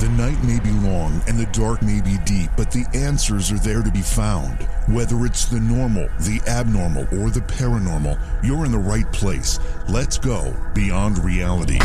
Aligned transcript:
The 0.00 0.08
night 0.08 0.42
may 0.44 0.58
be 0.58 0.70
long 0.70 1.20
and 1.28 1.38
the 1.38 1.44
dark 1.52 1.82
may 1.82 2.00
be 2.00 2.16
deep, 2.24 2.48
but 2.56 2.70
the 2.70 2.86
answers 2.94 3.52
are 3.52 3.58
there 3.58 3.82
to 3.82 3.90
be 3.90 4.00
found. 4.00 4.62
Whether 4.88 5.26
it's 5.26 5.44
the 5.44 5.60
normal, 5.60 6.08
the 6.20 6.40
abnormal, 6.48 7.02
or 7.20 7.28
the 7.28 7.40
paranormal, 7.40 8.18
you're 8.42 8.64
in 8.64 8.72
the 8.72 8.78
right 8.78 9.04
place. 9.12 9.58
Let's 9.90 10.16
go 10.16 10.56
beyond 10.74 11.22
reality. 11.22 11.78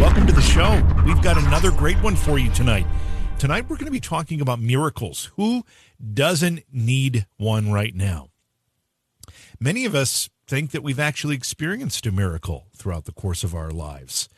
Welcome 0.00 0.26
to 0.26 0.32
the 0.32 0.40
show. 0.40 0.82
We've 1.06 1.22
got 1.22 1.38
another 1.38 1.70
great 1.70 1.96
one 2.02 2.16
for 2.16 2.40
you 2.40 2.50
tonight. 2.50 2.88
Tonight, 3.38 3.70
we're 3.70 3.76
going 3.76 3.86
to 3.86 3.92
be 3.92 4.00
talking 4.00 4.40
about 4.40 4.58
miracles. 4.58 5.30
Who 5.36 5.62
doesn't 6.12 6.64
need 6.72 7.28
one 7.36 7.70
right 7.70 7.94
now? 7.94 8.30
Many 9.60 9.84
of 9.84 9.94
us 9.94 10.28
think 10.44 10.72
that 10.72 10.82
we've 10.82 10.98
actually 10.98 11.36
experienced 11.36 12.04
a 12.04 12.10
miracle 12.10 12.66
throughout 12.76 13.04
the 13.04 13.12
course 13.12 13.44
of 13.44 13.54
our 13.54 13.70
lives. 13.70 14.28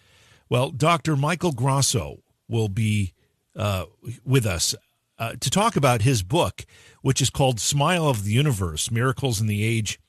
Well, 0.51 0.69
Dr. 0.69 1.17
Michael 1.17 1.53
Grosso 1.53 2.19
will 2.47 2.69
be 2.69 3.15
uh, 3.57 3.87
with 4.25 4.47
us 4.47 4.75
uh, 5.19 5.35
to 5.41 5.51
talk 5.51 5.77
about 5.77 6.03
his 6.03 6.23
book, 6.23 6.65
which 7.03 7.21
is 7.21 7.31
called 7.31 7.61
Smile 7.61 8.07
of 8.09 8.25
the 8.25 8.33
Universe 8.33 8.91
Miracles 8.91 9.41
in 9.41 9.47
the 9.47 9.65
Age 9.65 10.01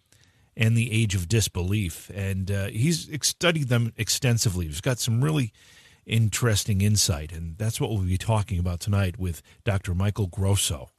and 0.56 0.78
the 0.78 0.92
Age 0.92 1.16
of 1.16 1.28
Disbelief. 1.28 2.12
And 2.14 2.50
uh, 2.50 2.68
he's 2.68 3.10
studied 3.22 3.70
them 3.70 3.94
extensively. 3.98 4.68
He's 4.68 4.82
got 4.82 5.00
some 5.00 5.24
really 5.24 5.52
interesting 6.06 6.82
insight. 6.82 7.32
And 7.32 7.58
that's 7.58 7.80
what 7.80 7.90
we'll 7.90 8.02
be 8.02 8.18
talking 8.18 8.60
about 8.60 8.80
tonight 8.80 9.18
with 9.18 9.42
Dr. 9.64 9.94
Michael 9.94 10.28
Grosso. 10.28 10.90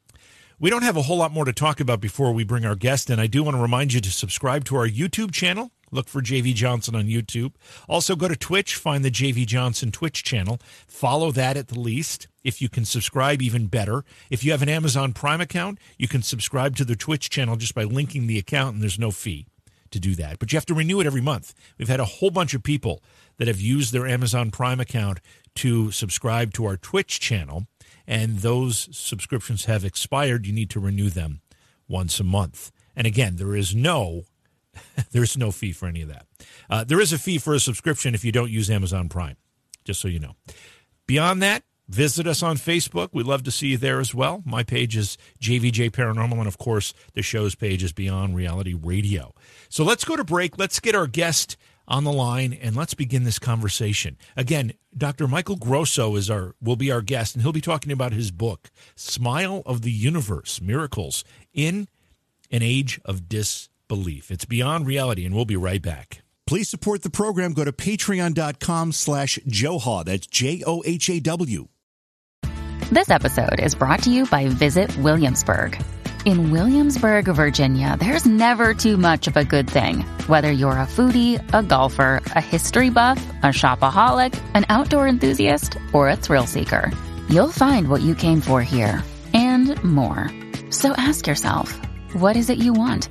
We 0.59 0.71
don't 0.71 0.83
have 0.83 0.97
a 0.97 1.03
whole 1.03 1.19
lot 1.19 1.33
more 1.33 1.45
to 1.45 1.53
talk 1.53 1.81
about 1.81 2.01
before 2.01 2.33
we 2.33 2.45
bring 2.45 2.65
our 2.65 2.77
guest 2.77 3.11
in. 3.11 3.19
I 3.19 3.27
do 3.27 3.43
want 3.43 3.57
to 3.57 3.63
remind 3.63 3.93
you 3.93 4.01
to 4.01 4.11
subscribe 4.11 4.65
to 4.67 4.77
our 4.77 4.89
YouTube 4.89 5.33
channel. 5.33 5.73
Look 5.95 6.09
for 6.09 6.21
JV 6.21 6.55
Johnson 6.55 6.97
on 6.97 7.05
YouTube. 7.05 7.53
Also, 7.89 8.17
go 8.17 8.27
to 8.27 8.35
Twitch, 8.35 8.75
find 8.75 9.05
the 9.05 9.13
JV 9.13 9.47
Johnson 9.47 9.93
Twitch 9.93 10.25
channel. 10.25 10.59
Follow 10.89 11.31
that 11.31 11.57
at 11.57 11.69
the 11.69 11.79
least. 11.79 12.27
If 12.43 12.61
you 12.61 12.69
can 12.69 12.85
subscribe, 12.85 13.41
even 13.41 13.69
better. 13.69 14.05
If 14.29 14.43
you 14.43 14.51
have 14.51 14.61
an 14.61 14.69
Amazon 14.69 15.13
Prime 15.13 15.41
account, 15.41 15.79
you 15.97 16.09
can 16.09 16.23
subscribe 16.23 16.75
to 16.77 16.85
the 16.85 16.97
Twitch 16.97 17.31
channel 17.31 17.55
just 17.55 17.77
by 17.77 17.85
linking 17.85 18.27
the 18.27 18.39
account, 18.39 18.75
and 18.75 18.83
there's 18.83 18.99
no 18.99 19.13
fee 19.13 19.47
to 19.93 20.01
do 20.01 20.17
that. 20.17 20.41
But 20.41 20.53
you 20.53 20.57
have 20.57 20.67
to 20.67 20.75
renew 20.75 21.01
it 21.01 21.07
every 21.07 21.21
month. 21.21 21.55
We've 21.79 21.87
had 21.87 22.01
a 22.01 22.05
whole 22.05 22.31
bunch 22.31 22.55
of 22.55 22.65
people 22.65 23.01
that 23.37 23.47
have 23.47 23.61
used 23.61 23.93
their 23.93 24.09
Amazon 24.09 24.51
Prime 24.51 24.81
account 24.81 25.21
to 25.55 25.93
subscribe 25.93 26.53
to 26.55 26.65
our 26.65 26.77
Twitch 26.77 27.21
channel, 27.21 27.69
and 28.05 28.39
those 28.39 28.89
subscriptions 28.91 29.67
have 29.67 29.85
expired. 29.85 30.45
You 30.45 30.53
need 30.53 30.71
to 30.71 30.81
renew 30.81 31.09
them 31.09 31.41
once 31.87 32.19
a 32.19 32.25
month. 32.25 32.73
And 32.97 33.07
again, 33.07 33.37
there 33.37 33.55
is 33.55 33.77
no 33.77 34.25
There's 35.13 35.37
no 35.37 35.51
fee 35.51 35.73
for 35.73 35.87
any 35.87 36.03
of 36.03 36.09
that. 36.09 36.27
Uh, 36.69 36.85
there 36.85 37.01
is 37.01 37.13
a 37.13 37.19
fee 37.19 37.39
for 37.39 37.55
a 37.55 37.61
subscription 37.61 38.15
if 38.15 38.25
you 38.25 38.33
don't 38.33 38.51
use 38.51 38.71
Amazon 38.71 39.09
Prime, 39.09 39.37
just 39.85 40.01
so 40.01 40.09
you 40.09 40.19
know. 40.19 40.35
Beyond 41.07 41.43
that, 41.43 41.63
visit 41.89 42.27
us 42.27 42.43
on 42.43 42.57
Facebook. 42.57 43.11
We'd 43.13 43.27
love 43.27 43.43
to 43.45 43.51
see 43.51 43.69
you 43.69 43.79
there 43.79 44.01
as 44.01 44.15
well. 44.15 44.43
My 44.45 44.63
page 44.63 44.97
is 44.97 45.19
JVJ 45.41 45.91
Paranormal, 45.91 46.39
and 46.39 46.47
of 46.47 46.59
course, 46.59 46.95
the 47.13 47.23
show's 47.23 47.55
page 47.55 47.83
is 47.83 47.93
Beyond 47.93 48.35
Reality 48.35 48.75
Radio. 48.75 49.35
So 49.69 49.85
let's 49.85 50.05
go 50.05 50.17
to 50.17 50.25
break. 50.25 50.59
Let's 50.59 50.81
get 50.81 50.95
our 50.95 51.07
guest 51.07 51.57
on 51.87 52.05
the 52.05 52.13
line 52.13 52.53
and 52.53 52.75
let's 52.75 52.95
begin 52.95 53.25
this 53.25 53.39
conversation. 53.39 54.17
Again, 54.37 54.73
Dr. 54.97 55.29
Michael 55.29 55.57
Grosso 55.57 56.17
is 56.17 56.31
our 56.31 56.55
will 56.61 56.77
be 56.77 56.91
our 56.91 57.03
guest 57.03 57.35
and 57.35 57.43
he'll 57.43 57.53
be 57.53 57.61
talking 57.61 57.93
about 57.93 58.13
his 58.13 58.31
book, 58.31 58.71
Smile 58.97 59.63
of 59.67 59.83
the 59.83 59.93
Universe: 59.93 60.61
Miracles 60.61 61.25
in 61.53 61.89
an 62.51 62.63
Age 62.63 63.01
of 63.05 63.29
Dis 63.29 63.69
belief. 63.89 64.31
It's 64.31 64.45
beyond 64.45 64.87
reality, 64.87 65.25
and 65.25 65.35
we'll 65.35 65.45
be 65.45 65.57
right 65.57 65.83
back. 65.83 66.23
Please 66.47 66.69
support 66.69 67.03
the 67.03 67.11
program. 67.11 67.53
Go 67.53 67.65
to 67.65 67.73
patreon.com 67.73 68.93
slash 68.93 69.39
Johaw. 69.47 70.05
That's 70.05 70.27
J-O-H-A-W. 70.27 71.69
This 72.93 73.11
episode 73.11 73.61
is 73.61 73.75
brought 73.75 74.03
to 74.03 74.11
you 74.11 74.27
by 74.27 74.49
Visit 74.49 74.97
Williamsburg. 74.99 75.83
In 76.27 76.51
Williamsburg, 76.51 77.27
Virginia, 77.27 77.97
there's 77.99 78.25
never 78.25 78.73
too 78.73 78.97
much 78.97 79.27
of 79.27 79.37
a 79.37 79.45
good 79.45 79.69
thing. 79.69 80.01
Whether 80.27 80.51
you're 80.51 80.73
a 80.73 80.87
foodie, 80.87 81.43
a 81.53 81.63
golfer, 81.63 82.23
a 82.27 82.41
history 82.41 82.91
buff, 82.91 83.25
a 83.43 83.47
shopaholic, 83.47 84.39
an 84.55 84.65
outdoor 84.69 85.07
enthusiast, 85.07 85.77
or 85.93 86.09
a 86.09 86.17
thrill 86.17 86.47
seeker, 86.47 86.91
you'll 87.29 87.51
find 87.51 87.89
what 87.89 88.01
you 88.03 88.15
came 88.15 88.41
for 88.41 88.63
here 88.63 89.03
and 89.35 89.83
more. 89.83 90.31
So 90.71 90.93
ask 90.93 91.27
yourself, 91.27 91.79
what 92.15 92.37
is 92.37 92.49
it 92.49 92.59
you 92.59 92.73
want? 92.73 93.09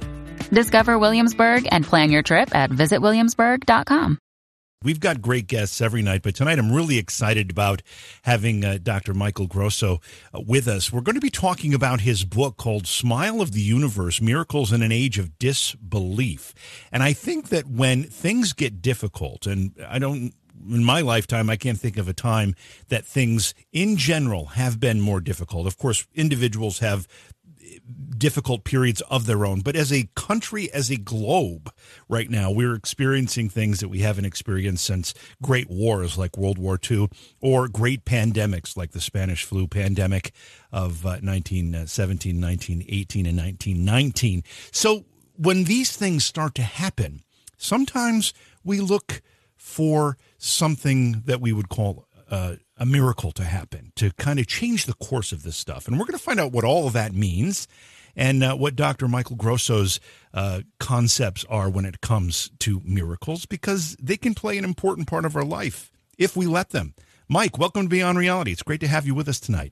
Discover 0.54 1.00
Williamsburg 1.00 1.68
and 1.72 1.84
plan 1.84 2.12
your 2.12 2.22
trip 2.22 2.56
at 2.56 2.70
visitwilliamsburg.com. 2.70 4.20
We've 4.84 5.00
got 5.00 5.22
great 5.22 5.48
guests 5.48 5.80
every 5.80 6.02
night, 6.02 6.24
but 6.24 6.36
tonight 6.36 6.60
I'm 6.60 6.72
really 6.72 6.98
excited 6.98 7.50
about 7.50 7.82
having 8.24 8.66
uh, 8.66 8.80
Dr. 8.84 9.14
Michael 9.14 9.48
Grosso 9.48 10.02
uh, 10.34 10.42
with 10.42 10.68
us. 10.68 10.92
We're 10.92 11.02
going 11.02 11.16
to 11.16 11.22
be 11.22 11.30
talking 11.30 11.74
about 11.74 12.02
his 12.02 12.26
book 12.26 12.58
called 12.58 12.86
Smile 12.86 13.42
of 13.42 13.54
the 13.54 13.62
Universe 13.62 14.22
Miracles 14.22 14.74
in 14.74 14.82
an 14.82 14.92
Age 14.92 15.18
of 15.18 15.40
Disbelief. 15.40 16.54
And 16.92 17.02
I 17.02 17.14
think 17.14 17.48
that 17.48 17.66
when 17.66 18.04
things 18.04 18.52
get 18.52 18.82
difficult, 18.82 19.48
and 19.48 19.74
I 19.88 20.00
don't 20.00 20.34
in 20.70 20.84
my 20.84 21.02
lifetime, 21.02 21.50
I 21.50 21.56
can't 21.56 21.80
think 21.80 21.98
of 21.98 22.08
a 22.08 22.14
time 22.14 22.56
that 22.90 23.06
things 23.06 23.54
in 23.72 23.98
general 23.98 24.48
have 24.48 24.80
been 24.80 25.02
more 25.02 25.20
difficult. 25.20 25.68
Of 25.68 25.78
course, 25.78 26.08
individuals 26.14 26.80
have 26.80 27.08
difficult 28.18 28.64
periods 28.64 29.02
of 29.10 29.26
their 29.26 29.46
own. 29.46 29.62
But 29.62 29.76
as 29.76 29.92
a 29.92 30.08
country, 30.16 30.72
as 30.72 30.90
a 30.90 30.96
globe, 30.96 31.72
right 32.08 32.30
now, 32.30 32.52
we're 32.52 32.76
experiencing 32.76 33.50
things 33.50 33.80
that 33.80 33.90
we 33.90 34.00
haven't 34.00 34.26
experienced 34.26 34.86
since 34.86 35.14
great 35.42 35.70
wars 35.70 36.18
like 36.18 36.38
World 36.38 36.58
War 36.58 36.80
II 36.90 37.10
or 37.42 37.68
great 37.68 38.06
pandemics 38.06 38.78
like 38.78 38.92
the 38.92 39.02
Spanish 39.02 39.44
flu 39.44 39.68
pandemic 39.68 40.32
of 40.72 41.06
uh, 41.06 41.20
1917, 41.22 42.40
1918, 42.40 43.26
and 43.26 43.38
1919. 43.38 44.44
So 44.72 45.06
when 45.36 45.66
these 45.66 45.96
things 45.96 46.24
start 46.24 46.56
to 46.56 46.64
happen, 46.64 47.24
sometimes 47.58 48.34
we 48.64 48.80
look 48.80 49.22
for 49.56 50.18
something 50.38 51.24
that 51.26 51.42
we 51.42 51.54
would 51.54 51.70
call 51.70 52.08
uh, 52.30 52.56
a 52.84 52.86
miracle 52.86 53.32
to 53.32 53.46
happen 53.46 53.94
to 53.96 54.12
kind 54.12 54.40
of 54.40 54.46
change 54.46 54.88
the 54.88 54.94
course 54.96 55.32
of 55.32 55.44
this 55.44 55.56
stuff. 55.56 55.88
And 55.88 55.98
we're 55.98 56.04
going 56.06 56.18
to 56.18 56.24
find 56.24 56.38
out 56.38 56.52
what 56.52 56.66
all 56.66 56.86
of 56.86 56.92
that 56.92 57.14
means 57.14 57.66
and 58.14 58.44
uh, 58.44 58.58
what 58.58 58.76
Dr. 58.76 59.08
Michael 59.08 59.38
Grosso's 59.38 60.02
uh, 60.34 60.64
concepts 60.82 61.46
are 61.48 61.70
when 61.70 61.86
it 61.86 62.02
comes 62.02 62.52
to 62.60 62.82
miracles 62.84 63.46
because 63.46 63.96
they 64.02 64.18
can 64.18 64.34
play 64.34 64.58
an 64.58 64.66
important 64.66 65.08
part 65.08 65.24
of 65.24 65.38
our 65.38 65.46
life 65.46 65.94
if 66.18 66.36
we 66.36 66.46
let 66.46 66.72
them. 66.72 66.94
Mike, 67.30 67.58
welcome 67.58 67.84
to 67.84 67.90
Beyond 67.90 68.18
Reality. 68.18 68.52
It's 68.52 68.64
great 68.64 68.82
to 68.82 68.88
have 68.90 69.08
you 69.08 69.16
with 69.16 69.30
us 69.30 69.40
tonight. 69.40 69.72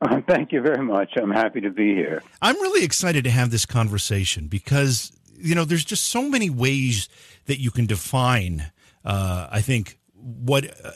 Uh, 0.00 0.20
thank 0.26 0.50
you 0.50 0.60
very 0.60 0.84
much. 0.84 1.12
I'm 1.16 1.30
happy 1.30 1.60
to 1.60 1.70
be 1.70 1.94
here. 1.94 2.20
I'm 2.42 2.56
really 2.56 2.84
excited 2.84 3.22
to 3.24 3.30
have 3.30 3.52
this 3.52 3.64
conversation 3.64 4.48
because, 4.48 5.12
you 5.38 5.54
know, 5.54 5.64
there's 5.64 5.84
just 5.84 6.08
so 6.08 6.28
many 6.28 6.50
ways 6.50 7.08
that 7.46 7.60
you 7.60 7.70
can 7.70 7.86
define, 7.86 8.72
uh, 9.04 9.46
I 9.52 9.60
think, 9.60 10.00
what 10.16 10.64
uh, 10.84 10.90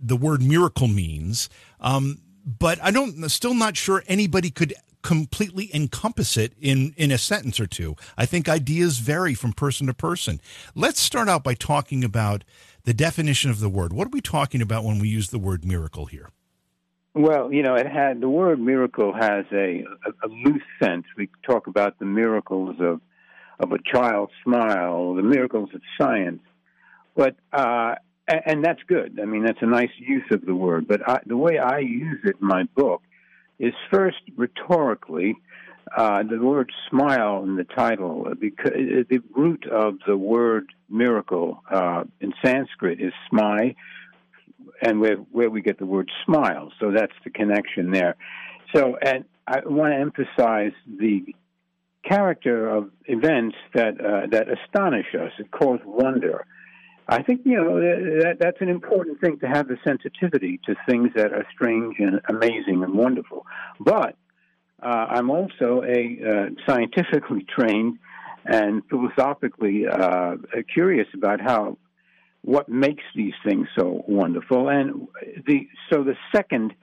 the 0.00 0.16
word 0.16 0.42
miracle 0.42 0.88
means. 0.88 1.48
Um, 1.80 2.18
but 2.46 2.78
I 2.82 2.90
don't, 2.90 3.28
still 3.30 3.54
not 3.54 3.76
sure 3.76 4.02
anybody 4.06 4.50
could 4.50 4.74
completely 5.04 5.70
encompass 5.74 6.36
it 6.36 6.54
in 6.58 6.94
in 6.96 7.12
a 7.12 7.18
sentence 7.18 7.60
or 7.60 7.66
two. 7.66 7.94
I 8.16 8.26
think 8.26 8.48
ideas 8.48 8.98
vary 8.98 9.34
from 9.34 9.52
person 9.52 9.86
to 9.86 9.94
person. 9.94 10.40
Let's 10.74 10.98
start 10.98 11.28
out 11.28 11.44
by 11.44 11.54
talking 11.54 12.02
about 12.02 12.42
the 12.84 12.94
definition 12.94 13.50
of 13.50 13.60
the 13.60 13.68
word. 13.68 13.92
What 13.92 14.06
are 14.06 14.10
we 14.10 14.22
talking 14.22 14.62
about 14.62 14.82
when 14.82 14.98
we 14.98 15.08
use 15.08 15.28
the 15.28 15.38
word 15.38 15.64
miracle 15.64 16.06
here? 16.06 16.30
Well, 17.12 17.52
you 17.52 17.62
know, 17.62 17.76
it 17.76 17.86
had 17.86 18.20
the 18.20 18.28
word 18.28 18.58
miracle 18.58 19.12
has 19.12 19.44
a, 19.52 19.84
a, 20.06 20.26
a 20.26 20.28
loose 20.28 20.62
sense. 20.82 21.04
We 21.16 21.28
talk 21.46 21.66
about 21.68 21.98
the 21.98 22.06
miracles 22.06 22.76
of 22.80 23.00
of 23.60 23.70
a 23.72 23.78
child's 23.84 24.32
smile, 24.42 25.14
the 25.14 25.22
miracles 25.22 25.70
of 25.74 25.80
science, 25.96 26.42
but 27.14 27.36
uh, 27.52 27.94
and, 28.28 28.40
and 28.46 28.64
that's 28.64 28.82
good. 28.86 29.18
I 29.20 29.24
mean, 29.24 29.44
that's 29.44 29.62
a 29.62 29.66
nice 29.66 29.90
use 29.98 30.24
of 30.30 30.44
the 30.44 30.54
word. 30.54 30.86
But 30.86 31.08
I, 31.08 31.20
the 31.26 31.36
way 31.36 31.58
I 31.58 31.78
use 31.78 32.20
it 32.24 32.36
in 32.40 32.46
my 32.46 32.64
book 32.74 33.02
is 33.58 33.74
first 33.90 34.18
rhetorically. 34.36 35.36
Uh, 35.96 36.22
the 36.22 36.38
word 36.38 36.72
smile 36.88 37.42
in 37.44 37.56
the 37.56 37.64
title, 37.64 38.26
uh, 38.28 38.34
because 38.34 38.72
uh, 38.72 39.04
the 39.08 39.20
root 39.36 39.66
of 39.70 39.98
the 40.06 40.16
word 40.16 40.66
miracle 40.88 41.62
uh, 41.70 42.04
in 42.20 42.32
Sanskrit 42.42 43.00
is 43.00 43.12
smai, 43.30 43.76
and 44.82 45.00
where, 45.00 45.16
where 45.16 45.50
we 45.50 45.60
get 45.60 45.78
the 45.78 45.86
word 45.86 46.10
smile. 46.24 46.72
So 46.80 46.90
that's 46.90 47.12
the 47.22 47.30
connection 47.30 47.90
there. 47.90 48.16
So, 48.74 48.96
and 48.96 49.24
I 49.46 49.60
want 49.64 49.92
to 49.92 49.98
emphasize 49.98 50.72
the 50.86 51.34
character 52.02 52.68
of 52.68 52.90
events 53.04 53.56
that 53.74 54.00
uh, 54.00 54.26
that 54.30 54.46
astonish 54.48 55.14
us. 55.14 55.32
It 55.38 55.50
cause 55.50 55.80
wonder. 55.84 56.46
I 57.08 57.22
think 57.22 57.42
you 57.44 57.56
know 57.56 57.80
that 57.80 58.36
that's 58.40 58.60
an 58.60 58.68
important 58.68 59.20
thing 59.20 59.38
to 59.40 59.46
have 59.46 59.68
the 59.68 59.76
sensitivity 59.84 60.58
to 60.66 60.74
things 60.88 61.10
that 61.14 61.32
are 61.32 61.46
strange 61.54 61.96
and 61.98 62.20
amazing 62.28 62.82
and 62.82 62.94
wonderful. 62.94 63.44
But 63.78 64.16
uh, 64.82 65.06
I'm 65.10 65.30
also 65.30 65.82
a 65.82 66.18
uh, 66.26 66.46
scientifically 66.66 67.46
trained 67.58 67.98
and 68.46 68.82
philosophically 68.88 69.86
uh, 69.86 70.36
curious 70.72 71.08
about 71.14 71.40
how 71.40 71.76
what 72.42 72.68
makes 72.68 73.04
these 73.14 73.32
things 73.46 73.68
so 73.78 74.04
wonderful. 74.06 74.68
And 74.68 75.08
the 75.46 75.68
so 75.92 76.04
the 76.04 76.16
second 76.34 76.74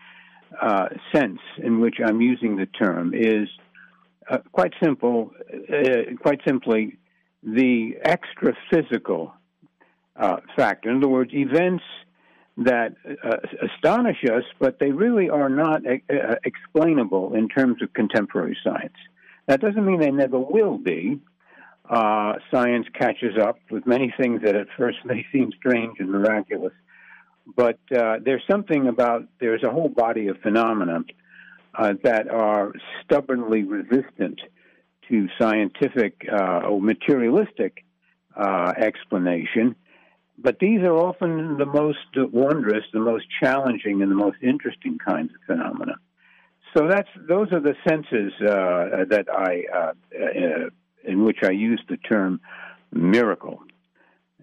uh, 0.62 0.90
sense 1.14 1.40
in 1.58 1.80
which 1.80 1.96
I'm 2.04 2.22
using 2.22 2.58
the 2.58 2.68
term 2.68 3.14
is 3.16 3.48
uh, 4.30 4.40
quite 4.52 4.74
simple. 4.84 5.32
Uh, 5.52 6.16
quite 6.22 6.42
simply, 6.46 6.98
the 7.44 7.94
extra 8.04 8.56
physical 8.72 9.34
uh, 10.16 10.38
factor. 10.56 10.90
In 10.90 10.98
other 10.98 11.08
words, 11.08 11.31
events 11.34 11.84
that 12.58 12.96
uh, 13.24 13.38
astonish 13.62 14.24
us, 14.25 14.44
but 14.60 14.80
they 14.80 14.92
really 14.92 15.30
are 15.30 15.50
not 15.50 15.81
uh, 15.86 16.36
explainable 16.44 17.34
in 17.34 17.48
terms 17.48 17.81
of 17.81 17.94
contemporary 17.94 18.58
science. 18.63 18.96
That 19.48 19.62
doesn't 19.62 19.86
mean 19.86 20.00
they 20.00 20.12
never 20.12 20.40
will 20.40 20.78
be. 20.78 21.19
Uh, 21.90 22.36
science 22.52 22.88
catches 22.94 23.38
up 23.38 23.60
with 23.69 23.86
many 23.86 24.13
things 24.18 24.42
that 24.44 24.56
at 24.56 24.68
first 24.78 25.00
may 25.06 25.25
seem 25.31 25.52
strange 25.58 26.00
and 26.00 26.10
miraculous. 26.10 26.74
But 27.56 27.80
uh, 27.96 28.18
there's 28.24 28.44
something 28.50 28.88
about, 28.88 29.28
there's 29.40 29.63
a 29.63 29.72
whole 29.72 29.90
body 29.90 30.28
of 30.28 30.38
phenomena 30.40 31.00
uh, 31.74 31.94
that 32.04 32.30
are 32.30 32.74
stubbornly 33.04 33.63
resistant 33.63 34.40
to 35.10 35.28
scientific 35.40 36.25
uh, 36.31 36.62
or 36.69 36.81
materialistic 36.81 37.84
uh, 38.36 38.74
explanation. 38.78 39.75
But 40.42 40.60
these 40.60 40.82
are 40.82 40.94
often 40.94 41.58
the 41.58 41.66
most 41.66 42.00
wondrous, 42.16 42.84
the 42.94 43.00
most 43.00 43.26
challenging, 43.42 44.02
and 44.02 44.12
the 44.12 44.16
most 44.16 44.38
interesting 44.42 44.98
kinds 44.98 45.32
of 45.34 45.42
phenomena. 45.46 45.96
So 46.76 46.88
that's 46.88 47.10
those 47.28 47.52
are 47.52 47.60
the 47.60 47.76
senses 47.88 48.34
uh, 48.42 49.06
that 49.10 49.26
I, 49.32 49.64
uh, 49.74 49.92
uh, 50.16 50.70
in 51.04 51.24
which 51.24 51.40
I 51.44 51.52
use 51.52 51.82
the 51.90 51.98
term 51.98 52.40
miracle, 52.92 53.62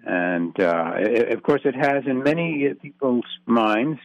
and 0.05 0.59
uh, 0.61 0.93
it, 0.97 1.33
of 1.33 1.43
course 1.43 1.63
it 1.65 1.75
has 1.75 2.05
in 2.07 2.23
many 2.23 2.69
people's 2.81 3.25
minds 3.47 3.99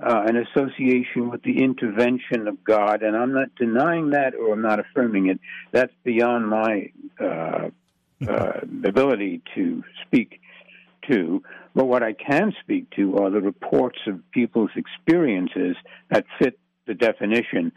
uh, 0.00 0.22
an 0.26 0.36
association 0.36 1.30
with 1.30 1.42
the 1.42 1.62
intervention 1.62 2.46
of 2.46 2.62
God, 2.64 3.02
and 3.02 3.16
I'm 3.16 3.32
not 3.32 3.54
denying 3.56 4.10
that 4.10 4.34
or 4.34 4.54
I'm 4.54 4.62
not 4.62 4.78
affirming 4.78 5.26
it. 5.26 5.40
That's 5.72 5.92
beyond 6.04 6.48
my 6.48 6.90
uh, 7.20 7.70
ability 8.84 9.42
to 9.56 9.82
speak 10.06 10.40
to. 11.08 11.42
But 11.74 11.86
what 11.86 12.02
I 12.02 12.12
can 12.12 12.52
speak 12.60 12.90
to 12.96 13.16
are 13.18 13.30
the 13.30 13.40
reports 13.40 13.98
of 14.06 14.20
people's 14.30 14.70
experiences 14.76 15.76
that 16.10 16.24
fit 16.38 16.58
the 16.86 16.94
definition 16.94 17.72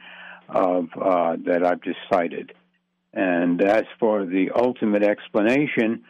of 0.50 0.88
uh, 1.00 1.38
that 1.45 1.65
I've 1.65 1.81
just 1.81 2.00
cited. 2.12 2.53
And 3.13 3.62
as 3.62 3.83
for 4.00 4.25
the 4.25 4.51
ultimate 4.56 5.03
explanation, 5.03 6.03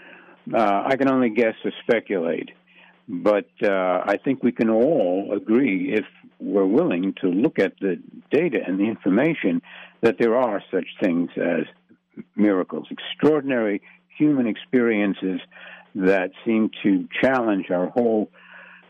uh, 0.53 0.83
I 0.85 0.95
can 0.97 1.09
only 1.09 1.29
guess 1.29 1.55
or 1.63 1.71
speculate. 1.81 2.49
But 3.07 3.49
uh, 3.63 4.01
I 4.05 4.17
think 4.23 4.43
we 4.43 4.51
can 4.51 4.69
all 4.69 5.31
agree, 5.33 5.93
if 5.93 6.05
we're 6.39 6.65
willing 6.65 7.13
to 7.21 7.27
look 7.27 7.57
at 7.57 7.73
the 7.79 8.01
data 8.31 8.59
and 8.65 8.79
the 8.79 8.83
information, 8.83 9.61
that 10.01 10.17
there 10.19 10.35
are 10.35 10.61
such 10.69 10.87
things 11.01 11.29
as 11.37 11.63
miracles, 12.35 12.87
extraordinary 12.91 13.81
human 14.17 14.47
experiences 14.47 15.39
that 16.05 16.31
seem 16.45 16.71
to 16.83 17.07
challenge 17.21 17.71
our 17.71 17.87
whole 17.89 18.29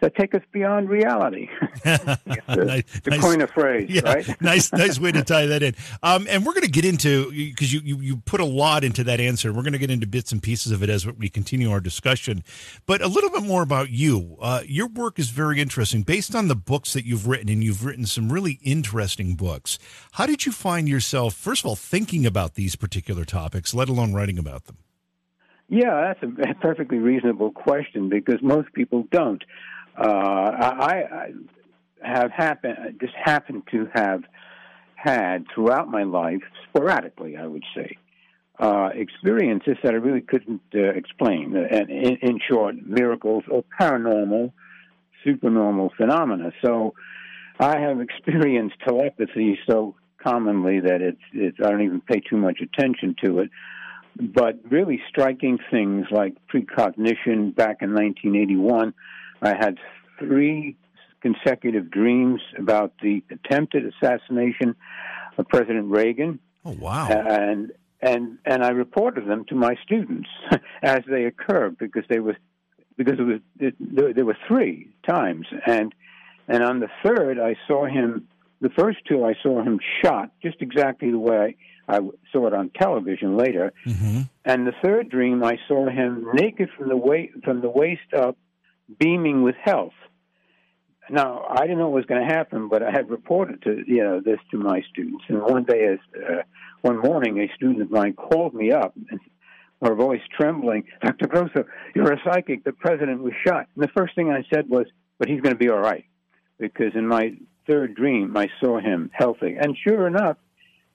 that 0.02 0.16
take 0.16 0.36
us 0.36 0.42
beyond 0.52 0.90
reality. 0.90 1.50
nice, 1.86 2.06
to 2.46 3.10
nice, 3.10 3.20
coin 3.20 3.42
a 3.42 3.48
phrase, 3.48 3.90
yeah, 3.90 4.02
right? 4.02 4.42
nice, 4.42 4.72
nice 4.72 5.00
way 5.00 5.12
to 5.12 5.24
tie 5.24 5.48
that 5.48 5.64
in. 5.64 5.76
Um, 6.04 6.28
and 6.30 6.46
we're 6.46 6.54
going 6.54 6.64
to 6.64 6.72
get 6.72 6.86
into 6.86 7.32
because 7.32 7.74
you, 7.74 7.82
you 7.84 8.00
you 8.00 8.18
put 8.18 8.40
a 8.40 8.46
lot 8.46 8.84
into 8.84 9.04
that 9.06 9.20
answer. 9.20 9.52
We're 9.52 9.64
going 9.64 9.74
to 9.74 9.80
get 9.80 9.92
into 9.92 10.08
bits 10.08 10.32
and 10.32 10.42
pieces 10.42 10.72
of 10.72 10.84
it 10.84 10.90
as 10.90 11.06
we 11.06 11.30
continue 11.30 11.72
our 11.72 11.80
discussion. 11.80 12.44
But 12.86 13.02
a 13.02 13.08
little 13.08 13.30
bit 13.30 13.44
more 13.44 13.62
about 13.62 13.90
you. 13.90 14.38
Uh, 14.40 14.62
your 14.66 14.88
work 14.88 15.20
is 15.20 15.30
very 15.30 15.60
interesting, 15.60 16.04
based 16.04 16.36
on 16.36 16.48
the 16.48 16.56
books 16.56 16.94
that 16.94 17.06
you've 17.06 17.28
written, 17.28 17.50
and 17.50 17.64
you've 17.64 17.84
written 17.86 18.06
some 18.06 18.32
really 18.32 18.60
interesting 18.64 19.36
books. 19.36 19.80
How 20.14 20.26
did 20.26 20.46
you 20.46 20.52
find 20.52 20.88
yourself, 20.88 21.34
first 21.34 21.64
of 21.64 21.68
all, 21.68 21.76
thinking 21.76 22.26
about 22.26 22.56
these 22.56 22.76
particular 22.76 23.26
topics, 23.26 23.74
let 23.74 23.90
alone 23.90 24.14
writing 24.14 24.38
about 24.38 24.66
them? 24.66 24.78
Yeah, 25.70 26.14
that's 26.14 26.50
a 26.50 26.54
perfectly 26.56 26.98
reasonable 27.00 27.52
question 27.52 28.10
because 28.10 28.42
most 28.42 28.74
people 28.74 29.06
don't. 29.12 29.44
Uh, 29.98 30.08
I, 30.08 31.04
I 31.12 31.32
have 32.02 32.32
happened, 32.32 33.00
just 33.02 33.14
happened 33.22 33.64
to 33.72 33.90
have 33.94 34.24
had 34.96 35.46
throughout 35.54 35.90
my 35.90 36.04
life, 36.04 36.42
sporadically, 36.70 37.36
I 37.36 37.48
would 37.48 37.64
say, 37.76 37.98
uh, 38.60 38.90
experiences 38.94 39.78
that 39.84 39.94
I 39.94 39.98
really 39.98 40.22
couldn't 40.22 40.62
uh, 40.74 40.80
explain. 40.80 41.56
And 41.56 41.90
in, 41.90 42.18
in, 42.22 42.40
short, 42.50 42.76
miracles 42.86 43.44
or 43.50 43.64
paranormal, 43.80 44.54
supernormal 45.24 45.92
phenomena. 45.98 46.52
So 46.64 46.94
I 47.60 47.80
have 47.80 48.00
experienced 48.00 48.76
telepathy 48.88 49.60
so 49.70 49.96
commonly 50.24 50.80
that 50.80 51.02
it's, 51.02 51.22
it's 51.34 51.58
I 51.64 51.72
don't 51.72 51.82
even 51.82 52.02
pay 52.02 52.22
too 52.22 52.38
much 52.38 52.60
attention 52.62 53.16
to 53.24 53.40
it 53.40 53.50
but 54.20 54.60
really 54.70 55.02
striking 55.10 55.60
things 55.70 56.08
like 56.12 56.36
precognition 56.48 57.52
back 57.52 57.82
in 57.82 57.94
1981. 57.94 58.94
I 59.42 59.50
had 59.50 59.78
three 60.20 60.76
consecutive 61.22 61.92
dreams 61.92 62.42
about 62.58 62.94
the 63.02 63.24
attempted 63.32 63.84
assassination 63.86 64.76
of 65.38 65.48
President 65.48 65.92
Reagan. 65.92 66.40
Oh 66.66 66.76
wow! 66.80 67.08
And 67.10 67.72
and 68.02 68.38
and 68.46 68.64
I 68.64 68.70
reported 68.70 69.28
them 69.28 69.46
to 69.46 69.56
my 69.56 69.76
students 69.84 70.30
as 70.82 71.02
they 71.08 71.26
occurred 71.26 71.78
because 71.78 72.04
they 72.10 72.20
was 72.20 72.36
because 72.98 73.20
it 73.20 73.24
was 73.24 73.40
it, 73.60 73.76
there, 73.80 74.14
there 74.14 74.26
were 74.26 74.38
three 74.48 74.90
times 75.08 75.46
and 75.66 75.94
and 76.48 76.64
on 76.64 76.80
the 76.80 76.90
third 77.04 77.40
I 77.40 77.56
saw 77.68 77.86
him. 77.86 78.28
The 78.60 78.70
first 78.70 78.98
two 79.08 79.24
I 79.24 79.36
saw 79.44 79.62
him 79.62 79.80
shot 80.04 80.32
just 80.42 80.64
exactly 80.64 81.12
the 81.12 81.20
way 81.20 81.58
I 81.88 82.00
saw 82.32 82.48
it 82.48 82.54
on 82.54 82.70
television 82.70 83.38
later. 83.38 83.74
Mm-hmm. 83.86 84.22
And 84.46 84.68
the 84.68 84.74
third 84.84 85.10
dream, 85.10 85.44
I 85.44 85.58
saw 85.68 85.90
him 85.90 86.28
naked 86.34 86.70
from 86.78 86.90
the 86.90 86.98
waist 86.98 87.34
from 87.44 87.62
the 87.62 87.70
waist 87.70 88.14
up, 88.16 88.38
beaming 89.00 89.44
with 89.44 89.56
health. 89.64 89.94
Now 91.10 91.46
I 91.50 91.62
didn't 91.62 91.80
know 91.80 91.90
what 91.90 91.98
was 91.98 92.06
going 92.06 92.28
to 92.28 92.34
happen, 92.34 92.68
but 92.68 92.84
I 92.84 92.92
had 92.92 93.10
reported 93.10 93.62
to 93.64 93.84
you 93.88 94.04
know 94.04 94.20
this 94.20 94.40
to 94.52 94.58
my 94.58 94.82
students. 94.92 95.24
And 95.30 95.42
one 95.42 95.64
day, 95.64 95.86
as 95.86 96.00
uh, 96.16 96.42
one 96.82 97.00
morning, 97.00 97.40
a 97.40 97.54
student 97.56 97.82
of 97.82 97.92
mine 97.92 98.14
called 98.14 98.54
me 98.54 98.72
up, 98.72 98.94
and 99.10 99.20
her 99.82 99.96
voice 99.96 100.22
trembling, 100.38 100.86
Dr. 101.02 101.28
Grosso, 101.28 101.66
you're 101.96 102.12
a 102.12 102.22
psychic. 102.26 102.64
The 102.64 102.74
president 102.74 103.22
was 103.22 103.34
shot. 103.46 103.68
And 103.76 103.84
the 103.84 103.92
first 103.96 104.16
thing 104.16 104.32
I 104.32 104.44
said 104.54 104.70
was, 104.70 104.88
but 105.20 105.30
he's 105.30 105.42
going 105.42 105.56
to 105.56 105.60
be 105.60 105.70
all 105.70 105.80
right, 105.80 106.06
because 106.60 106.94
in 106.96 107.08
my 107.08 107.34
third 107.68 107.96
dream 107.96 108.36
I 108.36 108.48
saw 108.60 108.80
him 108.80 109.12
healthy. 109.14 109.56
And 109.60 109.78
sure 109.88 110.08
enough, 110.08 110.38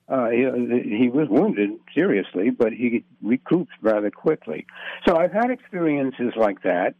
uh, 0.07 0.29
he, 0.29 0.97
he 0.97 1.09
was 1.09 1.27
wounded 1.29 1.71
seriously, 1.95 2.49
but 2.49 2.73
he 2.73 3.05
recouped 3.21 3.71
rather 3.81 4.11
quickly. 4.11 4.65
So 5.07 5.15
I've 5.15 5.31
had 5.31 5.49
experiences 5.49 6.33
like 6.35 6.63
that. 6.63 6.95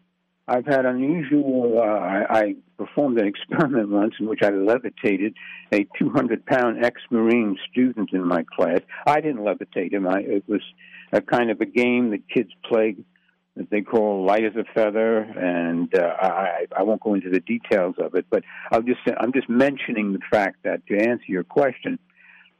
I've 0.47 0.65
had 0.65 0.85
unusual. 0.85 1.79
Uh, 1.79 1.83
I, 1.83 2.25
I 2.29 2.55
performed 2.77 3.19
an 3.19 3.27
experiment 3.27 3.89
once 3.89 4.15
in 4.19 4.27
which 4.27 4.41
I 4.41 4.49
levitated 4.49 5.35
a 5.71 5.87
200 5.97 6.45
pound 6.45 6.83
ex 6.83 7.01
Marine 7.09 7.57
student 7.71 8.11
in 8.13 8.25
my 8.25 8.45
class. 8.55 8.79
I 9.05 9.21
didn't 9.21 9.41
levitate 9.41 9.93
him. 9.93 10.07
I, 10.07 10.19
it 10.19 10.43
was 10.47 10.61
a 11.11 11.21
kind 11.21 11.51
of 11.51 11.61
a 11.61 11.65
game 11.65 12.11
that 12.11 12.27
kids 12.27 12.49
play 12.65 12.95
that 13.55 13.69
they 13.69 13.81
call 13.81 14.25
light 14.25 14.43
as 14.43 14.55
a 14.55 14.63
feather, 14.73 15.19
and 15.19 15.93
uh, 15.93 16.15
I, 16.19 16.65
I 16.75 16.83
won't 16.83 17.01
go 17.01 17.13
into 17.13 17.29
the 17.29 17.39
details 17.39 17.95
of 17.99 18.15
it. 18.15 18.25
But 18.29 18.43
I'll 18.71 18.81
just 18.81 19.01
I'm 19.19 19.31
just 19.31 19.47
mentioning 19.47 20.13
the 20.13 20.19
fact 20.31 20.63
that 20.63 20.85
to 20.87 20.97
answer 20.97 21.25
your 21.27 21.43
question, 21.43 21.99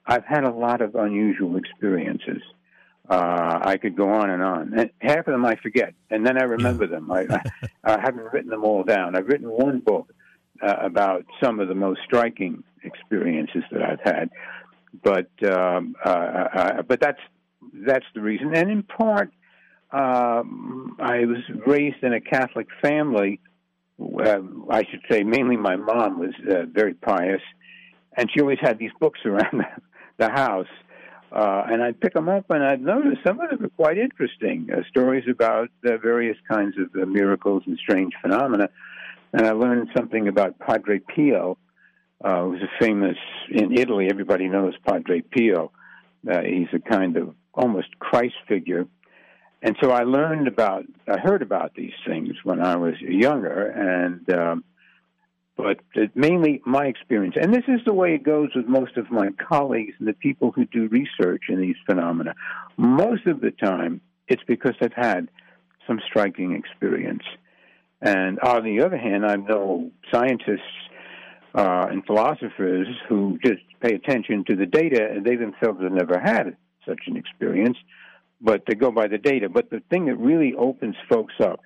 I've 0.05 0.25
had 0.25 0.43
a 0.43 0.51
lot 0.51 0.81
of 0.81 0.95
unusual 0.95 1.57
experiences. 1.57 2.41
Uh, 3.09 3.59
I 3.61 3.77
could 3.77 3.95
go 3.95 4.09
on 4.09 4.29
and 4.29 4.41
on. 4.41 4.73
And 4.77 4.89
half 4.99 5.19
of 5.19 5.25
them 5.25 5.45
I 5.45 5.55
forget, 5.55 5.93
and 6.09 6.25
then 6.25 6.37
I 6.37 6.43
remember 6.43 6.87
them. 6.87 7.11
I, 7.11 7.25
I, 7.29 7.41
I 7.95 7.99
haven't 8.01 8.31
written 8.31 8.49
them 8.49 8.63
all 8.63 8.83
down. 8.83 9.15
I've 9.15 9.27
written 9.27 9.49
one 9.49 9.79
book 9.79 10.13
uh, 10.61 10.75
about 10.79 11.25
some 11.43 11.59
of 11.59 11.67
the 11.67 11.75
most 11.75 12.01
striking 12.05 12.63
experiences 12.83 13.63
that 13.71 13.81
I've 13.81 13.99
had, 14.01 14.29
but 15.03 15.29
um, 15.49 15.95
uh, 16.03 16.09
uh, 16.09 16.81
but 16.83 17.01
that's 17.01 17.19
that's 17.73 18.05
the 18.13 18.21
reason. 18.21 18.55
And 18.55 18.71
in 18.71 18.83
part, 18.83 19.31
um, 19.91 20.95
I 20.99 21.25
was 21.25 21.39
raised 21.65 22.03
in 22.03 22.13
a 22.13 22.21
Catholic 22.21 22.67
family. 22.81 23.41
Uh, 23.99 24.39
I 24.69 24.83
should 24.89 25.01
say, 25.09 25.23
mainly 25.23 25.57
my 25.57 25.75
mom 25.75 26.19
was 26.19 26.33
uh, 26.49 26.63
very 26.71 26.93
pious, 26.93 27.41
and 28.17 28.29
she 28.31 28.41
always 28.41 28.59
had 28.61 28.79
these 28.79 28.91
books 28.99 29.19
around 29.25 29.65
the 30.17 30.29
house. 30.29 30.67
Uh, 31.31 31.63
and 31.67 31.81
I'd 31.81 31.99
pick 31.99 32.13
them 32.13 32.29
up, 32.29 32.45
and 32.49 32.63
I'd 32.63 32.81
notice 32.81 33.17
some 33.25 33.39
of 33.39 33.49
them 33.49 33.65
are 33.65 33.69
quite 33.69 33.97
interesting. 33.97 34.69
Uh, 34.71 34.83
stories 34.87 35.23
about 35.27 35.69
uh, 35.83 35.97
various 35.97 36.37
kinds 36.47 36.75
of 36.77 37.01
uh, 37.01 37.05
miracles 37.07 37.63
and 37.65 37.77
strange 37.79 38.13
phenomena. 38.21 38.69
And 39.33 39.47
I 39.47 39.51
learned 39.51 39.89
something 39.97 40.27
about 40.27 40.59
Padre 40.59 40.99
Pio, 40.99 41.57
uh, 42.23 42.43
who's 42.43 42.61
a 42.61 42.69
famous 42.79 43.17
in 43.49 43.75
Italy. 43.75 44.09
Everybody 44.11 44.47
knows 44.47 44.75
Padre 44.85 45.21
Pio. 45.21 45.71
Uh, 46.29 46.41
he's 46.41 46.67
a 46.71 46.79
kind 46.79 47.17
of 47.17 47.33
almost 47.53 47.97
Christ 47.97 48.35
figure. 48.47 48.85
And 49.63 49.75
so 49.81 49.91
I 49.91 50.03
learned 50.03 50.47
about, 50.47 50.85
I 51.07 51.17
heard 51.17 51.41
about 51.41 51.73
these 51.73 51.93
things 52.05 52.35
when 52.43 52.61
I 52.61 52.75
was 52.75 52.95
younger, 52.99 53.69
and 53.69 54.29
um, 54.37 54.63
but 55.55 55.79
mainly 56.15 56.61
my 56.65 56.85
experience. 56.85 57.35
And 57.39 57.53
this 57.53 57.63
is 57.67 57.79
the 57.85 57.93
way 57.93 58.15
it 58.15 58.23
goes 58.23 58.49
with 58.55 58.67
most 58.67 58.97
of 58.97 59.11
my 59.11 59.29
colleagues 59.31 59.93
and 59.99 60.07
the 60.07 60.13
people 60.13 60.51
who 60.51 60.65
do 60.65 60.87
research 60.87 61.43
in 61.49 61.61
these 61.61 61.75
phenomena. 61.85 62.33
Most 62.77 63.27
of 63.27 63.39
the 63.41 63.51
time, 63.51 64.01
it's 64.27 64.41
because 64.47 64.73
they've 64.81 64.91
had 64.93 65.29
some 65.85 65.99
striking 66.07 66.53
experience. 66.53 67.23
And 68.01 68.39
on 68.39 68.63
the 68.63 68.81
other 68.81 68.97
hand, 68.97 69.25
I 69.25 69.35
know 69.35 69.91
scientists 70.11 70.61
uh, 71.55 71.87
and 71.89 72.05
philosophers 72.05 72.87
who 73.07 73.37
just 73.43 73.61
pay 73.79 73.93
attention 73.93 74.43
to 74.49 74.55
the 74.55 74.65
data, 74.65 75.07
and 75.11 75.25
they 75.25 75.35
themselves 75.35 75.81
have 75.81 75.91
never 75.91 76.19
had 76.19 76.57
such 76.85 77.01
an 77.07 77.15
experience, 77.15 77.77
but 78.41 78.63
they 78.67 78.75
go 78.75 78.91
by 78.91 79.07
the 79.07 79.17
data. 79.17 79.49
But 79.49 79.69
the 79.69 79.81
thing 79.89 80.05
that 80.05 80.15
really 80.15 80.53
opens 80.55 80.95
folks 81.07 81.35
up 81.39 81.61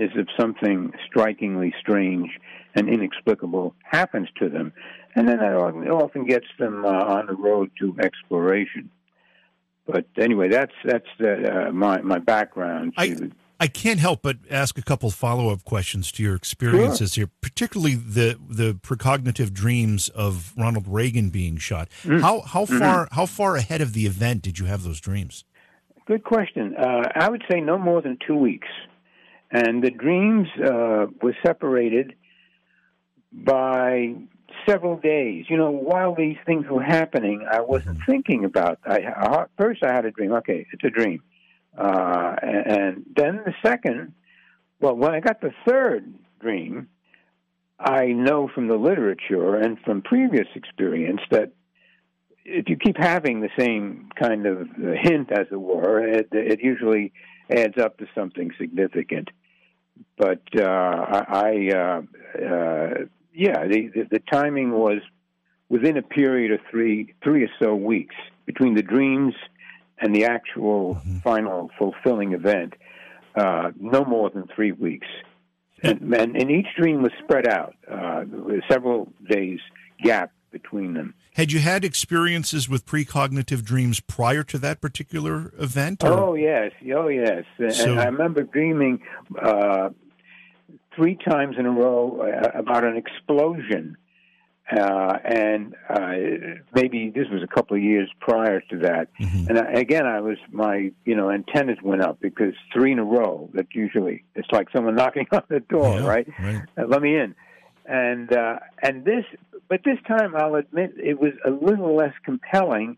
is 0.00 0.10
if 0.14 0.26
something 0.38 0.92
strikingly 1.06 1.72
strange 1.80 2.30
and 2.74 2.88
inexplicable 2.88 3.74
happens 3.82 4.28
to 4.38 4.48
them, 4.48 4.72
and 5.14 5.28
then 5.28 5.38
that 5.38 5.54
often 5.56 6.24
gets 6.26 6.46
them 6.58 6.84
uh, 6.84 6.88
on 6.88 7.26
the 7.26 7.34
road 7.34 7.70
to 7.80 7.96
exploration. 8.02 8.90
But 9.86 10.06
anyway, 10.16 10.48
that's 10.48 10.72
that's 10.84 11.10
the, 11.18 11.68
uh, 11.68 11.72
my 11.72 12.00
my 12.00 12.18
background. 12.18 12.94
I, 12.96 13.16
I 13.58 13.66
can't 13.66 13.98
help 13.98 14.22
but 14.22 14.36
ask 14.48 14.78
a 14.78 14.82
couple 14.82 15.10
follow 15.10 15.50
up 15.50 15.64
questions 15.64 16.12
to 16.12 16.22
your 16.22 16.36
experiences 16.36 17.14
sure. 17.14 17.22
here, 17.22 17.30
particularly 17.40 17.96
the 17.96 18.38
the 18.48 18.74
precognitive 18.74 19.52
dreams 19.52 20.08
of 20.10 20.52
Ronald 20.56 20.86
Reagan 20.86 21.30
being 21.30 21.56
shot. 21.58 21.88
Mm. 22.04 22.20
How 22.20 22.40
how 22.40 22.64
Mm-hmm. 22.64 22.78
far 22.78 23.08
how 23.12 23.26
far 23.26 23.56
ahead 23.56 23.80
of 23.80 23.92
the 23.92 24.06
event 24.06 24.42
did 24.42 24.58
you 24.60 24.66
have 24.66 24.84
those 24.84 25.00
dreams? 25.00 25.44
Good 26.06 26.24
question. 26.24 26.74
Uh, 26.76 27.02
I 27.14 27.28
would 27.30 27.42
say 27.50 27.60
no 27.60 27.78
more 27.78 28.00
than 28.00 28.16
two 28.26 28.36
weeks. 28.36 28.68
And 29.50 29.82
the 29.82 29.90
dreams 29.90 30.48
uh, 30.58 31.06
were 31.20 31.36
separated 31.44 32.14
by 33.32 34.14
several 34.68 34.96
days. 34.96 35.46
You 35.48 35.56
know, 35.56 35.70
while 35.70 36.14
these 36.14 36.36
things 36.46 36.66
were 36.68 36.82
happening, 36.82 37.46
I 37.50 37.60
wasn't 37.60 37.98
thinking 38.06 38.44
about. 38.44 38.78
I 38.84 39.00
uh, 39.02 39.46
first 39.58 39.82
I 39.82 39.92
had 39.92 40.04
a 40.04 40.10
dream. 40.10 40.32
Okay, 40.32 40.66
it's 40.72 40.84
a 40.84 40.90
dream, 40.90 41.22
uh, 41.76 42.36
and, 42.42 42.66
and 42.66 43.04
then 43.16 43.40
the 43.44 43.54
second. 43.64 44.14
Well, 44.80 44.96
when 44.96 45.12
I 45.12 45.20
got 45.20 45.40
the 45.40 45.52
third 45.68 46.14
dream, 46.40 46.88
I 47.78 48.06
know 48.06 48.48
from 48.54 48.68
the 48.68 48.76
literature 48.76 49.56
and 49.56 49.78
from 49.80 50.00
previous 50.00 50.46
experience 50.54 51.20
that 51.30 51.52
if 52.44 52.68
you 52.68 52.76
keep 52.76 52.96
having 52.96 53.40
the 53.40 53.50
same 53.58 54.08
kind 54.18 54.46
of 54.46 54.68
hint, 55.02 55.30
as 55.30 55.46
it 55.50 55.60
were, 55.60 56.00
it, 56.00 56.28
it 56.32 56.60
usually 56.60 57.12
adds 57.50 57.76
up 57.78 57.98
to 57.98 58.06
something 58.14 58.50
significant. 58.58 59.28
But 60.16 60.42
uh, 60.56 60.62
I, 60.62 61.24
I 61.28 61.76
uh, 61.76 62.02
uh, 62.38 62.94
yeah, 63.34 63.66
the, 63.66 64.06
the, 64.10 64.20
timing 64.30 64.72
was 64.72 65.00
within 65.68 65.96
a 65.96 66.02
period 66.02 66.52
of 66.52 66.60
three 66.70 67.14
three 67.22 67.44
or 67.44 67.50
so 67.58 67.74
weeks 67.74 68.14
between 68.46 68.74
the 68.74 68.82
dreams 68.82 69.34
and 69.98 70.14
the 70.14 70.24
actual 70.24 71.00
final 71.22 71.70
fulfilling 71.78 72.32
event. 72.32 72.74
Uh, 73.34 73.70
no 73.78 74.04
more 74.04 74.28
than 74.28 74.48
three 74.54 74.72
weeks, 74.72 75.06
and, 75.82 76.00
and, 76.14 76.36
and 76.36 76.50
each 76.50 76.66
dream 76.76 77.00
was 77.00 77.12
spread 77.22 77.46
out, 77.46 77.76
uh, 77.88 78.24
with 78.28 78.60
several 78.68 79.12
days 79.28 79.60
gap 80.02 80.32
between 80.50 80.94
them. 80.94 81.14
Had 81.34 81.52
you 81.52 81.60
had 81.60 81.84
experiences 81.84 82.68
with 82.68 82.84
precognitive 82.86 83.62
dreams 83.64 84.00
prior 84.00 84.42
to 84.44 84.58
that 84.58 84.80
particular 84.80 85.52
event? 85.58 86.02
or- 86.04 86.12
Oh 86.12 86.34
yes, 86.34 86.72
oh 86.94 87.08
yes. 87.08 87.44
And 87.58 88.00
I 88.00 88.04
remember 88.06 88.42
dreaming 88.42 89.00
uh, 89.40 89.90
three 90.94 91.16
times 91.16 91.56
in 91.58 91.66
a 91.66 91.70
row 91.70 92.20
uh, 92.22 92.58
about 92.58 92.84
an 92.84 92.96
explosion, 92.96 93.96
uh, 94.76 95.18
and 95.24 95.74
uh, 95.88 96.12
maybe 96.74 97.10
this 97.14 97.26
was 97.30 97.42
a 97.42 97.46
couple 97.52 97.76
of 97.76 97.82
years 97.82 98.08
prior 98.20 98.60
to 98.70 98.78
that. 98.78 99.08
Mhm. 99.20 99.48
And 99.48 99.58
I, 99.58 99.72
again, 99.72 100.06
I 100.06 100.20
was 100.20 100.38
my 100.52 100.92
you 101.04 101.14
know 101.16 101.30
antennas 101.30 101.78
went 101.82 102.02
up 102.02 102.20
because 102.20 102.54
three 102.72 102.92
in 102.92 102.98
a 102.98 103.04
row. 103.04 103.50
That 103.54 103.66
usually 103.72 104.24
it's 104.34 104.48
like 104.52 104.68
someone 104.70 104.94
knocking 104.94 105.26
on 105.32 105.42
the 105.48 105.60
door, 105.60 106.00
Yeah, 106.00 106.06
right? 106.06 106.28
right. 106.40 106.62
Uh, 106.78 106.86
let 106.86 107.02
me 107.02 107.16
in. 107.16 107.34
And 107.90 108.32
uh, 108.32 108.60
and 108.84 109.04
this, 109.04 109.24
but 109.68 109.80
this 109.84 109.98
time 110.06 110.36
I'll 110.36 110.54
admit 110.54 110.92
it 110.96 111.18
was 111.20 111.32
a 111.44 111.50
little 111.50 111.96
less 111.96 112.14
compelling 112.24 112.96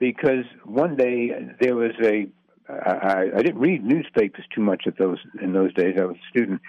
because 0.00 0.44
one 0.64 0.96
day 0.96 1.30
there 1.60 1.76
was 1.76 1.92
a 2.02 2.26
I, 2.68 3.28
I 3.36 3.42
didn't 3.42 3.60
read 3.60 3.84
newspapers 3.84 4.44
too 4.52 4.62
much 4.62 4.88
at 4.88 4.98
those 4.98 5.18
in 5.40 5.52
those 5.52 5.72
days. 5.74 5.94
I 6.00 6.06
was 6.06 6.16
a 6.16 6.28
student, 6.30 6.60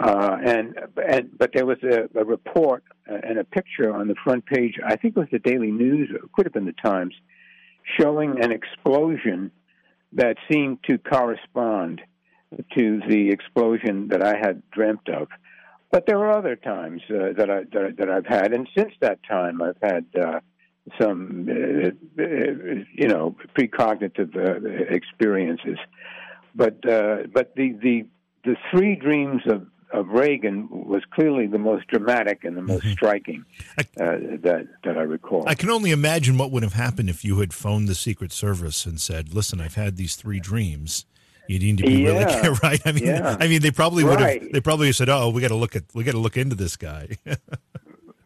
uh, 0.00 0.38
and 0.44 0.76
and 1.08 1.38
but 1.38 1.52
there 1.54 1.66
was 1.66 1.78
a, 1.84 2.08
a 2.18 2.24
report 2.24 2.82
and 3.06 3.38
a 3.38 3.44
picture 3.44 3.94
on 3.94 4.08
the 4.08 4.16
front 4.24 4.44
page. 4.46 4.74
I 4.84 4.96
think 4.96 5.16
it 5.16 5.20
was 5.20 5.28
the 5.30 5.38
Daily 5.38 5.70
News, 5.70 6.10
or 6.10 6.16
it 6.16 6.32
could 6.32 6.46
have 6.46 6.52
been 6.52 6.66
the 6.66 6.74
Times, 6.84 7.14
showing 7.96 8.42
an 8.42 8.50
explosion 8.50 9.52
that 10.14 10.36
seemed 10.50 10.82
to 10.88 10.98
correspond 10.98 12.00
to 12.76 13.00
the 13.08 13.28
explosion 13.30 14.08
that 14.08 14.20
I 14.20 14.36
had 14.36 14.68
dreamt 14.72 15.08
of. 15.08 15.28
But 15.90 16.06
there 16.06 16.18
were 16.18 16.30
other 16.30 16.56
times 16.56 17.02
uh, 17.08 17.32
that 17.36 17.50
I 17.50 17.64
that, 17.72 17.94
that 17.98 18.10
I've 18.10 18.26
had, 18.26 18.52
and 18.52 18.68
since 18.76 18.92
that 19.00 19.20
time 19.22 19.62
I've 19.62 19.78
had 19.80 20.04
uh, 20.20 20.40
some, 21.00 21.48
uh, 21.48 22.22
uh, 22.22 22.26
you 22.94 23.08
know, 23.08 23.36
precognitive 23.56 24.36
uh, 24.36 24.94
experiences. 24.94 25.78
But 26.54 26.86
uh, 26.88 27.24
but 27.32 27.54
the 27.56 27.72
the 27.72 28.06
the 28.44 28.56
three 28.70 28.96
dreams 28.96 29.42
of 29.46 29.66
of 29.92 30.08
Reagan 30.08 30.68
was 30.70 31.02
clearly 31.10 31.46
the 31.46 31.58
most 31.58 31.86
dramatic 31.86 32.44
and 32.44 32.56
the 32.56 32.62
most 32.62 32.86
striking 32.88 33.44
uh, 33.78 33.84
that 33.96 34.68
that 34.84 34.98
I 34.98 35.02
recall. 35.02 35.44
I 35.46 35.54
can 35.54 35.70
only 35.70 35.90
imagine 35.90 36.36
what 36.36 36.50
would 36.50 36.62
have 36.62 36.74
happened 36.74 37.08
if 37.08 37.24
you 37.24 37.38
had 37.38 37.54
phoned 37.54 37.88
the 37.88 37.94
Secret 37.94 38.32
Service 38.32 38.84
and 38.84 39.00
said, 39.00 39.34
"Listen, 39.34 39.60
I've 39.60 39.76
had 39.76 39.96
these 39.96 40.16
three 40.16 40.40
dreams. 40.40 41.06
You 41.48 41.58
need 41.58 41.78
to 41.78 41.84
be 41.84 42.02
Yeah. 42.02 42.08
really 42.40 42.58
right." 42.62 42.80
I 42.84 42.92
mean, 42.92 43.06
Yeah. 43.06 43.36
I 43.40 43.48
mean, 43.48 43.60
they 43.62 43.70
probably 43.70 44.04
would 44.04 44.20
have. 44.20 44.52
They 44.52 44.60
probably 44.60 44.92
said, 44.92 45.08
"Oh, 45.08 45.30
we 45.30 45.40
got 45.40 45.48
to 45.48 45.54
look 45.56 45.74
at 45.76 45.84
we 45.94 46.04
got 46.04 46.12
to 46.12 46.18
look 46.18 46.36
into 46.36 46.54
this 46.54 46.76
guy." 46.76 47.08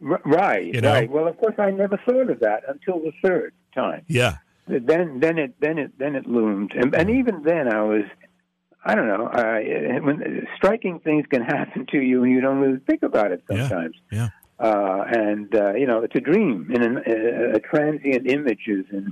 R- 0.05 0.21
right, 0.25 0.65
You 0.65 0.81
know? 0.81 0.91
right. 0.91 1.09
Well, 1.09 1.27
of 1.27 1.37
course, 1.37 1.55
I 1.57 1.71
never 1.71 1.97
thought 2.05 2.29
of 2.29 2.39
that 2.41 2.63
until 2.67 2.99
the 2.99 3.13
third 3.23 3.53
time. 3.73 4.01
yeah, 4.07 4.37
then 4.67 5.19
then 5.19 5.37
it 5.37 5.55
then 5.59 5.77
it 5.77 5.97
then 5.97 6.15
it 6.15 6.27
loomed 6.27 6.71
and, 6.75 6.93
and 6.95 7.09
even 7.09 7.41
then 7.43 7.67
i 7.67 7.81
was 7.81 8.03
i 8.85 8.93
don't 8.95 9.07
know 9.07 9.25
uh, 9.27 9.59
when 10.05 10.47
striking 10.55 10.99
things 10.99 11.25
can 11.29 11.41
happen 11.55 11.85
to 11.87 11.99
you 11.99 12.23
and 12.23 12.31
you 12.31 12.39
don't 12.39 12.59
really 12.59 12.79
think 12.85 13.01
about 13.03 13.31
it 13.31 13.41
Yeah. 13.49 13.67
sometimes 13.67 13.95
yeah. 14.11 14.29
uh, 14.59 15.03
and 15.09 15.53
uh, 15.55 15.73
you 15.73 15.85
know 15.87 16.03
it's 16.03 16.15
a 16.15 16.21
dream 16.21 16.69
and 16.73 16.81
an, 16.83 16.97
a, 17.05 17.55
a 17.55 17.59
transient 17.59 18.27
images 18.27 18.85
and 18.91 19.07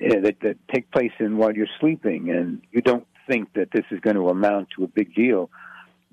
uh, 0.00 0.20
that, 0.20 0.36
that 0.42 0.56
take 0.72 0.90
place 0.92 1.12
in 1.18 1.36
while 1.36 1.52
you're 1.52 1.74
sleeping 1.80 2.30
and 2.30 2.62
you 2.72 2.80
don't 2.80 3.06
think 3.28 3.52
that 3.54 3.68
this 3.72 3.84
is 3.90 4.00
going 4.00 4.16
to 4.16 4.28
amount 4.28 4.68
to 4.76 4.84
a 4.84 4.88
big 4.88 5.14
deal 5.14 5.50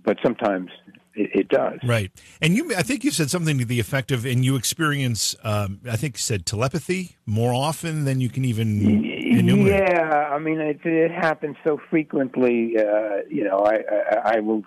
but 0.03 0.17
sometimes 0.23 0.69
it, 1.15 1.29
it 1.33 1.47
does 1.49 1.79
Right. 1.83 2.11
And 2.41 2.55
you, 2.55 2.75
I 2.75 2.81
think 2.81 3.03
you 3.03 3.11
said 3.11 3.29
something 3.29 3.57
to 3.59 3.65
the 3.65 3.79
effect 3.79 4.11
of, 4.11 4.25
and 4.25 4.43
you 4.43 4.55
experience, 4.55 5.35
um, 5.43 5.79
I 5.89 5.95
think 5.95 6.15
you 6.15 6.19
said 6.19 6.45
telepathy 6.45 7.17
more 7.25 7.53
often 7.53 8.05
than 8.05 8.19
you 8.19 8.29
can 8.29 8.45
even 8.45 8.83
enumerate. 9.39 9.89
Yeah, 9.89 10.29
I 10.31 10.39
mean 10.39 10.59
it, 10.59 10.79
it 10.83 11.11
happens 11.11 11.55
so 11.63 11.79
frequently. 11.89 12.75
Uh, 12.77 13.17
you 13.29 13.43
know, 13.43 13.59
I, 13.59 13.75
I 13.75 14.35
I 14.35 14.39
will 14.39 14.63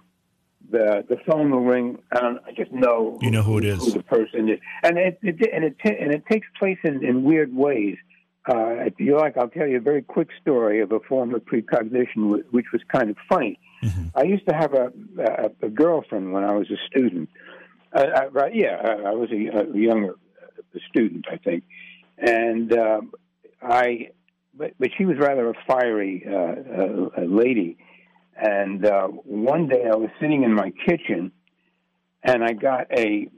the 0.71 1.05
the 1.09 1.17
phone 1.27 1.51
will 1.51 1.65
ring. 1.65 1.99
Don't. 2.15 2.39
I 2.47 2.53
just 2.53 2.73
know 2.73 3.19
You 3.21 3.31
know 3.31 3.43
who 3.43 3.59
it 3.59 3.65
is. 3.65 3.85
who 3.85 3.91
the 3.93 4.03
person 4.03 4.49
is, 4.49 4.59
and 4.83 4.99
it, 4.99 5.19
it 5.23 5.37
and 5.53 5.65
it 5.65 5.77
and 5.85 6.13
it 6.13 6.25
takes 6.31 6.47
place 6.59 6.79
in, 6.85 7.05
in 7.05 7.25
weird 7.25 7.55
ways. 7.55 7.97
Uh, 8.49 8.87
if 8.87 8.95
you 8.99 9.17
like, 9.17 9.37
I'll 9.37 9.49
tell 9.49 9.67
you 9.67 9.79
a 9.79 9.81
very 9.81 10.03
quick 10.03 10.29
story 10.41 10.81
of 10.81 10.93
a 10.93 11.01
form 11.01 11.35
of 11.35 11.45
precognition, 11.45 12.45
which 12.51 12.67
was 12.73 12.81
kind 12.93 13.11
of 13.11 13.17
funny. 13.29 13.59
I 14.15 14.23
used 14.23 14.47
to 14.49 14.55
have 14.55 14.73
a, 14.73 14.93
a, 15.21 15.67
a 15.67 15.69
girlfriend 15.69 16.33
when 16.33 16.45
I 16.45 16.55
was 16.55 16.71
a 16.71 16.77
student. 16.87 17.29
Uh, 17.93 18.07
I, 18.15 18.27
right, 18.27 18.55
yeah, 18.55 18.77
I, 18.83 19.11
I 19.11 19.13
was 19.13 19.31
a, 19.33 19.73
a 19.73 19.77
younger 19.77 20.15
uh, 20.15 20.79
student, 20.89 21.27
I 21.31 21.37
think, 21.39 21.65
and 22.19 22.73
um, 22.73 23.13
I, 23.61 24.11
but, 24.55 24.73
but 24.79 24.91
she 24.97 25.05
was 25.05 25.19
rather 25.19 25.51
a 25.51 25.55
fiery 25.67 26.25
uh, 26.27 27.21
uh, 27.21 27.25
lady. 27.25 27.79
And 28.37 28.85
uh, 28.85 29.09
one 29.09 29.69
day 29.69 29.85
I 29.91 29.97
was 29.97 30.11
sitting 30.21 30.43
in 30.43 30.53
my 30.53 30.73
kitchen, 30.87 31.33
and 32.23 32.45
I 32.45 32.53
got 32.53 32.87
a 32.93 33.29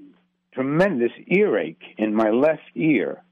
tremendous 0.53 1.13
earache 1.27 1.95
in 1.97 2.15
my 2.15 2.31
left 2.31 2.63
ear 2.75 3.23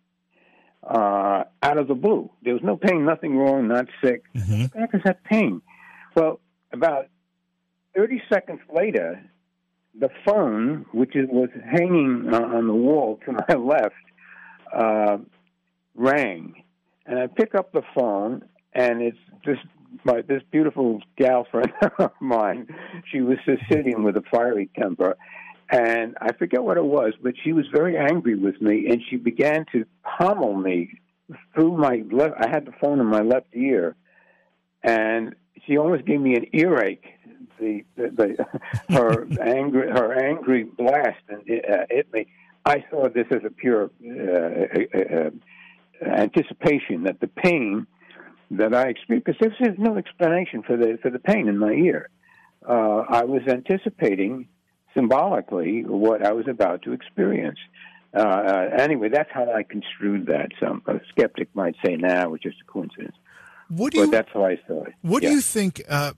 uh, 0.89 1.45
out 1.63 1.79
of 1.79 1.89
the 1.89 1.95
blue. 1.95 2.31
There 2.43 2.55
was 2.55 2.63
no 2.63 2.77
pain, 2.77 3.05
nothing 3.05 3.37
wrong, 3.37 3.69
not 3.69 3.87
sick. 4.03 4.23
Mhm. 4.35 4.63
What 4.63 4.73
the 4.73 4.79
heck 4.81 4.95
is 4.95 5.01
that 5.05 5.25
pain? 5.25 5.61
Well, 6.15 6.41
about 6.73 7.07
30 7.97 8.23
seconds 8.33 8.61
later, 8.73 9.21
the 9.99 10.11
phone, 10.25 10.87
which 10.93 11.13
was 11.15 11.49
hanging 11.65 12.29
on 12.33 12.67
the 12.67 12.75
wall 12.75 13.19
to 13.25 13.33
my 13.33 13.55
left, 13.57 13.95
uh, 14.73 15.19
rang. 15.95 16.63
And 17.07 17.19
I 17.19 17.27
pick 17.29 17.55
up 17.55 17.73
the 17.73 17.83
phone, 17.95 18.43
and 18.73 19.01
it's 19.01 19.19
this 19.45 19.59
my 20.05 20.21
this 20.23 20.43
beautiful 20.51 21.01
gal 21.17 21.47
friend 21.51 21.73
of 21.99 22.11
mine. 22.21 22.69
She 23.11 23.21
was 23.21 23.39
Sicilian 23.45 24.03
with 24.03 24.17
a 24.17 24.23
fiery 24.31 24.69
temper, 24.79 25.17
and 25.71 26.17
I 26.21 26.33
forget 26.33 26.63
what 26.63 26.77
it 26.77 26.85
was, 26.85 27.15
but 27.21 27.35
she 27.43 27.53
was 27.53 27.67
very 27.73 27.97
angry 27.97 28.37
with 28.37 28.61
me, 28.61 28.87
and 28.89 29.03
she 29.09 29.17
began 29.17 29.67
to 29.73 29.85
pommel 30.03 30.55
me 30.55 31.01
through 31.55 31.77
my 31.77 32.05
left. 32.11 32.35
I 32.39 32.49
had 32.49 32.67
the 32.67 32.73
phone 32.81 33.01
in 33.01 33.07
my 33.07 33.23
left 33.23 33.49
ear, 33.55 33.97
and 34.83 35.35
she 35.67 35.77
almost 35.77 36.05
gave 36.05 36.21
me 36.21 36.37
an 36.37 36.47
earache. 36.53 37.05
The, 37.59 37.85
the, 37.97 38.11
the 38.89 38.95
her 38.95 39.27
angry 39.43 39.89
her 39.89 40.13
angry 40.13 40.65
blast 40.65 41.23
and 41.29 41.41
uh, 41.41 41.87
hit 41.91 42.13
me. 42.13 42.27
I 42.65 42.85
saw 42.91 43.09
this 43.09 43.27
as 43.31 43.43
a 43.45 43.51
pure 43.51 43.91
uh, 44.05 44.99
uh, 44.99 44.99
uh 45.25 45.31
anticipation 46.05 47.05
that 47.05 47.21
the 47.21 47.29
pain 47.29 47.87
that 48.51 48.75
I 48.75 48.89
experienced, 48.89 49.27
because 49.27 49.55
there's 49.59 49.79
no 49.79 49.97
explanation 49.97 50.63
for 50.63 50.77
the 50.77 50.99
for 51.03 51.11
the 51.11 51.19
pain 51.19 51.49
in 51.49 51.59
my 51.59 51.73
ear. 51.73 52.11
Uh, 52.69 53.05
I 53.09 53.25
was 53.25 53.43
anticipating 53.49 54.49
symbolically 54.97 55.83
what 55.85 56.25
I 56.25 56.33
was 56.33 56.49
about 56.49 56.83
to 56.83 56.93
experience. 56.93 57.59
Uh, 58.15 58.21
uh, 58.21 58.69
anyway, 58.79 59.09
that's 59.09 59.31
how 59.33 59.51
I 59.53 59.63
construed 59.63 60.27
that. 60.27 60.49
Some 60.59 60.83
a 60.87 61.01
skeptic 61.11 61.49
might 61.55 61.77
say, 61.85 61.97
"Nah, 61.97 62.23
it 62.23 62.31
was 62.31 62.41
just 62.41 62.57
a 62.61 62.65
coincidence." 62.65 63.15
What 63.69 63.93
do 63.93 63.99
but 63.99 64.05
you? 64.05 64.11
That's 64.11 64.29
how 64.33 64.47
I 64.47 64.59
saw 64.67 64.85
it. 64.85 64.95
What 65.03 65.23
yeah. 65.23 65.31
do 65.31 65.35
you 65.35 65.41
think? 65.41 65.83
Uh, 65.89 66.13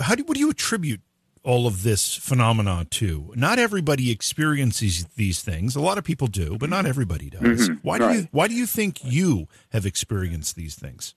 how 0.00 0.14
do 0.14 0.22
what 0.24 0.34
do 0.34 0.40
you 0.40 0.50
attribute 0.50 1.00
all 1.42 1.66
of 1.66 1.82
this 1.82 2.14
phenomena 2.14 2.86
to? 2.90 3.32
Not 3.34 3.58
everybody 3.58 4.10
experiences 4.10 5.06
these 5.16 5.42
things. 5.42 5.74
A 5.74 5.80
lot 5.80 5.98
of 5.98 6.04
people 6.04 6.28
do, 6.28 6.56
but 6.58 6.70
not 6.70 6.86
everybody 6.86 7.30
does. 7.30 7.42
Mm-hmm. 7.42 7.74
Why 7.82 7.98
do 7.98 8.04
right. 8.04 8.16
you? 8.18 8.28
Why 8.30 8.46
do 8.46 8.54
you 8.54 8.66
think 8.66 9.04
you 9.04 9.48
have 9.70 9.84
experienced 9.84 10.54
these 10.54 10.76
things? 10.76 11.14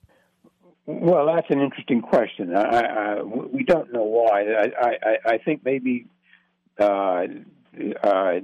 Well, 0.87 1.27
that's 1.27 1.51
an 1.51 1.61
interesting 1.61 2.01
question. 2.01 2.55
I, 2.55 2.61
I, 2.61 3.21
we 3.21 3.63
don't 3.63 3.93
know 3.93 4.01
why. 4.03 4.41
I, 4.41 4.71
I, 4.81 5.17
I 5.33 5.37
think 5.37 5.63
maybe 5.63 6.07
uh, 6.79 7.27
uh, 8.03 8.39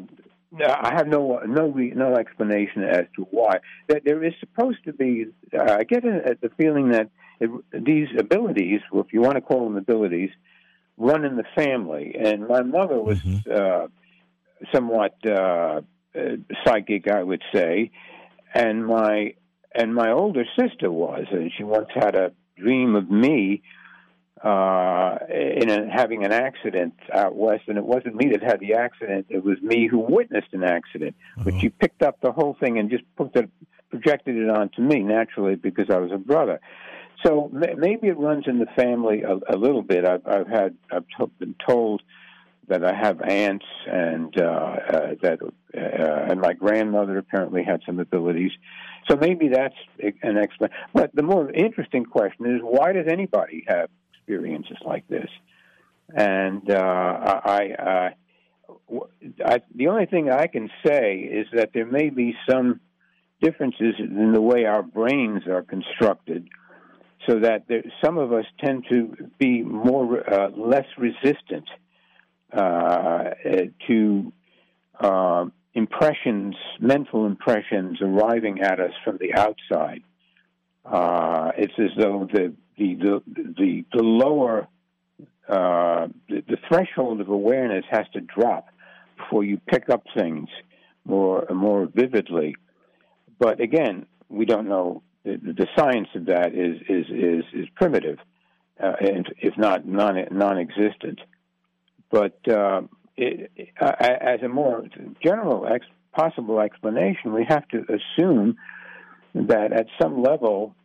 I 0.63 0.93
have 0.95 1.07
no 1.07 1.39
no 1.45 1.67
no 1.67 2.15
explanation 2.15 2.83
as 2.83 3.05
to 3.15 3.23
why. 3.31 3.59
That 3.87 4.03
there 4.05 4.23
is 4.23 4.33
supposed 4.39 4.83
to 4.85 4.93
be. 4.93 5.25
Uh, 5.53 5.77
I 5.79 5.83
get 5.83 6.03
the 6.03 6.51
feeling 6.57 6.89
that 6.89 7.09
it, 7.39 7.49
these 7.73 8.07
abilities, 8.17 8.81
well, 8.91 9.03
if 9.03 9.13
you 9.13 9.21
want 9.21 9.35
to 9.35 9.41
call 9.41 9.65
them 9.65 9.77
abilities, 9.77 10.29
run 10.97 11.25
in 11.25 11.35
the 11.35 11.43
family. 11.55 12.15
And 12.17 12.47
my 12.47 12.61
mother 12.61 13.01
was 13.01 13.19
mm-hmm. 13.19 13.51
uh, 13.51 13.87
somewhat 14.73 15.15
uh, 15.25 15.81
psychic, 16.63 17.09
I 17.09 17.21
would 17.21 17.41
say, 17.53 17.91
and 18.53 18.85
my 18.85 19.33
and 19.73 19.93
my 19.93 20.11
older 20.11 20.45
sister 20.57 20.89
was, 20.89 21.25
and 21.31 21.51
she 21.57 21.63
once 21.63 21.89
had 21.93 22.15
a 22.15 22.31
dream 22.57 22.95
of 22.95 23.11
me 23.11 23.61
uh, 24.45 25.17
in 25.27 25.71
a, 25.71 25.89
having 25.91 26.23
an 26.23 26.31
accident 26.31 26.93
out 27.11 27.35
west, 27.35 27.63
and 27.67 27.79
it 27.79 27.83
wasn't 27.83 28.15
me 28.15 28.29
that 28.29 28.43
had 28.43 28.59
the 28.59 28.75
accident. 28.75 29.25
It 29.29 29.43
was 29.43 29.59
me 29.61 29.87
who 29.87 29.97
witnessed 29.97 30.53
an 30.53 30.63
accident. 30.63 31.15
Uh-huh. 31.37 31.45
But 31.45 31.63
you 31.63 31.71
picked 31.71 32.03
up 32.03 32.21
the 32.21 32.31
whole 32.31 32.55
thing 32.59 32.77
and 32.77 32.91
just 32.91 33.03
put 33.15 33.35
it, 33.35 33.49
projected 33.89 34.35
it 34.35 34.49
onto 34.49 34.83
me 34.83 34.99
naturally 34.99 35.55
because 35.55 35.89
I 35.89 35.97
was 35.97 36.11
a 36.13 36.19
brother. 36.19 36.59
So 37.25 37.49
maybe 37.51 38.07
it 38.07 38.19
runs 38.19 38.43
in 38.45 38.59
the 38.59 38.67
family 38.75 39.23
a, 39.23 39.55
a 39.55 39.57
little 39.57 39.81
bit. 39.81 40.05
I've, 40.05 40.27
I've 40.27 40.47
had 40.47 40.75
I've 40.91 41.05
t- 41.17 41.31
been 41.39 41.55
told 41.67 42.03
that 42.67 42.85
I 42.85 42.93
have 42.93 43.21
aunts 43.21 43.65
and 43.87 44.39
uh, 44.39 44.43
uh, 44.43 45.15
that 45.23 45.39
uh, 45.41 46.31
and 46.31 46.39
my 46.39 46.53
grandmother 46.53 47.17
apparently 47.17 47.63
had 47.63 47.81
some 47.83 47.99
abilities. 47.99 48.51
So 49.09 49.15
maybe 49.15 49.47
that's 49.47 49.75
an 49.99 50.37
explanation. 50.37 50.77
But 50.93 51.15
the 51.15 51.23
more 51.23 51.49
interesting 51.49 52.05
question 52.05 52.45
is 52.45 52.61
why 52.61 52.91
does 52.93 53.05
anybody 53.09 53.65
have 53.67 53.89
experiences 54.25 54.77
like 54.85 55.07
this? 55.07 55.29
And 56.13 56.69
uh, 56.69 56.75
I, 56.75 57.69
uh, 57.71 58.09
I, 59.45 59.61
the 59.73 59.87
only 59.87 60.05
thing 60.05 60.29
I 60.29 60.47
can 60.47 60.69
say 60.85 61.17
is 61.17 61.47
that 61.53 61.71
there 61.73 61.85
may 61.85 62.09
be 62.09 62.35
some 62.49 62.79
differences 63.41 63.95
in 63.99 64.31
the 64.33 64.41
way 64.41 64.65
our 64.65 64.83
brains 64.83 65.47
are 65.47 65.61
constructed, 65.61 66.47
so 67.27 67.39
that 67.39 67.67
there, 67.67 67.83
some 68.03 68.17
of 68.17 68.31
us 68.33 68.45
tend 68.63 68.85
to 68.89 69.29
be 69.39 69.63
more 69.63 70.27
uh, 70.31 70.49
less 70.51 70.85
resistant 70.97 71.67
uh, 72.53 73.31
to 73.87 74.31
uh, 74.99 75.45
impressions, 75.73 76.55
mental 76.79 77.25
impressions 77.25 77.99
arriving 78.01 78.61
at 78.61 78.79
us 78.79 78.91
from 79.03 79.17
the 79.17 79.33
outside. 79.33 80.01
Uh, 80.85 81.51
it's 81.57 81.73
as 81.79 81.89
though 81.97 82.27
the 82.31 82.53
the 82.77 82.95
the 82.95 83.23
the, 83.57 83.85
the 83.91 84.03
lower 84.03 84.67
uh, 85.47 86.07
the, 86.29 86.43
the, 86.47 86.57
threshold 86.67 87.21
of 87.21 87.29
awareness 87.29 87.85
has 87.89 88.05
to 88.13 88.21
drop 88.21 88.67
before 89.17 89.43
you 89.43 89.59
pick 89.67 89.89
up 89.89 90.03
things 90.15 90.49
more 91.05 91.45
more 91.53 91.87
vividly. 91.93 92.55
But 93.39 93.59
again, 93.59 94.05
we 94.29 94.45
don't 94.45 94.67
know. 94.67 95.01
The, 95.23 95.37
the 95.37 95.67
science 95.75 96.09
of 96.15 96.25
that 96.25 96.53
is 96.53 96.77
is 96.87 97.05
is, 97.09 97.43
is 97.53 97.67
primitive, 97.75 98.19
uh, 98.81 98.93
if 98.99 99.57
not 99.57 99.87
non 99.87 100.23
non-existent. 100.31 101.19
But 102.11 102.39
uh, 102.47 102.81
it, 103.17 103.51
as 103.79 104.41
a 104.43 104.47
more 104.47 104.83
general 105.23 105.67
ex- 105.67 105.85
possible 106.11 106.59
explanation, 106.59 107.33
we 107.33 107.45
have 107.47 107.67
to 107.69 107.85
assume 107.89 108.57
that 109.35 109.73
at 109.73 109.87
some 110.01 110.21
level, 110.21 110.75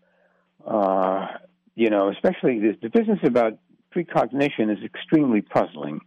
uh, 0.66 1.26
you 1.74 1.88
know, 1.88 2.10
especially 2.10 2.58
this, 2.58 2.76
the 2.82 2.90
business 2.90 3.20
about 3.22 3.58
precognition 3.94 4.70
is 4.70 4.82
extremely 4.84 5.40
puzzling. 5.40 6.00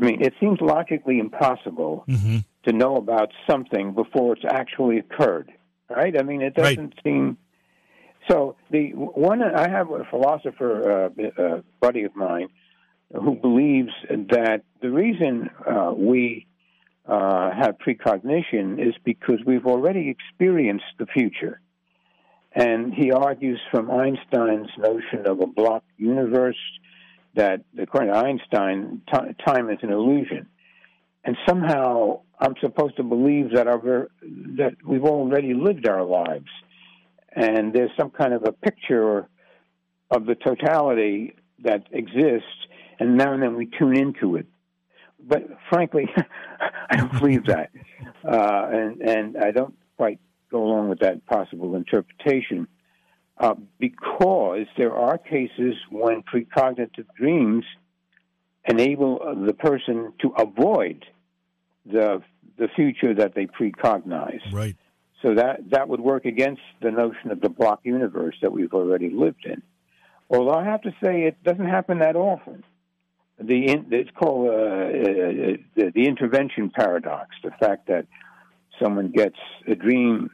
I 0.00 0.04
mean, 0.04 0.22
it 0.22 0.34
seems 0.40 0.60
logically 0.60 1.18
impossible 1.18 2.04
mm-hmm. 2.08 2.38
to 2.64 2.72
know 2.72 2.96
about 2.96 3.32
something 3.48 3.94
before 3.94 4.34
it's 4.34 4.44
actually 4.48 4.98
occurred, 4.98 5.50
right? 5.88 6.18
I 6.18 6.22
mean, 6.22 6.42
it 6.42 6.54
doesn't 6.54 6.94
right. 6.94 7.00
seem. 7.02 7.38
So 8.30 8.56
the 8.70 8.90
one 8.90 9.42
I 9.42 9.68
have 9.68 9.90
a 9.90 10.04
philosopher 10.04 11.10
uh, 11.18 11.42
uh, 11.42 11.60
buddy 11.80 12.04
of 12.04 12.14
mine 12.14 12.48
who 13.12 13.36
believes 13.36 13.92
that 14.08 14.62
the 14.82 14.90
reason 14.90 15.48
uh, 15.64 15.92
we 15.96 16.46
uh, 17.08 17.50
have 17.52 17.78
precognition 17.78 18.78
is 18.78 18.94
because 19.04 19.38
we've 19.46 19.66
already 19.66 20.08
experienced 20.10 20.84
the 20.98 21.06
future. 21.06 21.60
And 22.52 22.92
he 22.94 23.12
argues 23.12 23.60
from 23.70 23.90
Einstein's 23.90 24.70
notion 24.78 25.26
of 25.26 25.40
a 25.40 25.46
block 25.46 25.84
universe 25.98 26.56
that, 27.34 27.62
according 27.78 28.12
to 28.12 28.18
Einstein, 28.18 29.02
t- 29.12 29.34
time 29.46 29.70
is 29.70 29.78
an 29.82 29.92
illusion. 29.92 30.46
And 31.22 31.36
somehow 31.46 32.20
I'm 32.40 32.54
supposed 32.60 32.96
to 32.96 33.02
believe 33.02 33.52
that, 33.52 33.66
our, 33.66 34.08
that 34.56 34.76
we've 34.86 35.04
already 35.04 35.54
lived 35.54 35.86
our 35.86 36.04
lives. 36.04 36.48
And 37.34 37.74
there's 37.74 37.90
some 37.98 38.10
kind 38.10 38.32
of 38.32 38.44
a 38.44 38.52
picture 38.52 39.28
of 40.10 40.24
the 40.24 40.34
totality 40.34 41.34
that 41.62 41.86
exists 41.92 42.48
and 42.98 43.16
now 43.16 43.32
and 43.32 43.42
then 43.42 43.56
we 43.56 43.66
tune 43.78 43.96
into 43.96 44.36
it. 44.36 44.46
But 45.26 45.48
frankly, 45.68 46.08
I 46.90 46.96
don't 46.96 47.12
believe 47.18 47.46
that, 47.46 47.70
uh, 48.24 48.68
and 48.70 49.00
and 49.02 49.36
I 49.36 49.50
don't 49.50 49.74
quite 49.96 50.20
go 50.50 50.62
along 50.62 50.88
with 50.88 51.00
that 51.00 51.26
possible 51.26 51.74
interpretation 51.74 52.68
uh, 53.38 53.54
because 53.78 54.66
there 54.78 54.94
are 54.94 55.18
cases 55.18 55.74
when 55.90 56.22
precognitive 56.22 57.06
dreams 57.18 57.64
enable 58.68 59.44
the 59.44 59.52
person 59.52 60.12
to 60.20 60.28
avoid 60.38 61.04
the 61.84 62.22
the 62.58 62.68
future 62.74 63.14
that 63.14 63.34
they 63.34 63.46
precognize. 63.46 64.40
Right. 64.52 64.76
So 65.22 65.34
that 65.34 65.70
that 65.70 65.88
would 65.88 66.00
work 66.00 66.24
against 66.24 66.62
the 66.80 66.90
notion 66.90 67.30
of 67.30 67.40
the 67.40 67.48
block 67.48 67.80
universe 67.82 68.36
that 68.42 68.52
we've 68.52 68.72
already 68.72 69.10
lived 69.10 69.44
in. 69.44 69.62
Although 70.30 70.54
I 70.54 70.64
have 70.64 70.82
to 70.82 70.90
say 71.02 71.22
it 71.24 71.42
doesn't 71.42 71.68
happen 71.68 71.98
that 71.98 72.16
often 72.16 72.64
the 73.38 73.76
it's 73.90 74.10
called 74.18 74.48
uh, 74.48 74.52
uh, 74.52 75.56
the, 75.74 75.92
the 75.94 76.06
intervention 76.06 76.70
paradox. 76.70 77.30
The 77.42 77.50
fact 77.60 77.88
that 77.88 78.06
someone 78.82 79.10
gets 79.10 79.36
a 79.66 79.74
dream 79.74 80.30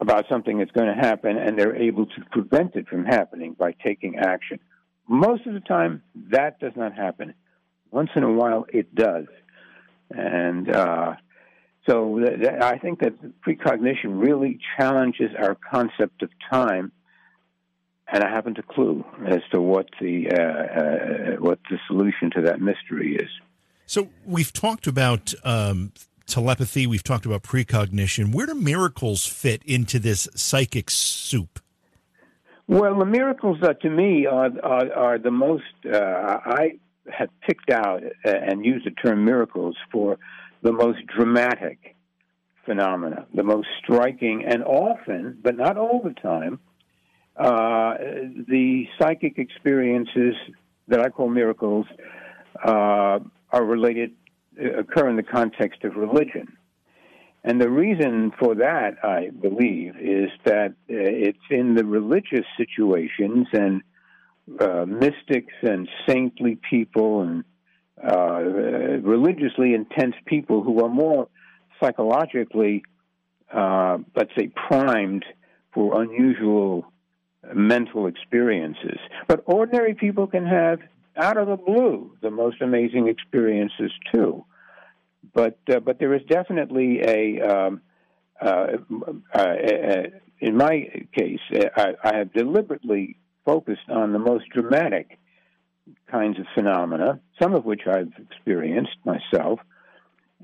about 0.00 0.24
something 0.28 0.58
that's 0.58 0.72
going 0.72 0.88
to 0.88 1.00
happen 1.00 1.36
and 1.38 1.58
they're 1.58 1.76
able 1.76 2.06
to 2.06 2.24
prevent 2.32 2.74
it 2.74 2.88
from 2.88 3.04
happening 3.04 3.54
by 3.56 3.72
taking 3.84 4.16
action. 4.16 4.58
Most 5.06 5.46
of 5.46 5.54
the 5.54 5.60
time, 5.60 6.02
that 6.30 6.58
does 6.58 6.72
not 6.76 6.94
happen. 6.94 7.34
Once 7.90 8.10
in 8.16 8.24
a 8.24 8.32
while, 8.32 8.66
it 8.72 8.92
does. 8.94 9.26
And 10.10 10.68
uh, 10.70 11.14
so 11.88 12.18
th- 12.18 12.40
th- 12.40 12.62
I 12.62 12.78
think 12.78 13.00
that 13.00 13.14
precognition 13.42 14.18
really 14.18 14.58
challenges 14.76 15.30
our 15.38 15.56
concept 15.70 16.22
of 16.22 16.30
time 16.50 16.90
and 18.12 18.22
I 18.22 18.30
haven't 18.30 18.58
a 18.58 18.62
clue 18.62 19.04
as 19.26 19.40
to 19.52 19.60
what 19.60 19.88
the 20.00 20.30
uh, 20.30 20.42
uh, 20.42 21.36
what 21.40 21.58
the 21.70 21.78
solution 21.88 22.30
to 22.32 22.42
that 22.42 22.60
mystery 22.60 23.16
is. 23.16 23.30
So 23.86 24.10
we've 24.24 24.52
talked 24.52 24.86
about 24.86 25.34
um, 25.44 25.92
telepathy. 26.26 26.86
We've 26.86 27.02
talked 27.02 27.26
about 27.26 27.42
precognition. 27.42 28.30
Where 28.30 28.46
do 28.46 28.54
miracles 28.54 29.26
fit 29.26 29.62
into 29.64 29.98
this 29.98 30.28
psychic 30.34 30.90
soup? 30.90 31.58
Well, 32.68 32.98
the 32.98 33.06
miracles 33.06 33.58
uh, 33.62 33.72
to 33.72 33.90
me 33.90 34.26
are, 34.26 34.50
are, 34.62 34.92
are 34.92 35.18
the 35.18 35.30
most. 35.30 35.64
Uh, 35.84 35.98
I 35.98 36.78
have 37.10 37.28
picked 37.40 37.70
out 37.70 38.02
and 38.24 38.64
used 38.64 38.86
the 38.86 38.92
term 38.92 39.24
miracles 39.24 39.76
for 39.90 40.18
the 40.62 40.72
most 40.72 41.04
dramatic 41.06 41.96
phenomena, 42.64 43.26
the 43.34 43.42
most 43.42 43.66
striking, 43.82 44.44
and 44.46 44.62
often, 44.62 45.38
but 45.42 45.56
not 45.56 45.76
all 45.76 46.00
the 46.02 46.14
time, 46.14 46.60
uh, 47.36 47.94
the 48.48 48.86
psychic 48.98 49.38
experiences 49.38 50.34
that 50.88 51.00
I 51.00 51.08
call 51.08 51.28
miracles 51.28 51.86
uh, 52.62 53.18
are 53.50 53.64
related, 53.64 54.12
occur 54.58 55.08
in 55.08 55.16
the 55.16 55.22
context 55.22 55.84
of 55.84 55.96
religion. 55.96 56.56
And 57.44 57.60
the 57.60 57.70
reason 57.70 58.32
for 58.38 58.54
that, 58.56 58.96
I 59.02 59.30
believe, 59.30 59.96
is 59.98 60.30
that 60.44 60.70
uh, 60.70 60.74
it's 60.88 61.38
in 61.50 61.74
the 61.74 61.84
religious 61.84 62.46
situations 62.56 63.48
and 63.52 63.82
uh, 64.60 64.84
mystics 64.86 65.54
and 65.62 65.88
saintly 66.06 66.58
people 66.68 67.22
and 67.22 67.44
uh, 68.02 68.42
religiously 69.02 69.74
intense 69.74 70.14
people 70.26 70.62
who 70.62 70.84
are 70.84 70.88
more 70.88 71.28
psychologically, 71.82 72.84
uh, 73.52 73.98
let's 74.14 74.30
say, 74.38 74.48
primed 74.48 75.24
for 75.72 76.02
unusual 76.02 76.91
mental 77.54 78.06
experiences. 78.06 78.98
But 79.26 79.42
ordinary 79.46 79.94
people 79.94 80.26
can 80.26 80.46
have, 80.46 80.80
out 81.16 81.36
of 81.36 81.48
the 81.48 81.56
blue, 81.56 82.16
the 82.22 82.30
most 82.30 82.62
amazing 82.62 83.08
experiences 83.08 83.92
too. 84.12 84.44
But 85.34 85.58
uh, 85.72 85.80
but 85.80 85.98
there 85.98 86.14
is 86.14 86.22
definitely 86.28 87.00
a, 87.00 87.40
um, 87.40 87.80
uh, 88.40 88.66
uh, 89.34 90.02
in 90.40 90.56
my 90.56 90.88
case, 91.16 91.40
I, 91.76 91.94
I 92.02 92.16
have 92.16 92.32
deliberately 92.32 93.16
focused 93.44 93.88
on 93.88 94.12
the 94.12 94.18
most 94.18 94.48
dramatic 94.50 95.18
kinds 96.10 96.38
of 96.38 96.46
phenomena, 96.54 97.20
some 97.40 97.54
of 97.54 97.64
which 97.64 97.82
I've 97.86 98.12
experienced 98.18 98.96
myself. 99.04 99.60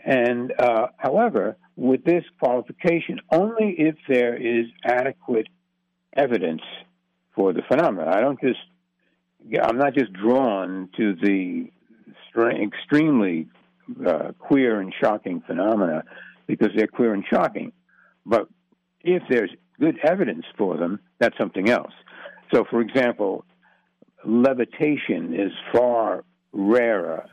And 0.04 0.52
uh, 0.58 0.88
however, 0.96 1.56
with 1.76 2.04
this 2.04 2.24
qualification, 2.40 3.20
only 3.30 3.74
if 3.78 3.96
there 4.08 4.36
is 4.36 4.66
adequate 4.84 5.48
evidence 6.16 6.62
for 7.38 7.52
the 7.52 7.62
phenomena. 7.68 8.10
I 8.12 8.20
don't 8.20 8.40
just, 8.40 8.58
I'm 9.62 9.78
not 9.78 9.94
just 9.94 10.12
drawn 10.12 10.88
to 10.96 11.14
the 11.14 11.70
extremely 12.36 13.46
uh, 14.04 14.32
queer 14.40 14.80
and 14.80 14.92
shocking 15.00 15.40
phenomena 15.46 16.02
because 16.48 16.70
they're 16.76 16.88
queer 16.88 17.14
and 17.14 17.24
shocking. 17.32 17.72
But 18.26 18.48
if 19.02 19.22
there's 19.30 19.50
good 19.78 19.98
evidence 20.02 20.46
for 20.56 20.76
them, 20.76 20.98
that's 21.20 21.38
something 21.38 21.70
else. 21.70 21.92
So, 22.52 22.64
for 22.68 22.80
example, 22.80 23.44
levitation 24.24 25.32
is 25.34 25.52
far 25.72 26.24
rarer 26.52 27.24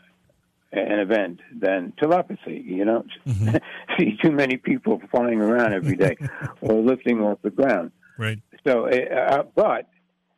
an 0.71 0.99
event 0.99 1.39
than 1.57 1.93
telepathy. 1.97 2.63
You 2.63 2.85
know, 2.85 3.05
mm-hmm. 3.25 3.55
see 3.99 4.17
too 4.21 4.31
many 4.31 4.57
people 4.57 5.01
flying 5.09 5.41
around 5.41 5.73
every 5.73 5.95
day 5.95 6.15
or 6.61 6.79
lifting 6.79 7.21
off 7.21 7.39
the 7.41 7.49
ground. 7.49 7.91
Right. 8.17 8.39
So, 8.65 8.87
uh, 8.87 9.43
but 9.55 9.87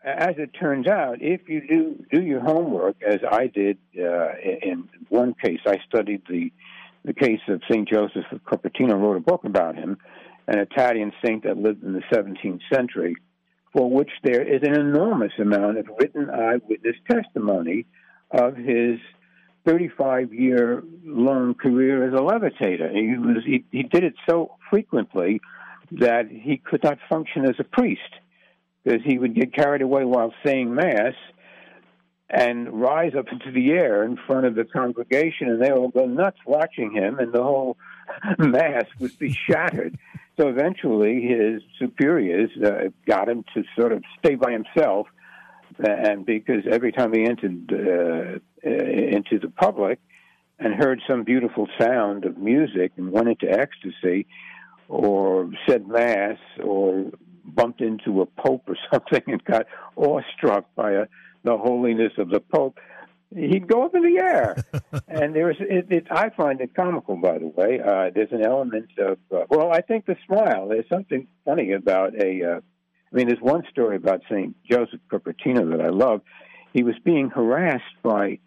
as 0.07 0.35
it 0.37 0.51
turns 0.59 0.87
out, 0.87 1.21
if 1.21 1.49
you 1.49 1.61
do 1.67 2.05
do 2.11 2.21
your 2.21 2.39
homework, 2.39 2.95
as 3.05 3.19
I 3.29 3.47
did 3.47 3.77
uh, 3.97 4.29
in 4.41 4.89
one 5.09 5.35
case, 5.43 5.59
I 5.65 5.77
studied 5.87 6.23
the 6.29 6.51
the 7.03 7.13
case 7.13 7.41
of 7.47 7.61
Saint 7.69 7.89
Joseph 7.89 8.25
of 8.31 8.43
Cupertino. 8.43 8.99
Wrote 8.99 9.17
a 9.17 9.21
book 9.21 9.43
about 9.43 9.75
him, 9.75 9.97
an 10.47 10.59
Italian 10.59 11.11
saint 11.23 11.43
that 11.43 11.57
lived 11.57 11.83
in 11.83 11.93
the 11.93 12.03
17th 12.11 12.61
century 12.73 13.15
for 13.73 13.89
which 13.89 14.09
there 14.23 14.41
is 14.41 14.61
an 14.63 14.73
enormous 14.73 15.33
amount 15.39 15.77
of 15.77 15.87
written 15.99 16.29
eyewitness 16.29 16.95
testimony 17.09 17.85
of 18.31 18.55
his 18.55 18.97
35 19.65 20.33
year 20.33 20.83
long 21.03 21.53
career 21.53 22.07
as 22.07 22.13
a 22.13 22.23
levitator. 22.23 22.91
He, 22.91 23.17
was, 23.17 23.43
he, 23.45 23.65
he 23.71 23.83
did 23.83 24.03
it 24.03 24.15
so 24.27 24.55
frequently 24.69 25.41
that 25.91 26.29
he 26.29 26.57
could 26.57 26.83
not 26.83 26.97
function 27.09 27.45
as 27.45 27.55
a 27.59 27.63
priest 27.63 28.01
he 29.03 29.17
would 29.17 29.35
get 29.35 29.53
carried 29.53 29.81
away 29.81 30.05
while 30.05 30.33
saying 30.45 30.73
Mass 30.73 31.13
and 32.29 32.81
rise 32.81 33.13
up 33.17 33.27
into 33.31 33.51
the 33.51 33.71
air 33.71 34.03
in 34.03 34.17
front 34.27 34.45
of 34.45 34.55
the 34.55 34.65
congregation, 34.65 35.49
and 35.49 35.61
they 35.61 35.71
all 35.71 35.89
go 35.89 36.05
nuts 36.05 36.39
watching 36.45 36.91
him, 36.91 37.19
and 37.19 37.33
the 37.33 37.41
whole 37.41 37.77
Mass 38.37 38.85
would 38.99 39.17
be 39.17 39.33
shattered. 39.49 39.97
So 40.39 40.49
eventually, 40.49 41.21
his 41.21 41.63
superiors 41.79 42.51
uh, 42.63 42.89
got 43.07 43.29
him 43.29 43.43
to 43.53 43.63
sort 43.79 43.91
of 43.91 44.03
stay 44.19 44.35
by 44.35 44.51
himself, 44.51 45.07
and 45.79 46.25
because 46.25 46.63
every 46.69 46.91
time 46.91 47.13
he 47.13 47.25
entered 47.25 47.71
uh, 47.71 48.39
uh, 48.65 48.69
into 48.69 49.39
the 49.39 49.49
public 49.55 49.99
and 50.59 50.73
heard 50.73 51.01
some 51.07 51.23
beautiful 51.23 51.67
sound 51.79 52.25
of 52.25 52.37
music 52.37 52.91
and 52.97 53.11
went 53.11 53.29
into 53.29 53.49
ecstasy, 53.49 54.27
or 54.89 55.49
said 55.67 55.87
mass, 55.87 56.37
or 56.63 57.11
bumped 57.47 57.81
into 57.81 58.21
a 58.21 58.25
pope 58.25 58.63
or 58.67 58.75
something 58.91 59.23
and 59.27 59.43
got 59.43 59.65
awestruck 59.95 60.65
by 60.75 60.91
a, 60.91 61.05
the 61.43 61.57
holiness 61.57 62.13
of 62.17 62.29
the 62.29 62.39
pope, 62.39 62.77
he'd 63.35 63.67
go 63.67 63.85
up 63.85 63.95
in 63.95 64.03
the 64.03 64.21
air. 64.21 64.65
and 65.07 65.35
there's, 65.35 65.57
it, 65.59 65.87
it, 65.89 66.07
I 66.11 66.29
find 66.29 66.61
it 66.61 66.75
comical, 66.75 67.17
by 67.17 67.37
the 67.37 67.47
way. 67.47 67.79
Uh, 67.79 68.11
there's 68.13 68.31
an 68.31 68.45
element 68.45 68.89
of, 68.99 69.17
uh, 69.33 69.45
well, 69.49 69.71
I 69.71 69.81
think 69.81 70.05
the 70.05 70.15
smile. 70.25 70.67
There's 70.67 70.89
something 70.89 71.27
funny 71.45 71.71
about 71.73 72.13
a. 72.21 72.43
Uh, 72.43 72.59
I 73.11 73.15
mean, 73.15 73.27
there's 73.27 73.41
one 73.41 73.63
story 73.71 73.95
about 73.95 74.21
Saint 74.29 74.57
Joseph 74.69 74.99
Cupertino 75.09 75.71
that 75.71 75.81
I 75.81 75.89
love. 75.89 76.21
He 76.73 76.83
was 76.83 76.95
being 77.05 77.29
harassed 77.29 77.83
by 78.03 78.39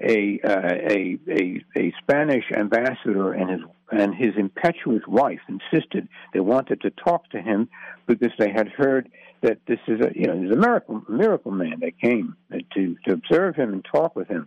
a 0.00 0.40
uh, 0.44 0.74
a, 0.90 1.18
a 1.28 1.64
a 1.76 1.92
Spanish 2.02 2.44
ambassador 2.56 3.32
and 3.32 3.50
his 3.50 3.60
and 3.90 4.14
his 4.14 4.34
impetuous 4.36 5.02
wife 5.08 5.40
insisted 5.48 6.08
they 6.32 6.40
wanted 6.40 6.80
to 6.82 6.90
talk 6.90 7.28
to 7.30 7.40
him 7.40 7.68
because 8.06 8.32
they 8.38 8.50
had 8.50 8.68
heard 8.68 9.08
that 9.42 9.58
this 9.66 9.80
is 9.88 10.00
a 10.00 10.10
you 10.14 10.26
know 10.26 10.38
there's 10.38 10.52
a 10.52 10.56
miracle 10.56 11.02
miracle 11.08 11.50
man 11.50 11.80
that 11.80 11.98
came 12.00 12.36
to 12.74 12.96
to 13.06 13.12
observe 13.12 13.56
him 13.56 13.72
and 13.72 13.84
talk 13.84 14.14
with 14.14 14.28
him. 14.28 14.46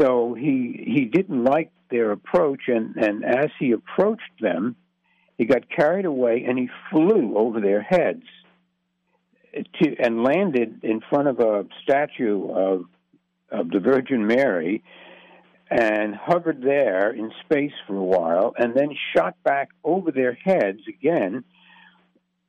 So 0.00 0.34
he 0.34 0.84
he 0.86 1.04
didn't 1.04 1.44
like 1.44 1.70
their 1.90 2.12
approach, 2.12 2.62
and 2.68 2.96
and 2.96 3.24
as 3.24 3.50
he 3.58 3.72
approached 3.72 4.40
them, 4.40 4.76
he 5.38 5.46
got 5.46 5.68
carried 5.68 6.04
away 6.04 6.44
and 6.46 6.58
he 6.58 6.68
flew 6.90 7.36
over 7.36 7.60
their 7.60 7.82
heads 7.82 8.24
to 9.54 9.96
and 9.98 10.22
landed 10.22 10.80
in 10.82 11.00
front 11.08 11.28
of 11.28 11.40
a 11.40 11.66
statue 11.82 12.50
of 12.50 12.84
of 13.54 13.70
the 13.70 13.80
Virgin 13.80 14.26
Mary 14.26 14.82
and 15.70 16.14
hovered 16.14 16.62
there 16.62 17.10
in 17.10 17.32
space 17.44 17.72
for 17.86 17.96
a 17.96 18.04
while 18.04 18.54
and 18.58 18.74
then 18.74 18.90
shot 19.16 19.36
back 19.42 19.70
over 19.82 20.10
their 20.10 20.34
heads 20.34 20.80
again 20.88 21.44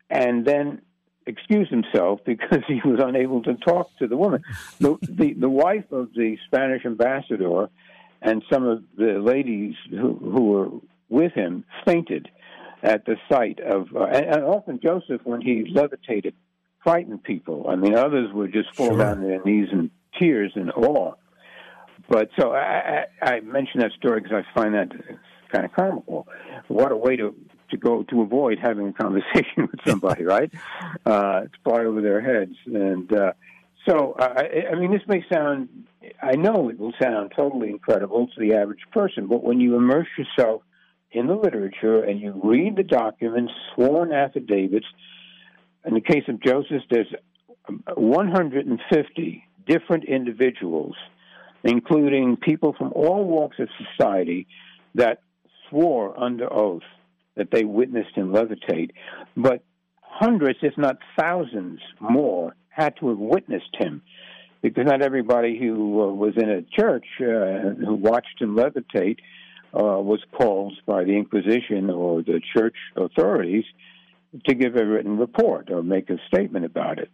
and 0.09 0.45
then 0.45 0.81
excused 1.25 1.71
himself 1.71 2.19
because 2.25 2.61
he 2.67 2.81
was 2.85 2.99
unable 3.03 3.41
to 3.43 3.55
talk 3.55 3.89
to 3.99 4.07
the 4.07 4.17
woman. 4.17 4.43
The, 4.79 4.97
the, 5.01 5.33
the 5.33 5.49
wife 5.49 5.91
of 5.91 6.13
the 6.13 6.37
Spanish 6.45 6.85
ambassador 6.85 7.69
and 8.21 8.43
some 8.51 8.65
of 8.65 8.83
the 8.97 9.19
ladies 9.19 9.75
who, 9.89 10.15
who 10.15 10.43
were 10.43 10.69
with 11.09 11.33
him 11.33 11.63
fainted 11.85 12.29
at 12.83 13.05
the 13.05 13.15
sight 13.31 13.59
of, 13.59 13.87
uh, 13.95 14.05
and, 14.05 14.25
and, 14.25 14.43
often 14.43 14.79
Joseph, 14.81 15.21
when 15.23 15.41
he 15.41 15.65
levitated, 15.71 16.33
frightened 16.83 17.23
people. 17.23 17.65
I 17.67 17.75
mean, 17.75 17.95
others 17.95 18.31
would 18.33 18.53
just 18.53 18.75
fall 18.75 18.89
sure. 18.89 18.97
down 18.97 19.23
their 19.23 19.43
knees 19.43 19.69
in 19.71 19.89
tears 20.19 20.51
and 20.55 20.71
awe. 20.71 21.13
But 22.09 22.29
so 22.39 22.51
I, 22.51 23.05
I, 23.21 23.35
I 23.35 23.39
mention 23.41 23.79
that 23.81 23.91
story 23.97 24.21
because 24.21 24.43
I 24.43 24.59
find 24.59 24.75
that 24.75 24.91
kind 25.51 25.65
of 25.65 25.73
comical. 25.73 26.27
What 26.67 26.91
a 26.91 26.97
way 26.97 27.15
to 27.17 27.35
to 27.71 27.77
go 27.77 28.03
to 28.03 28.21
avoid 28.21 28.59
having 28.61 28.87
a 28.87 28.93
conversation 28.93 29.57
with 29.71 29.79
somebody, 29.85 30.23
right? 30.23 30.51
Uh, 31.05 31.41
to 31.41 31.49
fly 31.63 31.83
over 31.83 32.01
their 32.01 32.19
heads, 32.19 32.55
and 32.65 33.11
uh, 33.13 33.33
so 33.87 34.15
I, 34.17 34.71
I 34.71 34.75
mean, 34.75 34.91
this 34.91 35.01
may 35.07 35.23
sound. 35.31 35.69
I 36.21 36.35
know 36.35 36.69
it 36.69 36.79
will 36.79 36.93
sound 36.99 37.33
totally 37.35 37.69
incredible 37.69 38.27
to 38.27 38.39
the 38.39 38.53
average 38.53 38.79
person, 38.91 39.27
but 39.27 39.43
when 39.43 39.59
you 39.59 39.75
immerse 39.75 40.07
yourself 40.17 40.63
in 41.11 41.27
the 41.27 41.35
literature 41.35 42.03
and 42.03 42.19
you 42.19 42.39
read 42.43 42.75
the 42.75 42.83
documents, 42.83 43.53
sworn 43.73 44.13
affidavits, 44.13 44.87
in 45.85 45.93
the 45.93 46.01
case 46.01 46.23
of 46.27 46.41
Joseph, 46.41 46.81
there's 46.89 47.13
150 47.95 49.43
different 49.67 50.05
individuals, 50.05 50.95
including 51.63 52.37
people 52.37 52.73
from 52.77 52.91
all 52.93 53.25
walks 53.25 53.57
of 53.59 53.69
society, 53.77 54.47
that 54.95 55.21
swore 55.69 56.17
under 56.19 56.51
oath 56.51 56.83
that 57.35 57.51
they 57.51 57.63
witnessed 57.63 58.15
him 58.15 58.31
levitate, 58.31 58.91
but 59.35 59.63
hundreds, 60.01 60.59
if 60.61 60.77
not 60.77 60.97
thousands 61.19 61.79
more, 61.99 62.55
had 62.69 62.95
to 62.97 63.09
have 63.09 63.17
witnessed 63.17 63.75
him 63.77 64.01
because 64.61 64.85
not 64.85 65.01
everybody 65.01 65.59
who 65.59 66.01
uh, 66.01 66.13
was 66.13 66.33
in 66.37 66.49
a 66.49 66.61
church 66.61 67.05
uh, 67.21 67.75
who 67.85 67.95
watched 67.95 68.41
him 68.41 68.55
levitate 68.55 69.19
uh, 69.73 70.01
was 70.01 70.19
called 70.31 70.73
by 70.85 71.03
the 71.03 71.11
Inquisition 71.11 71.89
or 71.89 72.23
the 72.23 72.41
church 72.55 72.75
authorities 72.95 73.65
to 74.47 74.55
give 74.55 74.75
a 74.75 74.85
written 74.85 75.17
report 75.17 75.69
or 75.69 75.83
make 75.83 76.09
a 76.09 76.17
statement 76.27 76.65
about 76.65 76.99
it. 76.99 77.09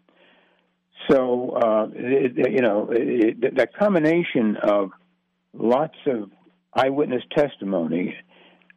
So, 1.10 1.52
uh, 1.52 1.88
it, 1.94 2.52
you 2.52 2.62
know, 2.62 2.90
it, 2.92 3.56
that 3.56 3.76
combination 3.76 4.58
of 4.58 4.92
lots 5.54 5.98
of 6.06 6.30
eyewitness 6.74 7.24
testimony 7.36 8.16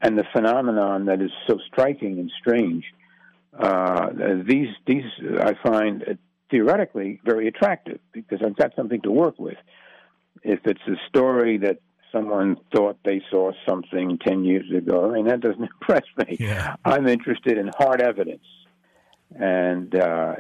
and 0.01 0.19
the 0.19 0.25
phenomenon 0.33 1.07
that 1.07 1.21
is 1.21 1.31
so 1.47 1.59
striking 1.71 2.19
and 2.19 2.31
strange, 2.41 2.85
uh, 3.59 4.09
these 4.47 4.69
these 4.87 5.05
I 5.41 5.55
find 5.63 6.19
theoretically 6.51 7.21
very 7.25 7.49
attractive 7.49 8.01
because 8.13 8.41
I've 8.45 8.57
got 8.57 8.75
something 8.77 9.01
to 9.03 9.11
work 9.11 9.39
with. 9.39 9.57
If 10.43 10.61
it's 10.67 10.87
a 10.87 10.97
story 11.09 11.59
that 11.59 11.79
someone 12.13 12.57
thought 12.75 12.99
they 13.05 13.23
saw 13.31 13.53
something 13.69 14.19
10 14.25 14.45
years 14.45 14.71
ago, 14.77 15.11
I 15.11 15.15
mean, 15.15 15.27
that 15.27 15.41
doesn't 15.41 15.63
impress 15.81 16.05
me. 16.19 16.37
Yeah. 16.39 16.77
I'm 16.85 17.09
interested 17.09 17.59
in 17.59 17.71
hard 17.77 18.01
evidence. 18.01 18.45
And 19.35 19.95
uh, 19.95 20.35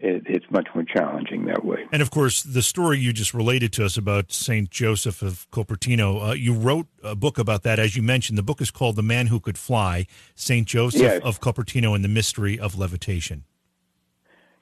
it, 0.00 0.22
it's 0.26 0.44
much 0.50 0.68
more 0.74 0.84
challenging 0.84 1.46
that 1.46 1.64
way. 1.64 1.86
And 1.92 2.02
of 2.02 2.10
course, 2.10 2.42
the 2.42 2.62
story 2.62 2.98
you 2.98 3.12
just 3.12 3.34
related 3.34 3.72
to 3.74 3.84
us 3.84 3.96
about 3.96 4.32
St. 4.32 4.70
Joseph 4.70 5.22
of 5.22 5.50
Cupertino, 5.50 6.30
uh, 6.30 6.32
you 6.32 6.54
wrote 6.54 6.86
a 7.02 7.14
book 7.14 7.38
about 7.38 7.62
that. 7.62 7.78
As 7.78 7.96
you 7.96 8.02
mentioned, 8.02 8.38
the 8.38 8.42
book 8.42 8.60
is 8.60 8.70
called 8.70 8.96
The 8.96 9.02
Man 9.02 9.28
Who 9.28 9.40
Could 9.40 9.58
Fly 9.58 10.06
St. 10.34 10.66
Joseph 10.66 11.00
Yes. 11.00 11.20
of 11.24 11.40
Cupertino 11.40 11.94
and 11.94 12.04
the 12.04 12.08
Mystery 12.08 12.58
of 12.58 12.78
Levitation. 12.78 13.44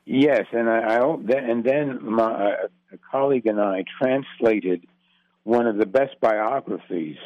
Yes, 0.05 0.47
and 0.53 0.71
I, 0.71 0.99
I 0.99 1.15
and 1.37 1.65
then 1.65 1.99
my 2.03 2.55
a 2.93 2.99
colleague 3.11 3.47
and 3.47 3.61
I 3.61 3.85
translated 4.01 4.87
one 5.43 5.67
of 5.67 5.79
the 5.79 5.87
best 5.87 6.21
biographies 6.21 7.19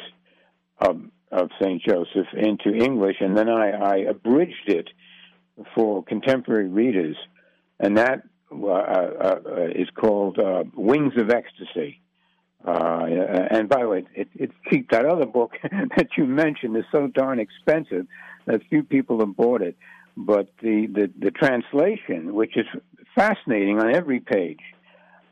of 0.79 1.01
of 1.31 1.49
Saint 1.61 1.81
Joseph 1.81 2.27
into 2.33 2.73
English, 2.73 3.17
and 3.21 3.37
then 3.37 3.47
I, 3.47 3.71
I 3.71 3.95
abridged 3.97 4.67
it 4.67 4.89
for 5.73 6.03
contemporary 6.03 6.67
readers, 6.67 7.15
and 7.81 7.97
that 7.97 8.21
uh, 8.51 8.65
uh, 8.65 9.39
uh, 9.45 9.61
is 9.75 9.89
called 9.95 10.37
uh, 10.39 10.63
Wings 10.75 11.13
of 11.17 11.29
Ecstasy. 11.29 11.99
Uh, 12.65 13.05
and 13.49 13.67
by 13.67 13.81
the 13.81 13.87
way, 13.87 14.05
it, 14.13 14.27
it's 14.35 14.53
cheap. 14.69 14.91
That 14.91 15.05
other 15.05 15.25
book 15.25 15.53
that 15.97 16.09
you 16.15 16.25
mentioned 16.25 16.77
is 16.77 16.85
so 16.91 17.07
darn 17.07 17.39
expensive 17.39 18.05
that 18.45 18.61
few 18.69 18.83
people 18.83 19.19
have 19.19 19.35
bought 19.35 19.61
it. 19.61 19.75
But 20.15 20.49
the, 20.61 20.87
the, 20.87 21.11
the 21.19 21.31
translation, 21.31 22.35
which 22.35 22.55
is 22.55 22.67
fascinating 23.15 23.79
on 23.79 23.95
every 23.95 24.19
page, 24.19 24.59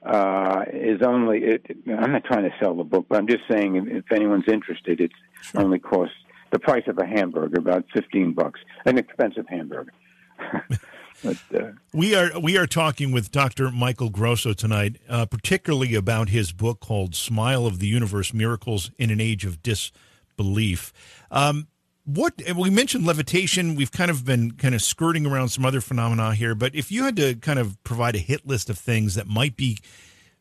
uh, 0.02 0.64
is 0.72 1.02
only. 1.06 1.40
It, 1.40 1.66
I'm 1.88 2.14
not 2.14 2.24
trying 2.24 2.44
to 2.50 2.56
sell 2.60 2.74
the 2.74 2.86
book, 2.86 3.08
but 3.10 3.18
I'm 3.18 3.28
just 3.28 3.44
saying 3.52 3.76
if, 3.76 4.06
if 4.06 4.12
anyone's 4.14 4.48
interested, 4.48 5.02
it 5.02 5.12
only 5.56 5.78
costs 5.78 6.16
the 6.52 6.60
price 6.60 6.86
of 6.88 6.98
a 6.98 7.06
hamburger, 7.06 7.60
about 7.60 7.84
fifteen 7.94 8.32
bucks, 8.32 8.62
an 8.86 8.98
expensive 8.98 9.46
hamburger. 9.50 9.92
but 11.24 11.38
uh, 11.54 11.72
We 11.94 12.16
are 12.16 12.40
we 12.40 12.58
are 12.58 12.68
talking 12.68 13.12
with 13.12 13.32
Dr. 13.32 13.72
Michael 13.72 14.10
Grosso 14.10 14.54
tonight, 14.54 14.98
uh, 15.08 15.26
particularly 15.26 15.96
about 15.96 16.30
his 16.30 16.52
book 16.52 16.80
called 16.80 17.16
"Smile 17.16 17.66
of 17.66 17.80
the 17.80 17.88
Universe: 17.88 18.34
Miracles 18.34 18.92
in 18.98 19.10
an 19.12 19.20
Age 19.20 19.46
of 19.46 19.62
Disbelief." 19.62 20.94
Um, 21.32 21.68
what 22.06 22.42
we 22.56 22.70
mentioned 22.70 23.06
levitation. 23.06 23.76
We've 23.76 23.92
kind 23.92 24.10
of 24.10 24.26
been 24.26 24.52
kind 24.52 24.74
of 24.74 24.82
skirting 24.82 25.26
around 25.26 25.50
some 25.50 25.66
other 25.66 25.82
phenomena 25.82 26.34
here, 26.34 26.56
but 26.56 26.74
if 26.74 26.92
you 26.92 27.04
had 27.04 27.16
to 27.18 27.36
kind 27.36 27.60
of 27.60 27.82
provide 27.84 28.16
a 28.16 28.20
hit 28.20 28.48
list 28.48 28.70
of 28.70 28.78
things 28.78 29.16
that 29.16 29.28
might 29.28 29.56
be 29.56 29.78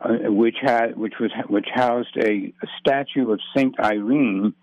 uh, 0.01 0.31
which 0.31 0.57
had 0.61 0.97
which 0.97 1.15
was 1.21 1.31
which 1.49 1.67
housed 1.73 2.17
a, 2.17 2.53
a 2.63 2.67
statue 2.81 3.31
of 3.31 3.41
Saint 3.57 3.79
Irene 3.81 4.55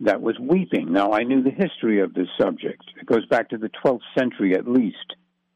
that 0.00 0.20
was 0.20 0.38
weeping. 0.38 0.92
Now 0.92 1.12
I 1.12 1.22
knew 1.24 1.42
the 1.42 1.50
history 1.50 2.00
of 2.00 2.14
this 2.14 2.28
subject. 2.40 2.82
It 3.00 3.06
goes 3.06 3.26
back 3.26 3.50
to 3.50 3.58
the 3.58 3.70
12th 3.84 4.00
century 4.18 4.54
at 4.54 4.66
least. 4.66 5.14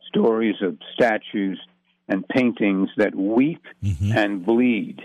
Stories 0.09 0.57
of 0.62 0.79
statues 0.95 1.59
and 2.09 2.27
paintings 2.29 2.88
that 2.97 3.14
weep 3.14 3.62
Mm-hmm. 3.83 4.12
and 4.17 4.45
bleed. 4.47 5.01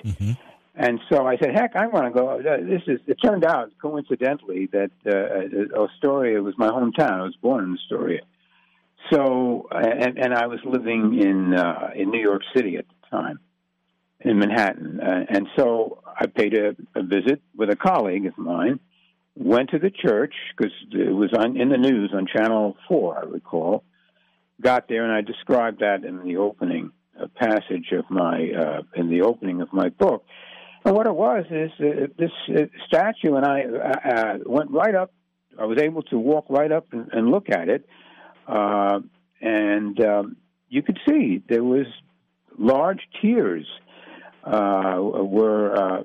And 0.82 1.02
so 1.12 1.28
I 1.28 1.36
said, 1.38 1.54
"Heck, 1.54 1.76
I 1.76 1.88
want 1.88 2.06
to 2.08 2.12
go." 2.18 2.40
Uh, 2.40 2.58
This 2.74 2.84
is. 2.88 3.02
It 3.06 3.18
turned 3.22 3.44
out, 3.44 3.70
coincidentally, 3.82 4.70
that 4.78 4.92
uh, 5.06 5.84
Astoria 5.84 6.42
was 6.42 6.54
my 6.58 6.70
hometown. 6.70 7.16
I 7.20 7.24
was 7.24 7.36
born 7.42 7.66
in 7.66 7.78
Astoria. 7.78 8.22
So, 9.12 9.68
and, 9.72 10.18
and 10.18 10.34
I 10.34 10.48
was 10.48 10.60
living 10.64 11.20
in 11.20 11.54
uh, 11.54 11.90
in 11.96 12.12
New 12.12 12.22
York 12.22 12.44
City 12.56 12.78
at 12.78 12.86
the 12.88 13.18
time, 13.18 13.40
in 14.22 14.40
Manhattan. 14.40 15.02
Uh, 15.02 15.26
and 15.28 15.48
so 15.58 16.02
I 16.06 16.28
paid 16.28 16.54
a, 16.54 16.68
a 16.96 17.04
visit 17.04 17.42
with 17.58 17.70
a 17.70 17.76
colleague 17.76 18.26
of 18.26 18.38
mine. 18.38 18.80
Went 19.36 19.72
to 19.72 19.80
the 19.80 19.92
church 19.92 20.34
because 20.56 20.74
it 20.94 21.14
was 21.14 21.32
on 21.38 21.58
in 21.58 21.68
the 21.70 21.78
news 21.78 22.12
on 22.14 22.26
Channel 22.26 22.78
Four, 22.88 23.18
I 23.18 23.26
recall. 23.26 23.84
Got 24.62 24.88
there, 24.88 25.04
and 25.04 25.12
I 25.12 25.22
described 25.22 25.80
that 25.80 26.06
in 26.06 26.24
the 26.24 26.38
opening 26.38 26.92
uh, 27.20 27.28
passage 27.36 27.92
of 27.92 28.06
my 28.10 28.50
uh, 28.52 28.82
in 28.96 29.10
the 29.10 29.24
opening 29.24 29.60
of 29.60 29.74
my 29.74 29.90
book. 29.90 30.24
And 30.86 30.96
what 30.96 31.08
it 31.08 31.16
was 31.16 31.46
is 31.50 31.72
uh, 31.80 32.08
this 32.18 32.32
uh, 32.50 32.66
statue, 32.88 33.36
and 33.36 33.46
I 33.46 33.64
uh, 33.64 34.10
uh, 34.10 34.38
went 34.46 34.72
right 34.72 34.96
up. 34.96 35.12
I 35.60 35.66
was 35.66 35.78
able 35.78 36.04
to 36.04 36.18
walk 36.18 36.46
right 36.50 36.72
up 36.72 36.88
and, 36.94 37.10
and 37.12 37.30
look 37.30 37.50
at 37.50 37.68
it, 37.68 37.86
uh, 38.48 39.00
and 39.42 40.04
um, 40.06 40.38
you 40.70 40.82
could 40.82 40.98
see 41.08 41.44
there 41.50 41.64
was 41.64 41.86
large 42.58 43.02
tears 43.22 43.68
uh, 44.46 44.96
were 45.00 46.04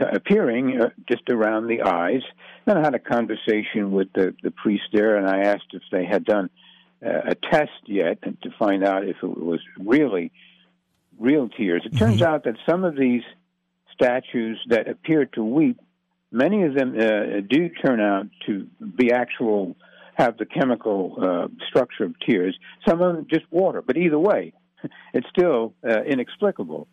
appearing 0.00 0.80
just 1.08 1.22
around 1.30 1.68
the 1.68 1.82
eyes. 1.82 2.22
Then 2.66 2.76
I 2.76 2.80
had 2.80 2.94
a 2.94 2.98
conversation 2.98 3.92
with 3.92 4.08
the, 4.14 4.34
the 4.42 4.50
priest 4.50 4.84
there, 4.92 5.16
and 5.16 5.28
I 5.28 5.42
asked 5.42 5.72
if 5.72 5.82
they 5.92 6.04
had 6.04 6.24
done 6.24 6.50
a 7.02 7.34
test 7.34 7.70
yet 7.86 8.22
to 8.22 8.50
find 8.58 8.84
out 8.84 9.04
if 9.04 9.16
it 9.22 9.38
was 9.38 9.60
really 9.78 10.32
real 11.18 11.48
tears. 11.48 11.82
It 11.84 11.96
turns 11.96 12.22
out 12.22 12.44
that 12.44 12.56
some 12.68 12.84
of 12.84 12.96
these 12.96 13.22
statues 13.92 14.58
that 14.68 14.88
appear 14.88 15.26
to 15.26 15.44
weep, 15.44 15.80
many 16.30 16.64
of 16.64 16.74
them 16.74 16.94
uh, 16.98 17.40
do 17.48 17.68
turn 17.84 18.00
out 18.00 18.26
to 18.46 18.66
be 18.96 19.12
actual, 19.12 19.76
have 20.14 20.38
the 20.38 20.46
chemical 20.46 21.16
uh, 21.20 21.48
structure 21.68 22.04
of 22.04 22.14
tears. 22.20 22.58
Some 22.88 23.00
of 23.00 23.14
them 23.14 23.26
just 23.30 23.44
water, 23.50 23.82
but 23.82 23.96
either 23.96 24.18
way, 24.18 24.52
it's 25.14 25.26
still 25.28 25.74
uh, 25.88 26.02
inexplicable. 26.02 26.88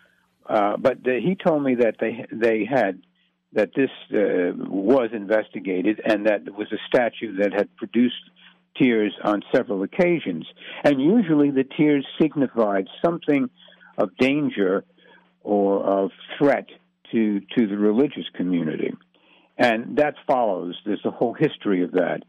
Uh, 0.47 0.77
but 0.77 1.03
the, 1.03 1.19
he 1.23 1.35
told 1.35 1.63
me 1.63 1.75
that 1.75 1.95
they 1.99 2.25
they 2.31 2.65
had 2.65 3.01
that 3.53 3.69
this 3.75 3.89
uh, 4.11 4.53
was 4.67 5.09
investigated 5.13 6.01
and 6.03 6.25
that 6.25 6.45
there 6.45 6.53
was 6.53 6.67
a 6.71 6.77
statue 6.87 7.37
that 7.37 7.51
had 7.53 7.75
produced 7.77 8.29
tears 8.77 9.13
on 9.23 9.41
several 9.53 9.83
occasions, 9.83 10.45
and 10.83 11.01
usually 11.01 11.51
the 11.51 11.63
tears 11.63 12.05
signified 12.21 12.87
something 13.03 13.49
of 13.99 14.15
danger 14.17 14.85
or 15.41 15.83
of 15.83 16.11
threat 16.37 16.67
to 17.11 17.39
to 17.39 17.67
the 17.67 17.77
religious 17.77 18.25
community, 18.35 18.93
and 19.57 19.97
that 19.97 20.15
follows. 20.27 20.75
There's 20.85 21.05
a 21.05 21.11
whole 21.11 21.33
history 21.33 21.83
of 21.83 21.91
that. 21.91 22.23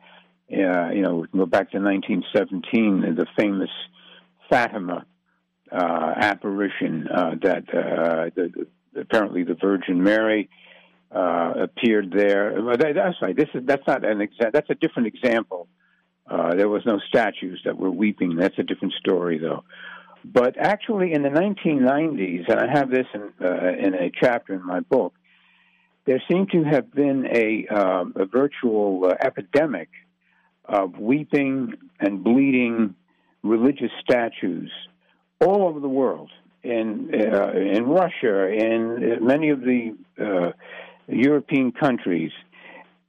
Uh, 0.52 0.90
you 0.90 1.02
know, 1.02 1.16
we 1.16 1.28
can 1.28 1.38
go 1.38 1.46
back 1.46 1.70
to 1.70 1.78
1917, 1.78 3.14
the 3.14 3.26
famous 3.36 3.70
Fatima 4.48 5.06
uh, 5.70 6.12
apparition 6.16 7.06
uh, 7.06 7.36
that 7.42 7.62
uh, 7.72 8.30
the, 8.34 8.66
the, 8.92 9.00
apparently 9.00 9.44
the 9.44 9.54
Virgin 9.54 10.02
Mary 10.02 10.50
uh, 11.14 11.52
appeared 11.62 12.10
there. 12.10 12.56
That's 12.76 13.16
right. 13.22 13.36
This 13.36 13.48
is 13.54 13.64
that's 13.64 13.86
not 13.86 14.04
an 14.04 14.18
exa- 14.18 14.52
That's 14.52 14.70
a 14.70 14.74
different 14.74 15.08
example. 15.08 15.68
Uh, 16.28 16.54
there 16.54 16.68
was 16.68 16.82
no 16.86 16.98
statues 17.08 17.60
that 17.64 17.76
were 17.76 17.90
weeping. 17.90 18.36
That's 18.36 18.58
a 18.58 18.62
different 18.62 18.94
story, 18.94 19.38
though. 19.38 19.64
But 20.24 20.56
actually, 20.58 21.12
in 21.12 21.22
the 21.22 21.30
1990s, 21.30 22.50
and 22.50 22.60
I 22.60 22.70
have 22.70 22.90
this 22.90 23.06
in, 23.14 23.32
uh, 23.40 23.72
in 23.78 23.94
a 23.94 24.10
chapter 24.20 24.54
in 24.54 24.64
my 24.64 24.80
book, 24.80 25.14
there 26.04 26.22
seemed 26.30 26.50
to 26.50 26.62
have 26.64 26.92
been 26.92 27.26
a, 27.26 27.66
um, 27.68 28.12
a 28.16 28.26
virtual 28.26 29.06
uh, 29.06 29.14
epidemic 29.24 29.88
of 30.64 30.98
weeping 30.98 31.74
and 31.98 32.22
bleeding 32.22 32.94
religious 33.42 33.90
statues 34.00 34.70
all 35.40 35.66
over 35.66 35.80
the 35.80 35.88
world, 35.88 36.30
in 36.62 37.10
uh, 37.14 37.52
in 37.52 37.86
Russia, 37.86 38.48
in 38.48 39.24
many 39.26 39.48
of 39.48 39.60
the 39.60 39.96
uh, 40.20 40.52
European 41.08 41.72
countries, 41.72 42.32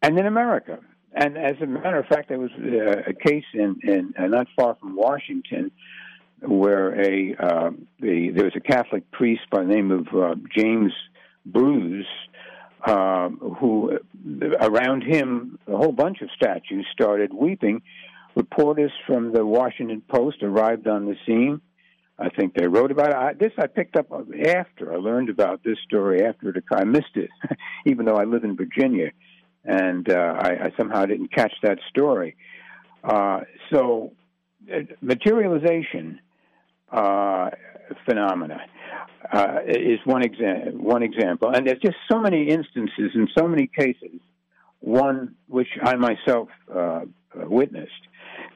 and 0.02 0.18
in 0.18 0.26
America. 0.26 0.80
And 1.14 1.38
as 1.38 1.56
a 1.62 1.66
matter 1.66 2.00
of 2.00 2.06
fact, 2.06 2.30
there 2.30 2.40
was 2.40 2.52
uh, 2.52 3.10
a 3.10 3.14
case 3.14 3.44
in, 3.54 3.80
in 3.84 4.14
uh, 4.18 4.28
not 4.28 4.48
far 4.56 4.78
from 4.80 4.96
Washington 4.96 5.72
where 6.42 7.00
a 7.00 7.36
uh, 7.40 7.72
the, 8.00 8.32
there 8.36 8.46
was 8.46 8.56
a 8.56 8.60
Catholic 8.60 9.10
priest 9.12 9.42
by 9.52 9.60
the 9.64 9.68
name 9.68 9.92
of 9.92 10.08
uh, 10.14 10.36
James 10.56 10.92
Bruce 11.46 12.06
uh, 12.86 13.30
who 13.30 14.00
around 14.60 15.04
him 15.04 15.60
a 15.68 15.78
whole 15.78 15.92
bunch 15.92 16.22
of 16.22 16.30
statues 16.36 16.86
started 16.92 17.34
weeping. 17.34 17.82
Reporters 18.36 18.92
from 19.06 19.34
the 19.34 19.46
Washington 19.46 20.02
Post 20.08 20.42
arrived 20.42 20.88
on 20.88 21.06
the 21.06 21.16
scene. 21.26 21.62
I 22.18 22.30
think 22.30 22.54
they 22.54 22.68
wrote 22.68 22.92
about 22.92 23.10
it. 23.10 23.16
I, 23.16 23.34
this 23.34 23.52
I 23.58 23.68
picked 23.68 23.96
up 23.96 24.08
after 24.12 24.94
I 24.94 24.98
learned 24.98 25.30
about 25.30 25.64
this 25.64 25.78
story 25.86 26.24
after 26.24 26.50
it. 26.50 26.64
I 26.72 26.84
missed 26.84 27.16
it, 27.16 27.30
even 27.86 28.06
though 28.06 28.16
I 28.16 28.24
live 28.24 28.44
in 28.44 28.56
Virginia, 28.56 29.12
and 29.66 30.10
uh, 30.10 30.36
I, 30.40 30.50
I 30.66 30.72
somehow 30.78 31.06
didn't 31.06 31.34
catch 31.34 31.54
that 31.64 31.80
story. 31.90 32.36
Uh, 33.04 33.42
so, 33.72 34.14
uh, 34.72 34.82
materialization 35.02 36.20
uh, 36.92 37.50
phenomena 38.06 38.62
uh, 39.34 39.58
is 39.68 40.00
one, 40.06 40.24
exa- 40.24 40.74
one 40.74 41.04
example. 41.04 41.50
And 41.50 41.68
there's 41.68 41.80
just 41.80 41.98
so 42.12 42.20
many 42.20 42.50
instances 42.50 43.12
in 43.14 43.28
so 43.38 43.48
many 43.48 43.68
cases, 43.68 44.20
one 44.80 45.36
which 45.48 45.68
I 45.82 45.96
myself 45.96 46.50
uh, 46.74 47.02
witnessed. 47.36 47.92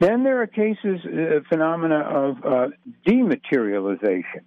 Then 0.00 0.24
there 0.24 0.42
are 0.42 0.46
cases, 0.46 1.00
uh, 1.04 1.40
phenomena 1.48 2.00
of 2.00 2.36
uh, 2.44 2.68
dematerialization, 3.06 4.44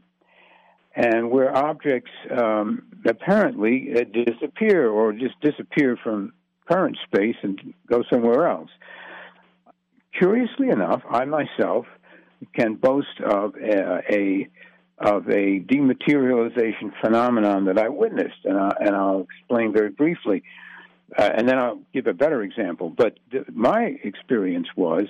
and 0.95 1.32
where 1.32 1.56
objects 1.56 2.12
um, 2.38 2.84
apparently 3.06 3.89
uh, 3.95 4.04
disappear 4.04 4.89
or 4.89 5.13
just 5.13 5.39
disappear 5.41 5.97
from 6.04 6.34
current 6.69 6.97
space 7.06 7.36
and 7.41 7.73
go 7.89 8.04
somewhere 8.12 8.47
else. 8.47 8.69
Curiously 10.19 10.69
enough, 10.69 11.02
I 11.10 11.25
myself 11.25 11.86
can 12.54 12.75
boast 12.75 13.19
of 13.25 13.56
a, 13.56 14.02
a 14.10 14.47
of 14.97 15.30
a 15.30 15.60
dematerialization 15.62 16.91
phenomenon 17.02 17.65
that 17.65 17.78
I 17.78 17.88
witnessed, 17.88 18.43
and, 18.43 18.58
I, 18.58 18.71
and 18.82 18.95
I'll 18.95 19.21
explain 19.21 19.71
very 19.71 19.89
briefly. 19.89 20.43
Uh, 21.17 21.30
and 21.38 21.47
then 21.47 21.58
I'll 21.58 21.80
give 21.93 22.06
a 22.08 22.13
better 22.13 22.43
example. 22.43 22.89
But 22.89 23.17
th- 23.32 23.45
my 23.52 23.97
experience 24.04 24.67
was 24.75 25.06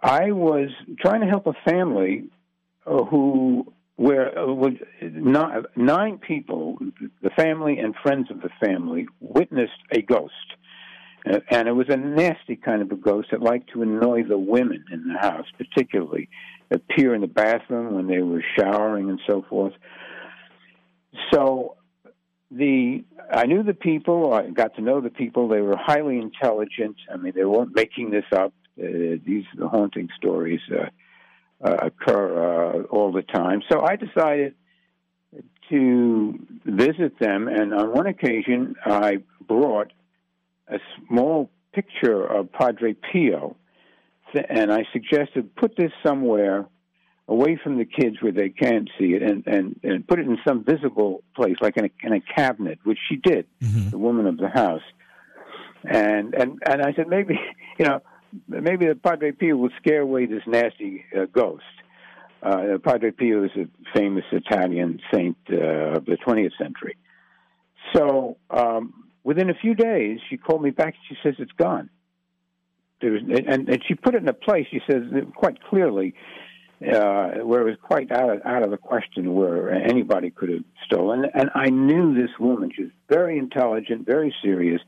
I 0.00 0.32
was 0.32 0.68
trying 1.00 1.22
to 1.22 1.26
help 1.26 1.46
a 1.46 1.54
family 1.64 2.24
uh, 2.86 3.04
who 3.04 3.72
where 3.96 4.36
uh, 4.38 4.54
nine, 5.00 5.64
nine 5.76 6.18
people, 6.18 6.78
the 7.22 7.30
family 7.30 7.78
and 7.78 7.94
friends 8.02 8.30
of 8.30 8.40
the 8.40 8.50
family, 8.64 9.06
witnessed 9.20 9.72
a 9.90 10.02
ghost. 10.02 10.32
Uh, 11.28 11.38
and 11.50 11.68
it 11.68 11.72
was 11.72 11.88
a 11.88 11.96
nasty 11.96 12.56
kind 12.56 12.82
of 12.82 12.90
a 12.90 12.96
ghost 12.96 13.28
that 13.30 13.40
liked 13.40 13.70
to 13.72 13.82
annoy 13.82 14.24
the 14.24 14.38
women 14.38 14.84
in 14.92 15.08
the 15.08 15.18
house, 15.18 15.46
particularly 15.56 16.28
appear 16.70 17.14
in 17.14 17.20
the 17.20 17.26
bathroom 17.26 17.94
when 17.94 18.06
they 18.06 18.20
were 18.20 18.42
showering 18.58 19.08
and 19.10 19.20
so 19.26 19.44
forth. 19.48 19.74
So 21.32 21.76
the 22.50 23.04
I 23.30 23.46
knew 23.46 23.62
the 23.62 23.74
people. 23.74 24.32
I 24.32 24.50
got 24.50 24.74
to 24.76 24.82
know 24.82 25.00
the 25.00 25.10
people. 25.10 25.48
They 25.48 25.60
were 25.60 25.76
highly 25.76 26.18
intelligent. 26.18 26.96
I 27.12 27.16
mean, 27.16 27.32
they 27.34 27.44
weren't 27.44 27.74
making 27.74 28.10
this 28.10 28.24
up. 28.32 28.52
Uh, 28.78 29.18
these 29.24 29.44
the 29.56 29.68
haunting 29.68 30.08
stories 30.16 30.60
uh, 30.70 30.86
uh, 31.66 31.76
occur 31.82 32.80
uh, 32.80 32.82
all 32.84 33.12
the 33.12 33.22
time. 33.22 33.62
So 33.70 33.82
I 33.82 33.96
decided 33.96 34.54
to 35.70 36.38
visit 36.64 37.18
them, 37.18 37.48
and 37.48 37.72
on 37.72 37.92
one 37.92 38.06
occasion, 38.06 38.74
I 38.84 39.18
brought 39.46 39.92
a 40.68 40.78
small 41.08 41.50
picture 41.72 42.24
of 42.24 42.52
Padre 42.52 42.94
Pio 42.94 43.56
and 44.34 44.72
I 44.72 44.84
suggested 44.92 45.54
put 45.56 45.76
this 45.76 45.92
somewhere 46.04 46.66
away 47.28 47.58
from 47.62 47.78
the 47.78 47.84
kids 47.84 48.16
where 48.20 48.32
they 48.32 48.48
can't 48.48 48.90
see 48.98 49.14
it, 49.14 49.22
and 49.22 49.46
and, 49.46 49.80
and 49.82 50.06
put 50.06 50.18
it 50.18 50.26
in 50.26 50.38
some 50.46 50.64
visible 50.64 51.22
place, 51.34 51.56
like 51.60 51.76
in 51.76 51.86
a, 51.86 51.90
in 52.02 52.12
a 52.12 52.20
cabinet, 52.20 52.78
which 52.84 52.98
she 53.08 53.16
did, 53.16 53.46
mm-hmm. 53.62 53.90
the 53.90 53.98
woman 53.98 54.26
of 54.26 54.36
the 54.36 54.48
house. 54.48 54.82
And 55.84 56.34
and 56.34 56.62
and 56.68 56.82
I 56.82 56.92
said 56.94 57.08
maybe 57.08 57.38
you 57.78 57.86
know 57.86 58.00
maybe 58.48 58.86
the 58.86 58.94
Padre 58.94 59.32
Pio 59.32 59.56
will 59.56 59.70
scare 59.80 60.02
away 60.02 60.26
this 60.26 60.42
nasty 60.46 61.04
uh, 61.16 61.26
ghost. 61.26 61.64
Uh, 62.42 62.78
Padre 62.82 63.12
Pio 63.12 63.44
is 63.44 63.52
a 63.56 63.68
famous 63.96 64.24
Italian 64.32 65.00
saint 65.14 65.36
uh, 65.48 65.96
of 65.96 66.06
the 66.06 66.16
20th 66.26 66.50
century. 66.58 66.96
So 67.94 68.36
um, 68.50 69.04
within 69.24 69.50
a 69.50 69.54
few 69.54 69.74
days, 69.74 70.18
she 70.28 70.36
called 70.36 70.62
me 70.62 70.70
back. 70.70 70.94
She 71.08 71.16
says 71.22 71.34
it's 71.38 71.52
gone 71.52 71.90
there 73.02 73.12
was, 73.12 73.22
and, 73.22 73.68
and 73.68 73.82
she 73.86 73.94
put 73.94 74.14
it 74.14 74.22
in 74.22 74.28
a 74.28 74.32
place. 74.32 74.66
She 74.70 74.80
says 74.90 75.02
quite 75.34 75.62
clearly 75.64 76.14
uh, 76.80 77.42
where 77.42 77.60
it 77.60 77.64
was 77.64 77.76
quite 77.82 78.10
out 78.10 78.30
of, 78.30 78.46
out 78.46 78.62
of 78.62 78.70
the 78.70 78.78
question 78.78 79.34
where 79.34 79.70
anybody 79.70 80.30
could 80.30 80.48
have 80.48 80.64
stolen. 80.86 81.24
And 81.34 81.50
I 81.54 81.68
knew 81.68 82.14
this 82.14 82.30
woman. 82.40 82.70
She 82.74 82.84
was 82.84 82.92
very 83.10 83.38
intelligent, 83.38 84.06
very 84.06 84.34
serious. 84.42 84.80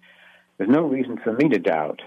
There's 0.57 0.71
no 0.71 0.83
reason 0.83 1.19
for 1.23 1.33
me 1.33 1.49
to 1.51 1.59
doubt 1.59 2.01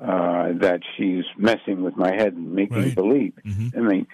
uh, 0.00 0.52
that 0.60 0.80
she's 0.96 1.24
messing 1.36 1.82
with 1.82 1.96
my 1.96 2.12
head 2.14 2.34
and 2.34 2.52
making 2.52 2.76
right. 2.76 2.86
me 2.86 2.94
believe. 2.94 3.32
Mm-hmm. 3.46 3.78
I 3.78 3.80
mean, 3.80 4.06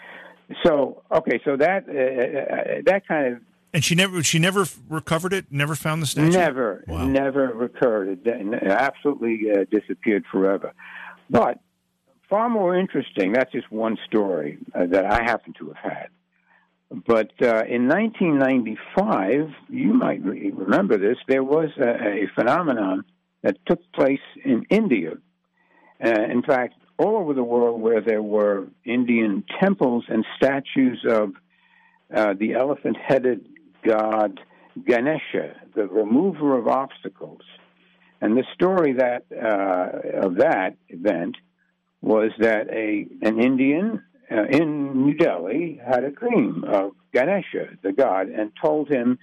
so 0.65 1.03
okay, 1.11 1.41
so 1.45 1.57
that 1.57 1.89
uh, 1.89 1.93
uh 1.93 2.83
that 2.85 3.09
kind 3.09 3.35
of 3.35 3.41
and 3.75 3.85
she 3.85 3.97
never 3.97 4.23
she 4.23 4.39
never 4.39 4.65
recovered 4.89 5.33
it. 5.33 5.47
Never 5.51 5.75
found 5.75 6.01
the 6.01 6.07
statue. 6.07 6.31
Never, 6.31 6.85
wow. 6.87 7.07
never 7.07 7.49
recovered 7.49 8.21
it. 8.25 8.63
Absolutely 8.63 9.51
uh, 9.51 9.65
disappeared 9.71 10.25
forever. 10.31 10.73
But 11.29 11.59
far 12.31 12.49
more 12.49 12.77
interesting, 12.77 13.33
that's 13.33 13.51
just 13.51 13.71
one 13.73 13.99
story 14.07 14.59
uh, 14.75 14.87
that 14.87 15.05
I 15.05 15.25
happen 15.25 15.55
to 15.59 15.75
have 15.75 15.93
had. 15.93 16.09
But 16.91 17.33
uh, 17.43 17.65
in 17.69 17.89
1995, 17.89 19.51
you 19.69 19.93
might 19.93 20.23
remember 20.23 20.97
this, 20.97 21.19
there 21.27 21.43
was 21.43 21.71
a, 21.77 21.89
a 21.89 22.29
phenomenon 22.37 23.05
that 23.43 23.57
took 23.67 23.81
place 23.93 24.21
in 24.45 24.67
India. 24.71 25.15
Uh, 26.05 26.11
in 26.31 26.43
fact, 26.43 26.75
all 26.97 27.17
over 27.17 27.35
the 27.35 27.43
world 27.43 27.81
where 27.81 28.01
there 28.01 28.23
were 28.23 28.69
Indian 28.85 29.43
temples 29.61 30.05
and 30.09 30.25
statues 30.37 31.05
of 31.09 31.33
uh, 32.15 32.35
the 32.39 32.53
elephant 32.53 32.97
headed 32.97 33.45
god 33.85 34.41
Ganesha, 34.87 35.55
the 35.75 35.87
remover 35.87 36.59
of 36.59 36.67
obstacles. 36.67 37.43
And 38.21 38.37
the 38.37 38.45
story 38.55 38.95
that 38.95 39.25
uh, 39.33 40.27
of 40.27 40.37
that 40.37 40.77
event 40.89 41.37
was 42.01 42.31
that 42.39 42.69
a 42.71 43.07
an 43.23 43.41
Indian 43.41 44.03
uh, 44.31 44.45
in 44.51 45.05
New 45.05 45.15
Delhi 45.15 45.81
had 45.85 46.05
a 46.05 46.11
dream 46.11 46.65
of 46.67 46.93
Ganesha, 47.13 47.77
the 47.83 47.93
god, 47.93 48.29
and 48.29 48.51
told 48.63 48.89
him, 48.89 49.19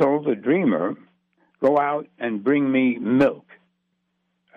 told 0.00 0.26
the 0.26 0.34
dreamer, 0.34 0.94
go 1.62 1.78
out 1.78 2.06
and 2.18 2.42
bring 2.42 2.70
me 2.70 2.98
milk. 2.98 3.46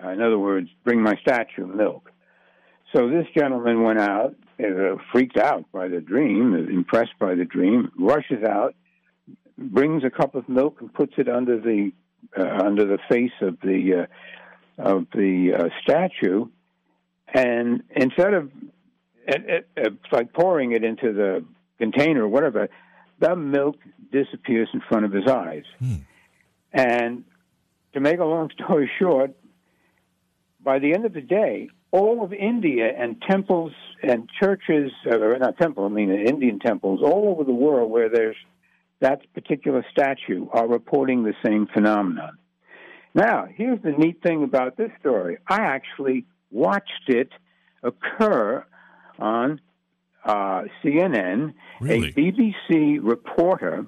Uh, 0.02 0.10
in 0.10 0.20
other 0.20 0.38
words, 0.38 0.68
bring 0.84 1.00
my 1.00 1.14
statue 1.22 1.66
milk. 1.66 2.10
So 2.94 3.08
this 3.08 3.26
gentleman 3.36 3.82
went 3.82 4.00
out, 4.00 4.34
uh, 4.58 4.96
freaked 5.12 5.36
out 5.36 5.70
by 5.72 5.88
the 5.88 6.00
dream, 6.00 6.54
impressed 6.54 7.18
by 7.18 7.34
the 7.34 7.44
dream, 7.44 7.92
rushes 7.98 8.42
out, 8.42 8.74
brings 9.60 10.04
a 10.04 10.10
cup 10.10 10.34
of 10.34 10.48
milk 10.48 10.78
and 10.80 10.92
puts 10.92 11.12
it 11.18 11.28
under 11.28 11.60
the 11.60 11.92
uh, 12.38 12.64
under 12.64 12.86
the 12.86 12.98
face 13.08 13.32
of 13.40 13.58
the 13.60 14.06
uh, 14.78 14.82
of 14.82 15.06
the 15.12 15.52
uh, 15.56 15.68
statue, 15.82 16.46
and 17.32 17.82
instead 17.94 18.34
of 18.34 18.50
it, 19.26 19.44
it, 19.48 19.68
it's 19.76 20.12
like 20.12 20.32
pouring 20.32 20.72
it 20.72 20.84
into 20.84 21.12
the 21.12 21.44
container 21.78 22.24
or 22.24 22.28
whatever, 22.28 22.68
the 23.18 23.36
milk 23.36 23.76
disappears 24.10 24.68
in 24.72 24.80
front 24.88 25.04
of 25.04 25.12
his 25.12 25.26
eyes. 25.26 25.64
Hmm. 25.78 25.94
And 26.72 27.24
to 27.94 28.00
make 28.00 28.18
a 28.18 28.24
long 28.24 28.50
story 28.54 28.90
short, 28.98 29.32
by 30.62 30.78
the 30.78 30.94
end 30.94 31.04
of 31.04 31.12
the 31.12 31.20
day, 31.20 31.68
all 31.90 32.22
of 32.22 32.32
India 32.32 32.92
and 32.96 33.20
temples 33.28 33.72
and 34.02 34.28
churches, 34.40 34.92
or 35.06 35.36
not 35.38 35.58
temple, 35.58 35.84
I 35.84 35.88
mean 35.88 36.10
Indian 36.10 36.60
temples, 36.60 37.00
all 37.02 37.28
over 37.28 37.44
the 37.44 37.52
world 37.52 37.90
where 37.90 38.08
there's 38.08 38.36
that 39.00 39.32
particular 39.34 39.84
statue 39.90 40.46
are 40.52 40.68
reporting 40.68 41.24
the 41.24 41.34
same 41.44 41.66
phenomenon. 41.66 42.38
Now, 43.14 43.46
here's 43.52 43.80
the 43.82 43.92
neat 43.92 44.22
thing 44.22 44.44
about 44.44 44.76
this 44.76 44.90
story. 45.00 45.38
I 45.48 45.62
actually 45.62 46.26
watched 46.50 47.08
it 47.08 47.30
occur 47.82 48.64
on 49.18 49.60
uh, 50.24 50.62
CNN. 50.82 51.54
Really? 51.80 52.08
A 52.08 52.12
BBC 52.12 52.98
reporter, 53.02 53.86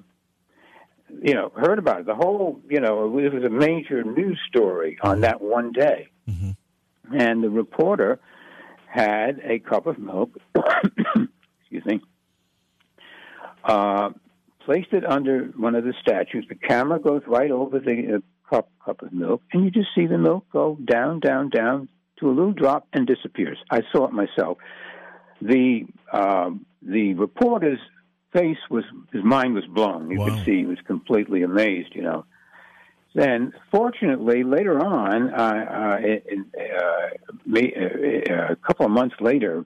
you 1.21 1.33
know, 1.33 1.51
heard 1.55 1.79
about 1.79 2.01
it. 2.01 2.05
The 2.05 2.15
whole, 2.15 2.59
you 2.69 2.81
know, 2.81 3.05
it 3.17 3.33
was 3.33 3.43
a 3.43 3.49
major 3.49 4.03
news 4.03 4.39
story 4.47 4.97
on 5.01 5.21
that 5.21 5.41
one 5.41 5.71
day. 5.71 6.09
Mm-hmm. 6.27 7.15
And 7.15 7.43
the 7.43 7.49
reporter 7.49 8.19
had 8.87 9.39
a 9.43 9.59
cup 9.59 9.85
of 9.85 9.99
milk, 9.99 10.31
excuse 11.61 11.85
me, 11.85 12.01
uh, 13.63 14.09
placed 14.65 14.93
it 14.93 15.05
under 15.05 15.45
one 15.57 15.75
of 15.75 15.83
the 15.83 15.93
statues. 16.01 16.45
The 16.49 16.55
camera 16.55 16.99
goes 16.99 17.21
right 17.27 17.51
over 17.51 17.79
the 17.79 18.15
uh, 18.15 18.49
cup, 18.49 18.69
cup 18.83 19.01
of 19.01 19.11
milk, 19.13 19.41
and 19.51 19.63
you 19.65 19.71
just 19.71 19.89
see 19.95 20.05
the 20.05 20.17
milk 20.17 20.45
go 20.51 20.77
down, 20.83 21.19
down, 21.19 21.49
down 21.49 21.89
to 22.19 22.29
a 22.29 22.33
little 22.33 22.53
drop 22.53 22.87
and 22.93 23.07
disappears. 23.07 23.57
I 23.71 23.81
saw 23.91 24.05
it 24.07 24.13
myself. 24.13 24.57
The 25.41 25.85
um, 26.11 26.65
the 26.81 27.13
reporter's 27.15 27.79
face 28.31 28.57
was 28.69 28.83
his 29.11 29.23
mind 29.23 29.53
was 29.55 29.65
blown. 29.65 30.09
You 30.09 30.19
Wow. 30.19 30.25
could 30.25 30.45
see 30.45 30.59
he 30.59 30.65
was 30.65 30.79
completely 30.85 31.43
amazed. 31.43 31.93
You 31.95 32.03
know. 32.03 32.25
Then, 33.15 33.53
fortunately, 33.71 34.43
later 34.43 34.79
on, 34.83 35.29
uh, 35.29 35.37
uh, 35.37 35.97
in, 36.01 36.45
uh, 36.57 37.53
uh, 37.55 38.53
a 38.53 38.55
couple 38.55 38.87
of 38.87 38.91
months 38.91 39.15
later, 39.21 39.65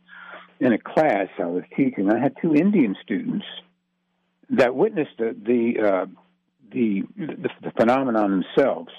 in 0.60 0.74
a 0.74 0.78
class 0.78 1.28
I 1.40 1.46
was 1.46 1.64
teaching, 1.76 2.12
I 2.12 2.20
had 2.20 2.36
two 2.42 2.54
Indian 2.56 2.96
students 3.02 3.46
that 4.52 4.76
witnessed 4.76 5.18
the 5.18 5.36
the 5.42 5.88
uh, 5.88 6.06
the, 6.72 7.04
the, 7.18 7.50
the 7.62 7.72
phenomenon 7.80 8.44
themselves, 8.56 8.92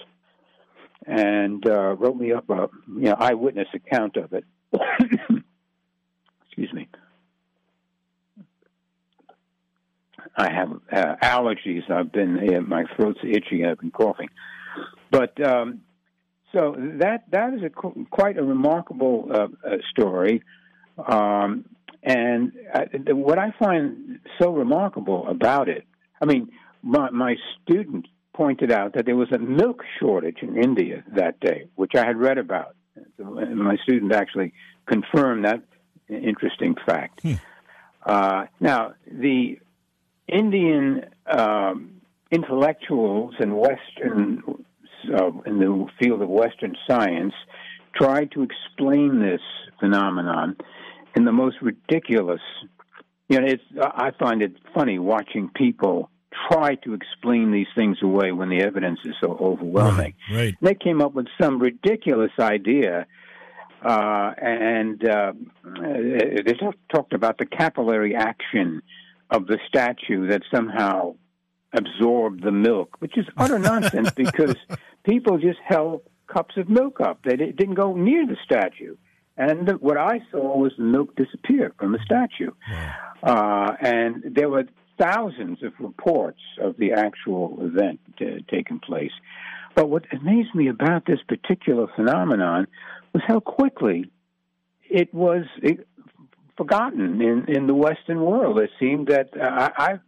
and 1.06 1.66
uh, 1.68 1.94
wrote 1.94 2.16
me 2.16 2.32
up 2.32 2.48
a 2.50 2.68
you 2.88 3.02
know 3.02 3.16
eyewitness 3.18 3.68
account 3.74 4.16
of 4.16 4.32
it. 4.32 4.44
Excuse 6.46 6.72
me. 6.72 6.88
I 10.36 10.52
have 10.52 10.70
uh, 10.92 11.16
allergies. 11.22 11.90
I've 11.90 12.12
been 12.12 12.54
uh, 12.54 12.60
my 12.60 12.84
throat's 12.94 13.20
itchy. 13.24 13.64
I've 13.64 13.78
been 13.78 13.90
coughing, 13.90 14.28
but 15.10 15.40
um, 15.44 15.80
so 16.52 16.74
that 17.00 17.24
that 17.30 17.54
is 17.54 17.62
a 17.62 17.70
quite 17.70 18.38
a 18.38 18.44
remarkable 18.44 19.28
uh, 19.32 19.48
uh, 19.66 19.76
story. 19.90 20.42
Um, 21.06 21.64
and 22.02 22.52
uh, 22.72 22.84
the, 23.06 23.16
what 23.16 23.38
I 23.38 23.52
find 23.58 24.20
so 24.40 24.50
remarkable 24.50 25.26
about 25.28 25.68
it, 25.68 25.84
I 26.20 26.26
mean, 26.26 26.50
my, 26.82 27.10
my 27.10 27.36
student 27.62 28.06
pointed 28.34 28.70
out 28.70 28.94
that 28.94 29.04
there 29.04 29.16
was 29.16 29.32
a 29.32 29.38
milk 29.38 29.82
shortage 29.98 30.38
in 30.42 30.56
India 30.56 31.02
that 31.14 31.40
day, 31.40 31.68
which 31.74 31.92
I 31.96 32.06
had 32.06 32.16
read 32.16 32.38
about. 32.38 32.76
And 33.18 33.58
my 33.58 33.76
student 33.82 34.12
actually 34.12 34.52
confirmed 34.86 35.44
that 35.44 35.62
interesting 36.08 36.74
fact. 36.86 37.20
Uh, 38.04 38.46
now, 38.60 38.94
the 39.10 39.58
Indian 40.28 41.06
um, 41.26 42.00
intellectuals 42.30 43.34
and 43.38 43.56
Western, 43.56 44.42
uh, 45.12 45.30
in 45.46 45.58
the 45.58 45.86
field 46.00 46.22
of 46.22 46.28
Western 46.28 46.76
science, 46.86 47.34
tried 47.94 48.30
to 48.32 48.42
explain 48.42 49.20
this 49.20 49.40
phenomenon 49.80 50.56
in 51.18 51.24
the 51.24 51.32
most 51.32 51.56
ridiculous. 51.60 52.40
You 53.28 53.40
know, 53.40 53.46
it's. 53.46 53.62
I 53.82 54.12
find 54.18 54.40
it 54.40 54.52
funny 54.72 54.98
watching 55.00 55.50
people 55.54 56.10
try 56.48 56.76
to 56.76 56.94
explain 56.94 57.50
these 57.50 57.66
things 57.74 57.98
away 58.02 58.30
when 58.30 58.48
the 58.48 58.62
evidence 58.62 59.00
is 59.04 59.14
so 59.20 59.36
overwhelming. 59.40 60.14
Right. 60.32 60.54
They 60.62 60.74
came 60.74 61.02
up 61.02 61.12
with 61.14 61.26
some 61.40 61.58
ridiculous 61.58 62.30
idea, 62.38 63.06
uh, 63.84 64.30
and 64.40 65.06
uh, 65.06 65.32
they 65.64 66.54
talked 66.94 67.12
about 67.12 67.38
the 67.38 67.46
capillary 67.46 68.14
action 68.14 68.80
of 69.30 69.46
the 69.46 69.58
statue 69.66 70.28
that 70.28 70.42
somehow 70.54 71.16
absorbed 71.72 72.44
the 72.44 72.52
milk, 72.52 72.96
which 73.00 73.18
is 73.18 73.26
utter 73.36 73.58
nonsense 73.72 74.10
because 74.12 74.54
people 75.02 75.36
just 75.38 75.58
held 75.66 76.02
cups 76.32 76.56
of 76.56 76.68
milk 76.68 77.00
up. 77.00 77.20
They 77.24 77.36
didn't 77.36 77.74
go 77.74 77.94
near 77.94 78.24
the 78.24 78.36
statue. 78.44 78.94
And 79.38 79.68
the, 79.68 79.74
what 79.74 79.96
I 79.96 80.20
saw 80.30 80.58
was 80.58 80.72
the 80.76 80.84
milk 80.84 81.14
disappear 81.16 81.72
from 81.78 81.92
the 81.92 82.00
statue. 82.04 82.50
Uh, 83.22 83.72
and 83.80 84.24
there 84.34 84.50
were 84.50 84.64
thousands 85.00 85.62
of 85.62 85.72
reports 85.78 86.40
of 86.60 86.76
the 86.76 86.92
actual 86.92 87.56
event 87.60 88.00
uh, 88.20 88.24
taking 88.50 88.80
place. 88.80 89.12
But 89.76 89.88
what 89.88 90.04
amazed 90.12 90.54
me 90.54 90.68
about 90.68 91.06
this 91.06 91.20
particular 91.28 91.86
phenomenon 91.94 92.66
was 93.12 93.22
how 93.26 93.38
quickly 93.38 94.10
it 94.90 95.14
was 95.14 95.44
it, 95.62 95.86
forgotten 96.56 97.22
in, 97.22 97.44
in 97.48 97.68
the 97.68 97.74
Western 97.74 98.20
world. 98.20 98.58
It 98.58 98.70
seemed 98.80 99.06
that 99.06 99.30
uh, 99.40 99.70
I, 99.78 99.84
I 99.84 99.98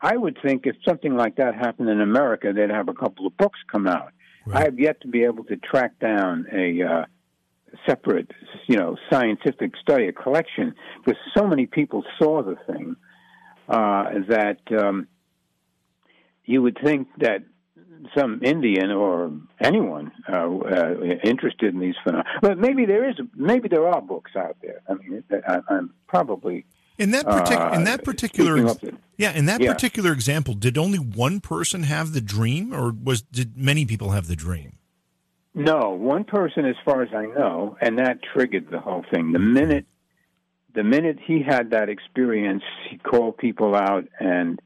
I 0.00 0.16
would 0.16 0.38
think 0.40 0.64
if 0.64 0.76
something 0.86 1.16
like 1.16 1.36
that 1.36 1.56
happened 1.56 1.88
in 1.88 2.00
America, 2.00 2.52
they'd 2.54 2.70
have 2.70 2.88
a 2.88 2.94
couple 2.94 3.26
of 3.26 3.36
books 3.36 3.58
come 3.70 3.88
out. 3.88 4.12
I 4.50 4.62
have 4.62 4.78
yet 4.78 5.00
to 5.02 5.08
be 5.08 5.24
able 5.24 5.44
to 5.44 5.56
track 5.56 5.98
down 5.98 6.46
a 6.52 6.82
uh, 6.82 7.04
separate, 7.86 8.30
you 8.66 8.76
know, 8.76 8.96
scientific 9.10 9.72
study, 9.80 10.08
a 10.08 10.12
collection, 10.12 10.74
because 11.04 11.18
so 11.36 11.46
many 11.46 11.66
people 11.66 12.04
saw 12.18 12.42
the 12.42 12.56
thing 12.66 12.96
uh, 13.68 14.04
that 14.28 14.60
um, 14.82 15.06
you 16.44 16.62
would 16.62 16.78
think 16.82 17.08
that 17.18 17.44
some 18.16 18.40
Indian 18.44 18.92
or 18.92 19.32
anyone 19.60 20.12
uh, 20.32 20.46
uh, 20.46 20.94
interested 21.24 21.74
in 21.74 21.80
these 21.80 21.96
phenomena. 22.04 22.28
But 22.40 22.56
maybe 22.58 22.86
there 22.86 23.08
is, 23.08 23.16
maybe 23.34 23.68
there 23.68 23.86
are 23.88 24.00
books 24.00 24.32
out 24.36 24.56
there. 24.62 24.80
I 24.88 24.94
mean, 24.94 25.24
I, 25.46 25.58
I'm 25.68 25.92
probably 26.06 26.64
In 26.96 27.10
that 27.10 27.26
partic- 27.26 27.74
in 27.74 27.82
Uh, 27.82 27.84
that 27.84 28.04
particular 28.04 28.56
ex- 28.66 28.78
yeah, 29.16 29.32
in 29.32 29.46
that 29.46 29.60
Yeah. 29.60 29.72
particular 29.72 30.12
example, 30.12 30.54
did 30.54 30.78
only 30.78 30.98
one 30.98 31.40
person 31.40 31.82
have 31.82 32.12
the 32.12 32.20
dream, 32.20 32.72
or 32.72 32.92
was 32.92 33.22
did 33.22 33.56
many 33.58 33.84
people 33.84 34.10
have 34.10 34.26
the 34.28 34.36
dream? 34.36 34.77
No, 35.54 35.90
one 35.90 36.24
person, 36.24 36.64
as 36.66 36.76
far 36.84 37.02
as 37.02 37.08
I 37.14 37.26
know, 37.26 37.76
and 37.80 37.98
that 37.98 38.18
triggered 38.22 38.70
the 38.70 38.78
whole 38.78 39.04
thing. 39.12 39.32
The 39.32 39.38
minute, 39.38 39.86
the 40.74 40.84
minute 40.84 41.18
he 41.24 41.42
had 41.42 41.70
that 41.70 41.88
experience, 41.88 42.62
he 42.90 42.98
called 42.98 43.38
people 43.38 43.74
out, 43.74 44.04
and 44.20 44.60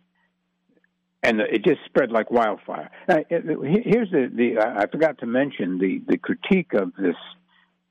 and 1.22 1.40
it 1.40 1.64
just 1.64 1.78
spread 1.86 2.10
like 2.10 2.30
wildfire. 2.30 2.90
Here's 3.06 4.10
the 4.10 4.30
the 4.34 4.58
I 4.58 4.86
forgot 4.90 5.18
to 5.18 5.26
mention 5.26 5.78
the 5.78 6.02
the 6.06 6.18
critique 6.18 6.74
of 6.74 6.92
this 6.98 7.16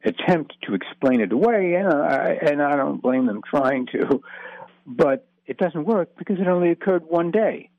attempt 0.03 0.55
to 0.63 0.73
explain 0.73 1.21
it 1.21 1.31
away, 1.31 1.75
and 1.75 1.87
I, 1.87 2.37
and 2.41 2.61
I 2.61 2.75
don't 2.75 3.01
blame 3.01 3.25
them 3.27 3.41
trying 3.47 3.87
to, 3.87 4.21
but 4.85 5.27
it 5.45 5.57
doesn't 5.57 5.85
work 5.85 6.17
because 6.17 6.39
it 6.39 6.47
only 6.47 6.71
occurred 6.71 7.03
one 7.07 7.31
day, 7.31 7.69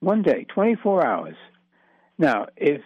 one 0.00 0.22
day, 0.22 0.46
24 0.54 1.06
hours. 1.06 1.36
Now, 2.18 2.46
if 2.56 2.82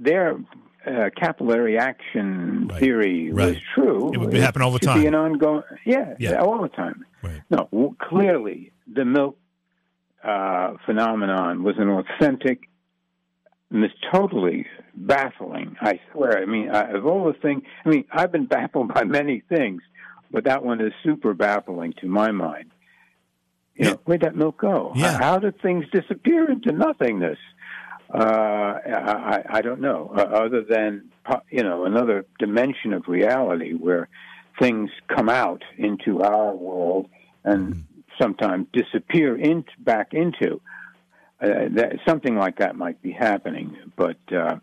their 0.00 0.38
uh, 0.86 1.10
capillary 1.16 1.78
action 1.78 2.66
Right. 2.68 2.80
theory 2.80 3.32
was 3.32 3.56
true, 3.74 4.12
It 4.14 4.18
would 4.18 4.32
happen 4.34 4.62
all 4.62 4.70
the 4.70 4.78
time. 4.78 5.00
Be 5.00 5.06
an 5.06 5.14
ongoing, 5.14 5.62
yeah, 5.84 6.14
Yeah. 6.18 6.40
all 6.40 6.62
the 6.62 6.68
time. 6.68 7.04
Right. 7.22 7.42
No, 7.50 7.68
w- 7.70 7.94
clearly 8.00 8.72
the 8.90 9.04
milk 9.04 9.36
uh, 10.24 10.74
phenomenon 10.86 11.62
was 11.62 11.76
an 11.78 11.88
authentic, 11.88 12.60
mis- 13.70 13.90
totally 14.12 14.66
baffling. 14.94 15.76
I 15.80 16.00
swear. 16.12 16.38
I 16.42 16.46
mean, 16.46 16.70
I, 16.70 16.90
of 16.92 17.06
all 17.06 17.24
the 17.26 17.38
things, 17.38 17.62
I 17.84 17.88
mean, 17.88 18.04
I've 18.10 18.32
been 18.32 18.46
baffled 18.46 18.92
by 18.92 19.04
many 19.04 19.40
things, 19.48 19.82
but 20.30 20.44
that 20.44 20.64
one 20.64 20.80
is 20.80 20.92
super 21.04 21.34
baffling 21.34 21.92
to 22.00 22.06
my 22.06 22.30
mind. 22.32 22.70
You 23.76 23.84
know, 23.84 23.90
Yeah. 23.92 23.96
where'd 24.04 24.20
that 24.22 24.36
milk 24.36 24.58
go? 24.58 24.92
Yeah. 24.94 25.18
How 25.18 25.38
did 25.38 25.60
things 25.62 25.84
disappear 25.92 26.50
into 26.50 26.72
nothingness? 26.72 27.38
Uh, 28.12 28.18
I, 28.18 29.42
I, 29.48 29.62
don't 29.62 29.80
know. 29.80 30.12
Uh, 30.14 30.22
other 30.22 30.62
than 30.62 31.10
you 31.50 31.62
know 31.62 31.84
another 31.84 32.26
dimension 32.38 32.92
of 32.92 33.06
reality 33.06 33.72
where 33.72 34.08
things 34.58 34.90
come 35.08 35.28
out 35.28 35.62
into 35.78 36.20
our 36.22 36.52
world 36.54 37.08
and 37.44 37.84
sometimes 38.20 38.66
disappear 38.72 39.36
in, 39.36 39.64
back 39.78 40.12
into. 40.12 40.60
Uh, 41.40 41.68
that, 41.70 41.98
something 42.06 42.36
like 42.36 42.58
that 42.58 42.76
might 42.76 43.00
be 43.00 43.12
happening, 43.12 43.74
but 43.96 44.18
uh, 44.30 44.56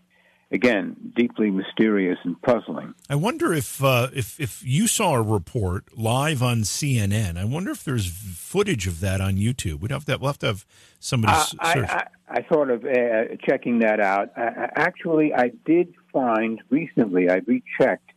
again, 0.51 0.95
deeply 1.15 1.49
mysterious 1.49 2.19
and 2.23 2.39
puzzling. 2.43 2.93
I 3.09 3.15
wonder 3.15 3.51
if 3.51 3.83
uh, 3.83 4.09
if 4.13 4.39
if 4.39 4.63
you 4.63 4.87
saw 4.87 5.15
a 5.15 5.21
report 5.21 5.97
live 5.97 6.43
on 6.43 6.61
CNN. 6.61 7.35
I 7.35 7.45
wonder 7.45 7.71
if 7.71 7.83
there's 7.83 8.07
footage 8.07 8.85
of 8.85 8.99
that 8.99 9.21
on 9.21 9.37
YouTube. 9.37 9.79
We'd 9.79 9.89
have 9.89 10.05
to 10.05 10.17
we'll 10.17 10.29
have 10.29 10.39
to 10.39 10.47
have 10.47 10.65
somebody 10.99 11.33
I, 11.33 11.39
s- 11.39 11.55
I, 11.59 11.73
search. 11.73 11.89
I, 11.89 12.07
I 12.27 12.41
thought 12.41 12.69
of 12.69 12.83
uh, 12.83 13.35
checking 13.47 13.79
that 13.79 13.99
out. 13.99 14.31
Uh, 14.37 14.67
actually, 14.75 15.33
I 15.33 15.51
did 15.65 15.93
find 16.11 16.61
recently, 16.69 17.29
I 17.29 17.39
rechecked 17.45 18.11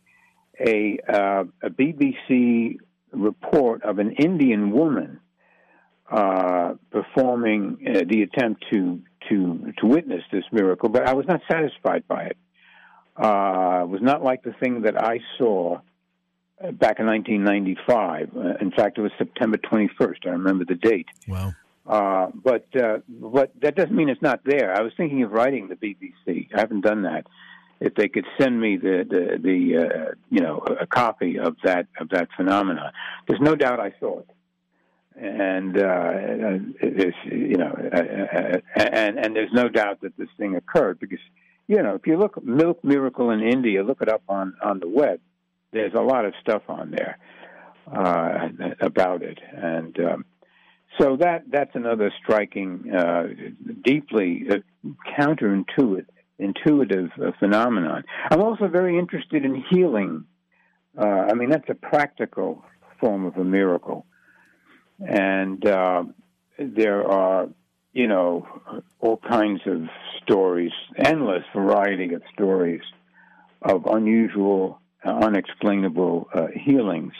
a, 0.59 0.99
uh, 1.07 1.43
a 1.63 1.69
BBC 1.69 2.77
report 3.11 3.83
of 3.83 3.99
an 3.99 4.11
Indian 4.11 4.71
woman 4.71 5.19
uh, 6.11 6.73
performing 6.91 7.77
uh, 7.87 8.01
the 8.07 8.23
attempt 8.23 8.65
to, 8.71 9.01
to, 9.29 9.73
to 9.77 9.85
witness 9.85 10.23
this 10.31 10.43
miracle, 10.51 10.89
but 10.89 11.07
I 11.07 11.13
was 11.13 11.25
not 11.25 11.39
satisfied 11.49 12.05
by 12.07 12.25
it. 12.25 12.37
Uh, 13.15 13.83
it 13.83 13.89
was 13.89 14.01
not 14.01 14.23
like 14.23 14.43
the 14.43 14.53
thing 14.53 14.81
that 14.81 15.01
I 15.01 15.19
saw 15.37 15.79
uh, 16.61 16.71
back 16.71 16.99
in 16.99 17.05
1995. 17.05 18.29
Uh, 18.35 18.39
in 18.59 18.71
fact, 18.71 18.97
it 18.97 19.01
was 19.01 19.11
September 19.17 19.57
21st. 19.57 20.25
I 20.25 20.29
remember 20.29 20.65
the 20.65 20.75
date. 20.75 21.07
Wow. 21.27 21.53
Uh, 21.85 22.27
but 22.35 22.67
uh, 22.75 22.99
but 23.09 23.51
that 23.61 23.75
doesn't 23.75 23.95
mean 23.95 24.09
it's 24.09 24.21
not 24.21 24.41
there. 24.45 24.75
I 24.75 24.81
was 24.81 24.93
thinking 24.95 25.23
of 25.23 25.31
writing 25.31 25.67
the 25.67 25.75
BBC. 25.75 26.47
I 26.55 26.59
haven't 26.59 26.81
done 26.81 27.03
that. 27.03 27.25
If 27.79 27.95
they 27.95 28.07
could 28.07 28.25
send 28.39 28.61
me 28.61 28.77
the 28.77 29.03
the, 29.09 29.39
the 29.41 29.77
uh, 29.77 30.11
you 30.29 30.41
know 30.41 30.59
a 30.59 30.85
copy 30.85 31.39
of 31.39 31.55
that 31.63 31.87
of 31.99 32.09
that 32.09 32.29
phenomena, 32.37 32.93
there's 33.27 33.41
no 33.41 33.55
doubt 33.55 33.79
I 33.79 33.93
saw 33.99 34.19
it, 34.19 34.29
and 35.15 35.75
uh, 35.75 36.11
there's 36.81 37.15
you 37.25 37.57
know 37.57 37.75
uh, 37.91 37.97
uh, 37.97 38.59
and 38.75 39.17
and 39.17 39.35
there's 39.35 39.51
no 39.51 39.67
doubt 39.67 40.01
that 40.01 40.15
this 40.17 40.29
thing 40.37 40.55
occurred 40.55 40.99
because 40.99 41.19
you 41.67 41.81
know 41.81 41.95
if 41.95 42.05
you 42.05 42.15
look 42.15 42.43
milk 42.43 42.83
miracle 42.83 43.31
in 43.31 43.41
India, 43.41 43.83
look 43.83 44.03
it 44.03 44.09
up 44.09 44.21
on 44.29 44.53
on 44.63 44.79
the 44.79 44.87
web. 44.87 45.19
There's 45.71 45.95
a 45.95 46.01
lot 46.01 46.25
of 46.25 46.35
stuff 46.41 46.61
on 46.67 46.91
there 46.91 47.17
about 48.81 49.23
it, 49.23 49.39
and. 49.51 49.99
Um, 49.99 50.25
so 50.99 51.15
that 51.17 51.43
that's 51.49 51.75
another 51.75 52.11
striking, 52.21 52.91
uh, 52.93 53.27
deeply 53.83 54.45
uh, 54.49 54.55
counterintuitive 55.17 56.05
intuitive 56.37 57.11
uh, 57.23 57.31
phenomenon. 57.39 58.03
I'm 58.31 58.41
also 58.41 58.67
very 58.67 58.97
interested 58.97 59.45
in 59.45 59.63
healing. 59.69 60.25
Uh, 60.97 61.05
I 61.05 61.33
mean, 61.35 61.51
that's 61.51 61.69
a 61.69 61.75
practical 61.75 62.65
form 62.99 63.25
of 63.25 63.37
a 63.37 63.43
miracle, 63.43 64.05
and 64.99 65.63
uh, 65.65 66.03
there 66.57 67.05
are, 67.07 67.47
you 67.93 68.07
know, 68.07 68.47
all 68.99 69.17
kinds 69.17 69.61
of 69.67 69.83
stories, 70.23 70.71
endless 70.97 71.43
variety 71.55 72.13
of 72.13 72.23
stories 72.33 72.81
of 73.61 73.85
unusual, 73.85 74.81
unexplainable 75.05 76.27
uh, 76.33 76.47
healings 76.55 77.13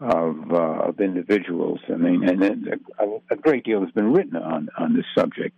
of, 0.00 0.52
uh, 0.52 0.88
of 0.88 1.00
individuals. 1.00 1.80
I 1.88 1.96
mean, 1.96 2.28
and 2.28 2.42
a, 2.42 3.32
a, 3.32 3.36
great 3.36 3.64
deal 3.64 3.80
has 3.80 3.90
been 3.92 4.12
written 4.12 4.36
on 4.36 4.68
on 4.76 4.94
this 4.94 5.06
subject. 5.16 5.56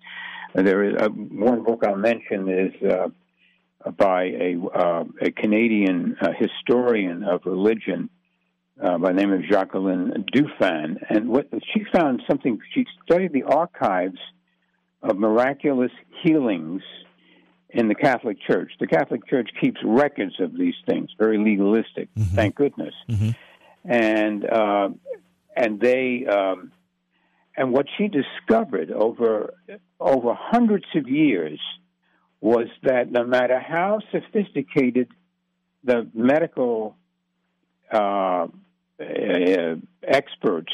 there 0.55 0.84
is 0.84 0.97
uh, 1.01 1.09
one 1.09 1.62
book 1.62 1.82
I'll 1.87 1.97
mention 1.97 2.49
is 2.49 2.91
uh, 2.91 3.09
by 3.91 4.24
a 4.24 4.57
uh, 4.74 5.05
a 5.20 5.30
Canadian 5.30 6.16
uh, 6.20 6.28
historian 6.39 7.24
of 7.24 7.43
religion 7.45 8.11
uh, 8.82 8.99
by 8.99 9.12
the 9.12 9.14
name 9.14 9.32
of 9.32 9.41
Jacalyn 9.41 10.24
Duffin, 10.32 10.97
and 11.09 11.28
what 11.28 11.49
she 11.72 11.84
found 11.93 12.22
something. 12.28 12.59
She 12.74 12.84
studied 13.05 13.32
the 13.32 13.45
archives 13.45 14.18
of 15.03 15.18
miraculous 15.18 15.93
healings 16.22 16.82
in 17.70 17.89
the 17.89 17.95
Catholic 17.95 18.39
Church. 18.47 18.72
The 18.80 18.87
Catholic 18.87 19.26
Church 19.28 19.51
keeps 19.61 19.78
records 19.84 20.41
of 20.41 20.57
these 20.57 20.74
things, 20.89 21.11
very 21.18 21.39
legalistic, 21.39 22.09
mm-hmm. 22.14 22.34
thank 22.34 22.55
goodness. 22.55 22.95
Mm-hmm 23.09 23.30
and 23.87 24.45
uh, 24.45 24.89
and 25.57 25.80
they 25.80 26.26
um, 26.26 26.72
and 27.57 27.72
what 27.72 27.87
she 27.97 28.09
discovered 28.09 28.91
over 28.91 29.55
over 30.01 30.34
hundreds 30.34 30.87
of 30.95 31.09
years 31.09 31.61
was 32.41 32.66
that 32.82 33.11
no 33.11 33.24
matter 33.24 33.59
how 33.59 34.01
sophisticated 34.12 35.09
the 35.84 36.07
medical 36.14 36.97
uh, 37.93 38.47
uh, 39.01 39.76
experts 40.03 40.72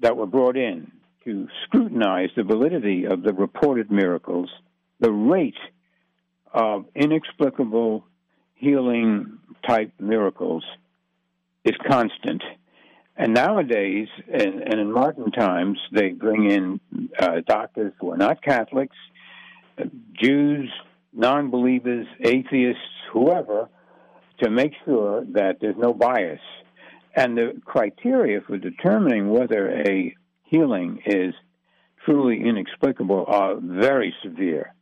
that 0.00 0.16
were 0.16 0.26
brought 0.26 0.56
in 0.56 0.92
to 1.24 1.48
scrutinize 1.64 2.28
the 2.36 2.44
validity 2.44 3.04
of 3.06 3.22
the 3.22 3.32
reported 3.32 3.90
miracles, 3.90 4.50
the 5.00 5.10
rate 5.10 5.58
of 6.52 6.84
inexplicable 6.94 8.04
healing 8.54 9.38
type 9.66 9.92
miracles 9.98 10.64
is 11.66 11.74
constant. 11.86 12.42
And 13.16 13.34
nowadays, 13.34 14.08
and, 14.32 14.62
and 14.62 14.80
in 14.80 14.92
modern 14.92 15.32
times, 15.32 15.78
they 15.92 16.10
bring 16.10 16.50
in 16.50 16.80
uh, 17.18 17.40
doctors 17.46 17.92
who 18.00 18.12
are 18.12 18.16
not 18.16 18.42
Catholics, 18.42 18.96
Jews, 20.20 20.70
non 21.12 21.50
believers, 21.50 22.06
atheists, 22.20 22.82
whoever, 23.12 23.68
to 24.42 24.50
make 24.50 24.72
sure 24.84 25.24
that 25.32 25.58
there's 25.60 25.76
no 25.78 25.92
bias. 25.92 26.40
And 27.14 27.36
the 27.36 27.60
criteria 27.64 28.42
for 28.42 28.58
determining 28.58 29.30
whether 29.30 29.70
a 29.70 30.14
healing 30.44 31.00
is 31.06 31.34
truly 32.04 32.42
inexplicable 32.46 33.24
are 33.26 33.56
very 33.56 34.14
severe. 34.22 34.74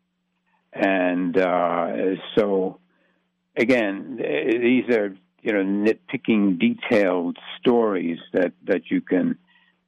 And 0.72 1.38
uh, 1.38 2.16
so, 2.36 2.80
again, 3.56 4.16
these 4.18 4.92
are 4.94 5.14
you 5.44 5.52
know 5.52 5.62
nitpicking 5.62 6.58
detailed 6.58 7.36
stories 7.60 8.18
that 8.32 8.52
that 8.66 8.90
you 8.90 9.00
can 9.00 9.38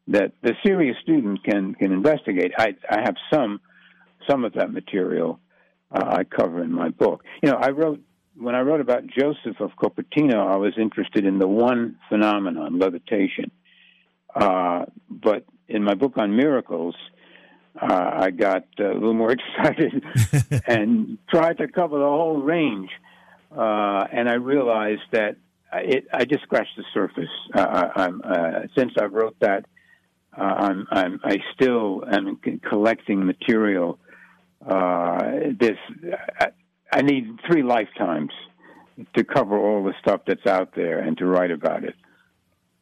that 0.09 0.33
the 0.43 0.53
serious 0.65 0.97
student 1.03 1.43
can 1.43 1.75
can 1.75 1.93
investigate. 1.93 2.53
I 2.59 2.77
I 2.89 3.01
have 3.01 3.17
some 3.33 3.61
some 4.29 4.45
of 4.45 4.53
that 4.53 4.73
material 4.73 5.41
uh, 5.91 6.05
I 6.19 6.25
cover 6.25 6.63
in 6.63 6.73
my 6.73 6.91
book. 6.91 7.25
You 7.43 7.51
know, 7.51 7.57
I 7.57 7.71
wrote 7.71 8.01
when 8.39 8.55
I 8.55 8.61
wrote 8.61 8.81
about 8.81 9.07
Joseph 9.07 9.61
of 9.61 9.71
Cupertino, 9.83 10.47
I 10.47 10.57
was 10.57 10.75
interested 10.77 11.25
in 11.25 11.39
the 11.39 11.49
one 11.49 11.97
phenomenon, 12.11 12.79
levitation. 12.79 13.51
Uh, 14.35 14.85
but 15.09 15.47
in 15.69 15.83
my 15.83 15.95
book 15.95 16.19
on 16.19 16.37
miracles, 16.37 16.95
uh, 17.81 18.11
I 18.15 18.31
got 18.31 18.67
a 18.79 18.93
little 18.93 19.15
more 19.15 19.33
excited 19.59 20.05
and 20.67 21.17
tried 21.31 21.59
to 21.59 21.69
cover 21.69 21.99
the 21.99 22.05
whole 22.05 22.43
range. 22.43 22.91
Uh, 23.51 24.05
and 24.13 24.29
I 24.29 24.35
realized 24.35 25.03
that 25.13 25.37
it, 25.79 26.07
I 26.13 26.25
just 26.25 26.43
scratched 26.43 26.77
the 26.77 26.85
surface. 26.93 27.29
Uh, 27.55 27.89
I'm, 27.97 28.23
uh, 28.25 28.61
since 28.77 28.93
I 29.01 29.05
wrote 29.05 29.37
that, 29.41 29.67
uh, 30.37 30.43
I'm, 30.43 30.87
I'm, 30.91 31.21
I 31.25 31.39
still 31.55 32.05
am 32.11 32.39
collecting 32.69 33.25
material. 33.25 33.99
Uh, 34.67 35.23
this, 35.59 35.79
I, 36.41 36.49
I 36.93 37.03
need 37.03 37.39
three 37.47 37.63
lifetimes 37.63 38.33
to 39.15 39.25
cover 39.25 39.59
all 39.59 39.85
the 39.85 39.95
stuff 40.01 40.23
that's 40.27 40.47
out 40.47 40.75
there 40.75 40.99
and 40.99 41.17
to 41.19 41.27
write 41.27 41.51
about 41.51 41.85
it. 41.85 41.95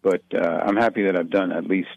But 0.03 0.23
uh, 0.35 0.63
I'm 0.67 0.77
happy 0.77 1.05
that 1.05 1.17
I've 1.17 1.31
done 1.31 1.51
at 1.51 1.65
least 1.65 1.89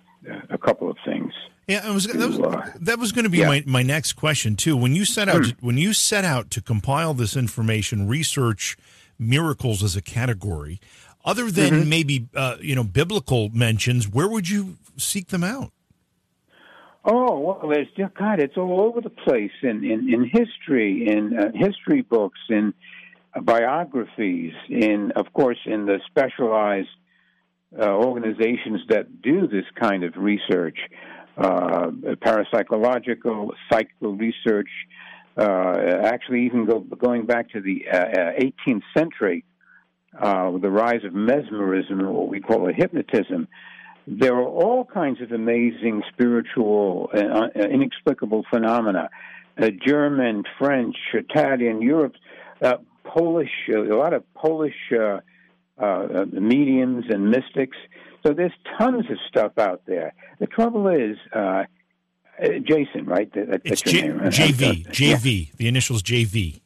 a 0.49 0.57
couple 0.57 0.89
of 0.89 0.97
things. 1.05 1.33
Yeah, 1.67 1.91
was, 1.91 2.05
that 2.05 2.29
was 2.29 2.71
that 2.79 2.97
was 2.97 3.11
going 3.11 3.25
to 3.25 3.29
be 3.29 3.39
yeah. 3.39 3.47
my, 3.47 3.63
my 3.65 3.83
next 3.83 4.13
question 4.13 4.55
too. 4.55 4.77
When 4.77 4.95
you 4.95 5.03
set 5.03 5.27
out 5.27 5.45
hmm. 5.45 5.65
when 5.65 5.77
you 5.77 5.91
set 5.91 6.23
out 6.23 6.49
to 6.51 6.61
compile 6.61 7.13
this 7.13 7.35
information, 7.35 8.07
research 8.07 8.77
miracles 9.19 9.83
as 9.83 9.95
a 9.95 10.01
category. 10.01 10.79
Other 11.25 11.51
than 11.51 11.71
mm-hmm. 11.71 11.89
maybe 11.89 12.27
uh, 12.35 12.57
you 12.61 12.75
know 12.75 12.83
biblical 12.83 13.49
mentions, 13.49 14.07
where 14.07 14.27
would 14.27 14.49
you 14.49 14.77
seek 14.97 15.27
them 15.27 15.43
out? 15.43 15.71
Oh 17.03 17.39
well, 17.39 17.69
there's 17.69 17.87
God. 18.17 18.41
It's 18.41 18.57
all 18.57 18.81
over 18.81 19.01
the 19.01 19.09
place 19.09 19.51
in 19.61 19.83
in, 19.83 20.13
in 20.13 20.23
history, 20.23 21.07
in 21.07 21.37
uh, 21.37 21.51
history 21.53 22.01
books, 22.01 22.39
in 22.49 22.73
uh, 23.33 23.41
biographies, 23.41 24.53
in 24.69 25.11
of 25.15 25.33
course 25.33 25.59
in 25.65 25.85
the 25.85 25.99
specialized 26.07 26.89
uh, 27.77 27.89
organizations 27.89 28.81
that 28.89 29.21
do 29.21 29.47
this 29.47 29.65
kind 29.79 30.03
of 30.03 30.15
research, 30.17 30.77
uh, 31.37 31.91
parapsychological, 32.23 33.51
psychical 33.69 34.15
research, 34.15 34.69
actually 35.37 36.45
even 36.45 36.65
go, 36.65 36.79
going 36.79 37.25
back 37.25 37.51
to 37.51 37.61
the 37.61 37.85
uh, 37.91 38.41
18th 38.67 38.83
century, 38.95 39.43
uh, 40.19 40.57
the 40.57 40.69
rise 40.69 41.03
of 41.03 41.13
mesmerism, 41.13 42.01
or 42.01 42.11
what 42.11 42.29
we 42.29 42.39
call 42.39 42.69
a 42.69 42.73
hypnotism, 42.73 43.47
there 44.07 44.35
are 44.35 44.47
all 44.47 44.85
kinds 44.85 45.21
of 45.21 45.31
amazing 45.31 46.01
spiritual, 46.13 47.09
uh, 47.13 47.17
uh 47.19 47.49
inexplicable 47.59 48.45
phenomena. 48.49 49.09
Uh, 49.59 49.69
German, 49.85 50.43
French, 50.57 50.95
Italian, 51.13 51.81
Europe, 51.81 52.13
uh, 52.61 52.77
Polish, 53.03 53.49
a 53.69 53.79
lot 53.79 54.13
of 54.13 54.23
Polish 54.33 54.75
mediums 56.31 57.05
and 57.09 57.31
mystics. 57.31 57.77
So 58.25 58.33
there's 58.33 58.53
tons 58.77 59.05
of 59.09 59.17
stuff 59.27 59.57
out 59.57 59.81
there. 59.85 60.13
The 60.39 60.47
trouble 60.47 60.87
is, 60.87 61.17
uh, 61.33 61.63
Jason, 62.39 63.05
right? 63.05 63.31
That, 63.33 63.61
it's 63.63 63.81
J- 63.81 64.01
name, 64.01 64.19
right? 64.19 64.31
JV. 64.31 64.87
JV. 64.87 65.47
Yeah. 65.47 65.53
The 65.57 65.67
initials 65.67 66.03
JV. 66.03 66.61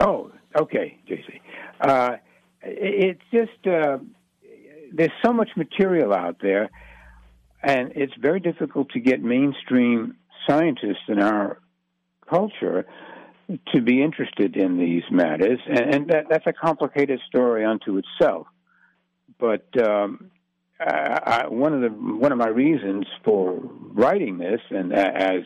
Oh, 0.00 0.30
okay, 0.56 0.98
JC. 1.08 1.40
Uh, 1.80 2.16
it's 2.62 3.22
just 3.32 3.66
uh, 3.66 3.98
there's 4.92 5.12
so 5.24 5.32
much 5.32 5.50
material 5.56 6.12
out 6.12 6.36
there, 6.42 6.70
and 7.62 7.92
it's 7.94 8.14
very 8.20 8.40
difficult 8.40 8.90
to 8.90 9.00
get 9.00 9.22
mainstream 9.22 10.16
scientists 10.46 11.08
in 11.08 11.20
our 11.20 11.58
culture 12.28 12.86
to 13.74 13.82
be 13.82 14.02
interested 14.02 14.56
in 14.56 14.78
these 14.78 15.02
matters, 15.10 15.58
and, 15.66 15.94
and 15.94 16.08
that, 16.08 16.26
that's 16.28 16.46
a 16.46 16.52
complicated 16.52 17.20
story 17.26 17.64
unto 17.64 17.98
itself. 17.98 18.46
But 19.38 19.66
um, 19.82 20.30
I, 20.80 21.42
I, 21.44 21.48
one 21.48 21.74
of 21.74 21.80
the 21.82 21.88
one 21.88 22.32
of 22.32 22.38
my 22.38 22.48
reasons 22.48 23.06
for 23.24 23.60
writing 23.92 24.38
this, 24.38 24.60
and 24.70 24.92
as 24.94 25.42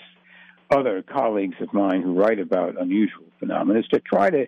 other 0.71 1.03
colleagues 1.03 1.57
of 1.61 1.73
mine 1.73 2.03
who 2.03 2.15
write 2.15 2.39
about 2.39 2.81
unusual 2.81 3.25
phenomena, 3.41 3.81
is 3.81 3.87
to 3.89 4.01
try 4.01 4.31
to 4.31 4.47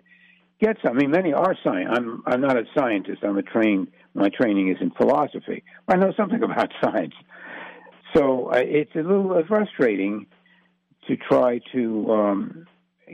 get 0.61 0.77
some. 0.83 0.95
I 0.95 1.01
mean, 1.01 1.11
many 1.11 1.33
are 1.33 1.55
science. 1.63 1.89
I'm 1.91 2.23
I'm 2.25 2.41
not 2.41 2.57
a 2.57 2.63
scientist. 2.77 3.23
I'm 3.23 3.37
a 3.37 3.43
trained. 3.43 3.89
My 4.13 4.29
training 4.29 4.69
is 4.69 4.77
in 4.79 4.91
philosophy. 4.91 5.63
I 5.87 5.97
know 5.97 6.13
something 6.15 6.41
about 6.51 6.71
science, 6.81 7.15
so 8.15 8.51
uh, 8.51 8.57
it's 8.57 8.95
a 8.95 8.99
little 8.99 9.43
frustrating 9.47 10.27
to 11.07 11.17
try 11.17 11.59
to 11.73 12.11
um, 12.11 12.67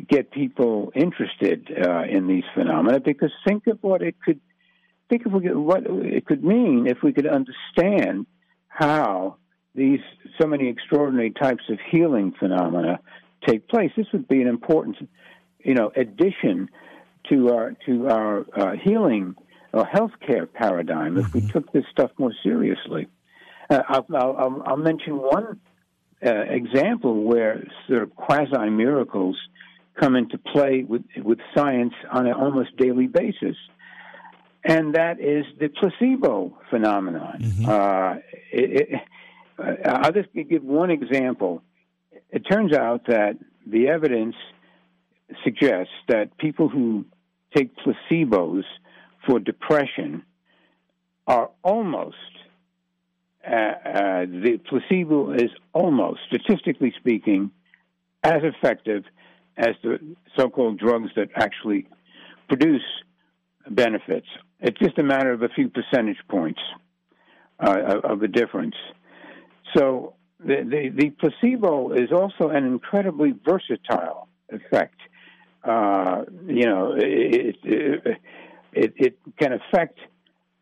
get 0.08 0.32
people 0.32 0.92
interested 0.96 1.72
uh, 1.86 2.04
in 2.04 2.28
these 2.28 2.44
phenomena 2.56 3.00
because 3.00 3.32
think 3.48 3.68
of 3.68 3.78
what 3.82 4.02
it 4.02 4.16
could 4.24 4.40
think 5.10 5.26
of 5.26 5.34
what 5.34 5.84
it 5.86 6.26
could 6.26 6.44
mean 6.44 6.88
if 6.88 7.04
we 7.04 7.14
could 7.14 7.28
understand 7.28 8.26
how 8.68 9.38
these 9.76 10.00
so 10.40 10.48
many 10.48 10.70
extraordinary 10.70 11.32
types 11.32 11.64
of 11.70 11.80
healing 11.92 12.34
phenomena 12.38 13.00
take 13.46 13.68
place. 13.68 13.92
This 13.96 14.08
would 14.14 14.28
be 14.28 14.42
an 14.42 14.48
important, 14.48 14.98
you 15.60 15.74
know, 15.74 15.92
addition 15.96 16.70
to 17.30 17.54
our 17.54 17.74
to 17.86 18.08
our 18.10 18.46
uh, 18.56 18.76
healing 18.84 19.36
or 19.72 19.86
healthcare 19.86 20.52
paradigm 20.52 21.18
if 21.18 21.34
we 21.34 21.42
mm-hmm. 21.42 21.50
took 21.50 21.72
this 21.72 21.86
stuff 21.92 22.12
more 22.18 22.34
seriously. 22.44 23.08
Uh, 23.70 23.82
I'll, 23.88 24.06
I'll, 24.16 24.64
I'll, 24.68 24.78
mention 24.78 25.18
one 25.18 25.60
uh, 26.24 26.30
example 26.30 27.24
where 27.24 27.66
sort 27.88 28.04
of 28.04 28.16
quasi 28.16 28.70
miracles 28.70 29.38
come 29.96 30.16
into 30.16 30.38
play 30.38 30.84
with 30.88 31.04
with 31.18 31.40
science 31.56 31.94
on 32.12 32.28
an 32.28 32.34
almost 32.34 32.76
daily 32.78 33.08
basis, 33.08 33.56
and 34.64 34.96
that 34.96 35.20
is 35.20 35.46
the 35.60 35.70
placebo 35.70 36.58
phenomenon. 36.70 37.40
Mm-hmm. 37.42 37.70
Uh, 37.70 38.14
it, 38.52 38.90
it, 38.90 39.00
uh, 39.60 39.90
I'll 39.90 40.12
just 40.12 40.30
give 40.34 40.64
one 40.64 40.90
example. 40.90 41.62
It 42.30 42.40
turns 42.50 42.74
out 42.74 43.06
that 43.08 43.38
the 43.68 43.88
evidence 43.88 44.36
suggests 45.44 45.94
that 46.08 46.38
people 46.38 46.70
who 46.70 47.06
take 47.56 47.72
placebos 47.78 48.64
for 49.26 49.40
depression 49.40 50.24
are 51.28 51.50
almost 51.64 52.16
uh, 53.46 53.54
uh, 53.54 54.26
the 54.26 54.60
placebo 54.70 55.34
is 55.34 55.52
almost 55.74 56.22
statistically 56.28 56.94
speaking 56.98 57.52
as 58.24 58.42
effective 58.44 59.04
as 59.58 59.76
the 59.84 60.00
so-called 60.38 60.80
drugs 60.80 61.10
that 61.16 61.30
actually 61.36 61.86
produce 62.48 62.84
benefits. 63.70 64.28
It's 64.64 64.80
just 64.80 64.98
a 64.98 65.04
matter 65.04 65.34
of 65.34 65.42
a 65.42 65.50
few 65.50 65.70
percentage 65.70 66.18
points 66.30 66.62
uh, 67.60 68.00
of 68.06 68.22
the 68.22 68.30
difference. 68.30 68.76
So 69.76 70.16
the, 70.40 70.64
the, 70.64 70.90
the 70.96 71.10
placebo 71.10 71.92
is 71.92 72.12
also 72.14 72.50
an 72.50 72.66
incredibly 72.66 73.34
versatile 73.46 74.30
effect. 74.50 74.96
Uh, 75.66 76.24
you 76.48 76.66
know, 76.66 76.94
it, 76.98 77.58
it, 77.64 78.94
it, 78.96 79.20
can 79.38 79.52
affect 79.52 80.00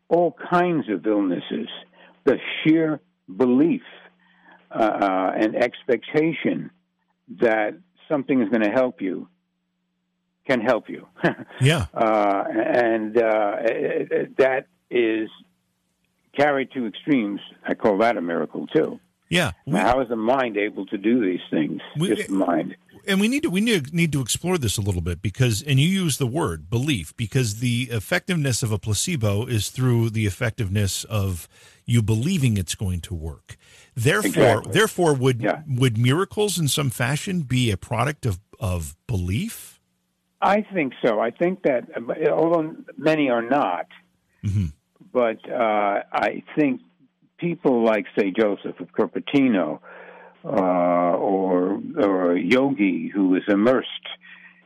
all 0.08 0.36
kinds 0.50 0.88
of 0.88 1.06
illnesses. 1.06 1.68
The 2.24 2.38
sheer 2.62 3.00
belief 3.36 3.82
uh, 4.72 5.30
and 5.36 5.54
expectation 5.54 6.70
that 7.40 7.78
something 8.08 8.42
is 8.42 8.48
going 8.48 8.62
to 8.62 8.70
help 8.70 9.00
you 9.00 9.28
can 10.46 10.60
help 10.60 10.88
you. 10.88 11.06
yeah. 11.60 11.86
Uh, 11.94 12.44
and 12.48 13.16
uh, 13.16 13.56
that 14.38 14.66
is 14.90 15.28
carried 16.36 16.70
to 16.72 16.86
extremes. 16.86 17.40
I 17.66 17.74
call 17.74 17.98
that 17.98 18.16
a 18.16 18.22
miracle 18.22 18.66
too. 18.68 19.00
Yeah. 19.28 19.52
We, 19.66 19.78
how 19.78 20.00
is 20.00 20.08
the 20.08 20.16
mind 20.16 20.56
able 20.56 20.84
to 20.86 20.98
do 20.98 21.24
these 21.24 21.40
things? 21.50 21.80
We, 21.96 22.14
Just 22.14 22.28
the 22.28 22.34
mind. 22.34 22.76
And 23.06 23.20
we 23.20 23.28
need 23.28 23.42
to 23.42 23.50
we 23.50 23.60
need, 23.60 23.92
need 23.92 24.12
to 24.12 24.20
explore 24.20 24.58
this 24.58 24.76
a 24.76 24.80
little 24.80 25.00
bit 25.00 25.22
because 25.22 25.62
and 25.62 25.80
you 25.80 25.88
use 25.88 26.18
the 26.18 26.26
word 26.26 26.70
belief 26.70 27.16
because 27.16 27.58
the 27.60 27.88
effectiveness 27.90 28.62
of 28.62 28.70
a 28.70 28.78
placebo 28.78 29.46
is 29.46 29.70
through 29.70 30.10
the 30.10 30.26
effectiveness 30.26 31.02
of 31.04 31.48
you 31.84 32.02
believing 32.02 32.56
it's 32.56 32.74
going 32.74 33.00
to 33.00 33.14
work. 33.14 33.56
Therefore, 33.96 34.28
exactly. 34.28 34.72
therefore, 34.72 35.14
would 35.14 35.40
yeah. 35.40 35.62
would 35.66 35.98
miracles 35.98 36.58
in 36.58 36.68
some 36.68 36.90
fashion 36.90 37.40
be 37.40 37.70
a 37.70 37.76
product 37.76 38.24
of 38.24 38.38
of 38.60 38.94
belief? 39.06 39.71
I 40.42 40.66
think 40.74 40.92
so. 41.04 41.20
I 41.20 41.30
think 41.30 41.62
that 41.62 41.84
although 42.28 42.74
many 42.96 43.30
are 43.30 43.42
not, 43.42 43.86
mm-hmm. 44.44 44.66
but 45.12 45.38
uh, 45.48 46.02
I 46.12 46.42
think 46.56 46.80
people 47.38 47.84
like 47.84 48.06
say 48.18 48.32
Joseph 48.32 48.80
of 48.80 48.88
Cupertino 48.88 49.78
uh, 50.44 50.48
or 50.48 51.80
or 51.96 52.36
yogi 52.36 53.08
who 53.14 53.36
is 53.36 53.44
immersed 53.46 53.88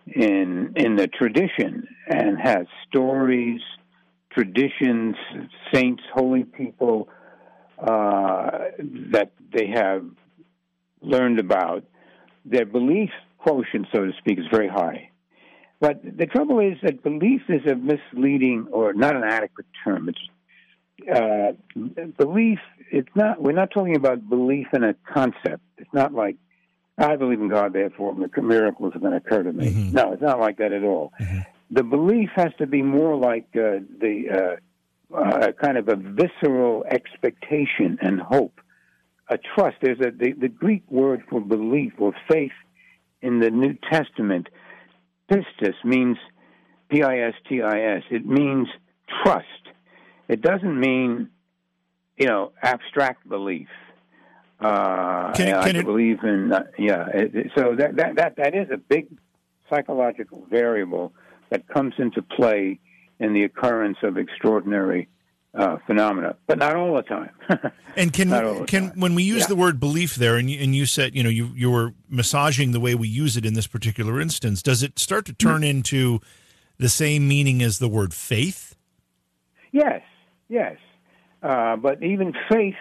in 0.06 0.72
in 0.76 0.96
the 0.96 1.08
tradition 1.08 1.86
and 2.08 2.38
has 2.40 2.66
stories, 2.88 3.60
traditions, 4.32 5.16
saints, 5.74 6.02
holy 6.14 6.44
people 6.44 7.10
uh, 7.78 8.70
that 9.12 9.32
they 9.52 9.66
have 9.74 10.06
learned 11.02 11.38
about, 11.38 11.84
their 12.46 12.64
belief 12.64 13.10
quotient, 13.36 13.86
so 13.94 14.06
to 14.06 14.12
speak, 14.18 14.38
is 14.38 14.46
very 14.50 14.68
high. 14.68 15.10
But 15.78 16.00
the 16.02 16.26
trouble 16.26 16.60
is 16.60 16.78
that 16.82 17.02
belief 17.02 17.42
is 17.48 17.70
a 17.70 17.74
misleading 17.74 18.68
or 18.70 18.94
not 18.94 19.14
an 19.14 19.24
adequate 19.24 19.66
term. 19.84 20.08
It's 20.08 20.18
uh, 21.14 21.52
belief. 22.16 22.58
It's 22.90 23.08
not. 23.14 23.42
We're 23.42 23.52
not 23.52 23.70
talking 23.70 23.96
about 23.96 24.28
belief 24.28 24.68
in 24.72 24.84
a 24.84 24.94
concept. 25.12 25.62
It's 25.76 25.92
not 25.92 26.14
like 26.14 26.36
I 26.98 27.16
believe 27.16 27.40
in 27.40 27.48
God, 27.48 27.72
therefore 27.72 28.14
miracles 28.14 28.94
are 28.94 28.98
going 28.98 29.12
to 29.12 29.18
occur 29.18 29.42
to 29.42 29.52
me. 29.52 29.70
Mm-hmm. 29.70 29.92
No, 29.92 30.12
it's 30.12 30.22
not 30.22 30.40
like 30.40 30.58
that 30.58 30.72
at 30.72 30.82
all. 30.82 31.12
Mm-hmm. 31.20 31.40
The 31.70 31.82
belief 31.82 32.30
has 32.36 32.52
to 32.58 32.66
be 32.66 32.80
more 32.80 33.16
like 33.16 33.48
uh, 33.54 33.80
the 34.00 34.58
uh, 35.12 35.16
uh, 35.16 35.52
kind 35.52 35.76
of 35.76 35.88
a 35.88 35.96
visceral 35.96 36.84
expectation 36.90 37.98
and 38.00 38.20
hope, 38.20 38.60
a 39.28 39.36
trust. 39.36 39.76
There's 39.82 40.00
a 40.00 40.10
the, 40.10 40.32
the 40.32 40.48
Greek 40.48 40.84
word 40.90 41.22
for 41.28 41.40
belief 41.40 41.92
or 41.98 42.14
faith 42.30 42.52
in 43.20 43.40
the 43.40 43.50
New 43.50 43.76
Testament. 43.90 44.48
Pistis 45.30 45.74
means 45.84 46.16
P 46.88 47.02
I 47.02 47.18
S 47.20 47.34
T 47.48 47.62
I 47.62 47.96
S. 47.96 48.02
It 48.10 48.26
means 48.26 48.68
trust. 49.22 49.46
It 50.28 50.42
doesn't 50.42 50.78
mean 50.78 51.30
you 52.16 52.26
know 52.26 52.52
abstract 52.62 53.28
belief. 53.28 53.68
Uh, 54.60 55.32
can 55.32 55.48
can 55.62 55.76
I 55.76 55.80
it, 55.80 55.84
believe 55.84 56.22
in 56.22 56.52
uh, 56.52 56.64
yeah. 56.78 57.06
It, 57.12 57.52
so 57.56 57.74
that, 57.76 57.96
that 57.96 58.16
that 58.16 58.36
that 58.36 58.54
is 58.54 58.68
a 58.70 58.78
big 58.78 59.08
psychological 59.68 60.46
variable 60.50 61.12
that 61.50 61.68
comes 61.68 61.94
into 61.98 62.22
play 62.22 62.78
in 63.18 63.32
the 63.32 63.44
occurrence 63.44 63.98
of 64.02 64.16
extraordinary 64.16 65.08
uh, 65.56 65.78
phenomena, 65.86 66.36
but 66.46 66.58
not 66.58 66.76
all 66.76 66.94
the 66.94 67.02
time. 67.02 67.30
and 67.96 68.12
can 68.12 68.30
can 68.66 68.90
time. 68.90 69.00
when 69.00 69.14
we 69.14 69.22
use 69.22 69.42
yeah. 69.42 69.46
the 69.48 69.56
word 69.56 69.80
belief 69.80 70.14
there, 70.14 70.36
and 70.36 70.50
you, 70.50 70.60
and 70.60 70.76
you 70.76 70.86
said 70.86 71.16
you 71.16 71.22
know 71.22 71.30
you 71.30 71.50
you 71.54 71.70
were 71.70 71.94
massaging 72.08 72.72
the 72.72 72.80
way 72.80 72.94
we 72.94 73.08
use 73.08 73.36
it 73.36 73.46
in 73.46 73.54
this 73.54 73.66
particular 73.66 74.20
instance, 74.20 74.62
does 74.62 74.82
it 74.82 74.98
start 74.98 75.24
to 75.26 75.32
turn 75.32 75.62
mm-hmm. 75.62 75.78
into 75.78 76.20
the 76.78 76.88
same 76.88 77.26
meaning 77.26 77.62
as 77.62 77.78
the 77.78 77.88
word 77.88 78.12
faith? 78.12 78.76
Yes, 79.72 80.02
yes, 80.48 80.76
uh, 81.42 81.76
but 81.76 82.02
even 82.02 82.34
faith, 82.50 82.76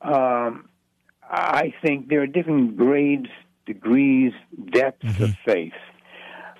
um, 0.00 0.68
I 1.22 1.74
think 1.82 2.08
there 2.08 2.22
are 2.22 2.26
different 2.26 2.76
grades, 2.76 3.28
degrees, 3.66 4.32
depths 4.70 5.04
mm-hmm. 5.04 5.24
of 5.24 5.34
faith. 5.44 5.72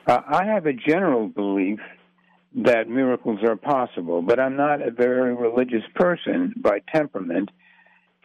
Uh, 0.07 0.21
I 0.27 0.45
have 0.45 0.67
a 0.67 0.73
general 0.73 1.29
belief 1.29 1.81
that 2.55 2.89
miracles 2.89 3.41
are 3.43 3.57
possible, 3.57 4.23
but 4.23 4.39
I'm 4.39 4.57
not 4.57 4.87
a 4.87 4.91
very 4.91 5.35
religious 5.35 5.85
person 5.95 6.53
by 6.57 6.81
temperament, 6.95 7.51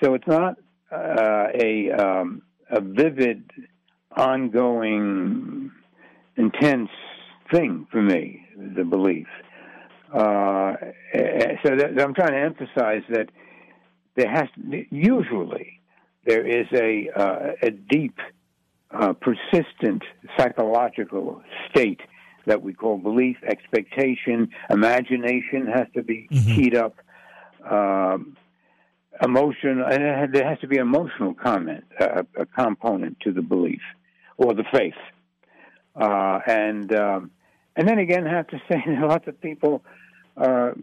so 0.03 0.13
it's 0.15 0.27
not 0.27 0.57
uh, 0.91 1.47
a 1.53 1.91
um, 1.91 2.41
a 2.69 2.81
vivid, 2.81 3.49
ongoing, 4.15 5.71
intense 6.35 6.89
thing 7.51 7.87
for 7.91 8.01
me. 8.01 8.45
The 8.75 8.83
belief. 8.83 9.27
Uh, 10.11 10.73
so 11.63 11.75
that, 11.75 12.01
I'm 12.01 12.13
trying 12.13 12.31
to 12.31 12.39
emphasize 12.39 13.03
that 13.09 13.29
there 14.15 14.29
has 14.29 14.47
to, 14.55 14.85
usually 14.89 15.79
there 16.25 16.45
is 16.45 16.67
a 16.73 17.09
uh, 17.15 17.51
a 17.61 17.71
deep, 17.71 18.17
uh, 18.91 19.13
persistent 19.13 20.03
psychological 20.37 21.41
state 21.69 22.01
that 22.47 22.61
we 22.61 22.73
call 22.73 22.97
belief, 22.97 23.37
expectation, 23.43 24.49
imagination 24.69 25.67
has 25.67 25.87
to 25.93 26.01
be 26.01 26.27
mm-hmm. 26.31 26.55
keyed 26.55 26.75
up. 26.75 26.95
Um, 27.69 28.35
emotion, 29.21 29.81
and 29.81 30.33
there 30.33 30.47
has 30.47 30.59
to 30.59 30.67
be 30.67 30.77
emotional 30.77 31.33
comment, 31.33 31.83
a, 31.99 32.25
a, 32.39 32.45
component 32.45 33.19
to 33.21 33.31
the 33.31 33.41
belief 33.41 33.81
or 34.37 34.53
the 34.53 34.63
faith. 34.71 34.93
uh, 35.95 36.39
and 36.47 36.93
um, 36.95 37.31
and 37.75 37.87
then 37.87 37.99
again, 37.99 38.27
I 38.27 38.31
have 38.31 38.47
to 38.47 38.61
say, 38.71 38.81
that 38.87 39.07
lots 39.07 39.27
of 39.27 39.39
people 39.41 39.83
are 40.35 40.75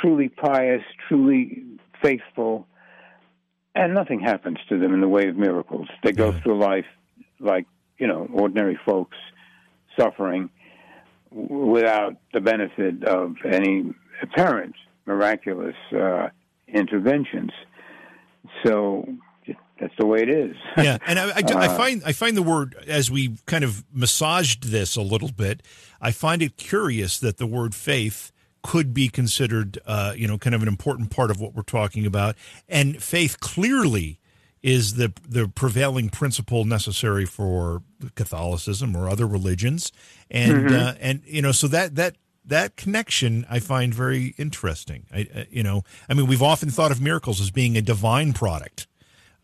truly 0.00 0.28
pious, 0.28 0.82
truly 1.08 1.64
faithful, 2.02 2.66
and 3.74 3.92
nothing 3.92 4.20
happens 4.20 4.58
to 4.68 4.78
them 4.78 4.94
in 4.94 5.00
the 5.00 5.08
way 5.08 5.28
of 5.28 5.36
miracles. 5.36 5.88
They 6.02 6.12
go 6.12 6.32
through 6.32 6.58
life 6.58 6.86
like 7.40 7.66
you 7.98 8.06
know 8.06 8.28
ordinary 8.32 8.78
folks, 8.86 9.16
suffering 9.98 10.50
without 11.30 12.16
the 12.32 12.40
benefit 12.40 13.04
of 13.04 13.36
any 13.44 13.94
apparent 14.22 14.74
miraculous 15.06 15.76
uh, 15.92 16.28
interventions. 16.68 17.50
So 18.64 19.06
that's 19.80 19.94
the 19.98 20.06
way 20.06 20.20
it 20.22 20.28
is. 20.28 20.56
yeah, 20.76 20.98
and 21.06 21.18
I, 21.18 21.28
I, 21.28 21.32
I 21.36 21.40
Uh, 21.70 21.76
find 21.76 22.02
I 22.04 22.12
find 22.12 22.36
the 22.36 22.42
word 22.42 22.76
as 22.86 23.10
we 23.10 23.36
kind 23.46 23.64
of 23.64 23.84
massaged 23.92 24.64
this 24.64 24.96
a 24.96 25.02
little 25.02 25.30
bit. 25.30 25.62
I 26.00 26.10
find 26.10 26.42
it 26.42 26.56
curious 26.56 27.18
that 27.18 27.38
the 27.38 27.46
word 27.46 27.74
faith 27.74 28.32
could 28.62 28.92
be 28.92 29.08
considered, 29.08 29.78
uh, 29.86 30.12
you 30.16 30.28
know, 30.28 30.36
kind 30.36 30.54
of 30.54 30.62
an 30.62 30.68
important 30.68 31.10
part 31.10 31.30
of 31.30 31.40
what 31.40 31.54
we're 31.54 31.62
talking 31.62 32.04
about, 32.04 32.36
and 32.68 33.02
faith 33.02 33.40
clearly 33.40 34.18
is 34.62 34.94
the 34.94 35.12
the 35.26 35.48
prevailing 35.48 36.10
principle 36.10 36.64
necessary 36.64 37.24
for 37.24 37.82
Catholicism 38.14 38.96
or 38.96 39.08
other 39.08 39.26
religions, 39.26 39.92
and 40.30 40.52
Mm-hmm. 40.52 40.74
uh, 40.74 40.94
and 41.00 41.22
you 41.24 41.42
know, 41.42 41.52
so 41.52 41.68
that 41.68 41.96
that 41.96 42.16
that 42.44 42.76
connection 42.76 43.46
I 43.48 43.58
find 43.58 43.94
very 43.94 44.34
interesting. 44.38 45.06
I, 45.12 45.28
uh, 45.34 45.44
you 45.50 45.62
know, 45.62 45.82
I 46.08 46.14
mean, 46.14 46.26
we've 46.26 46.42
often 46.42 46.70
thought 46.70 46.90
of 46.90 47.00
miracles 47.00 47.40
as 47.40 47.50
being 47.50 47.76
a 47.76 47.82
divine 47.82 48.32
product 48.32 48.86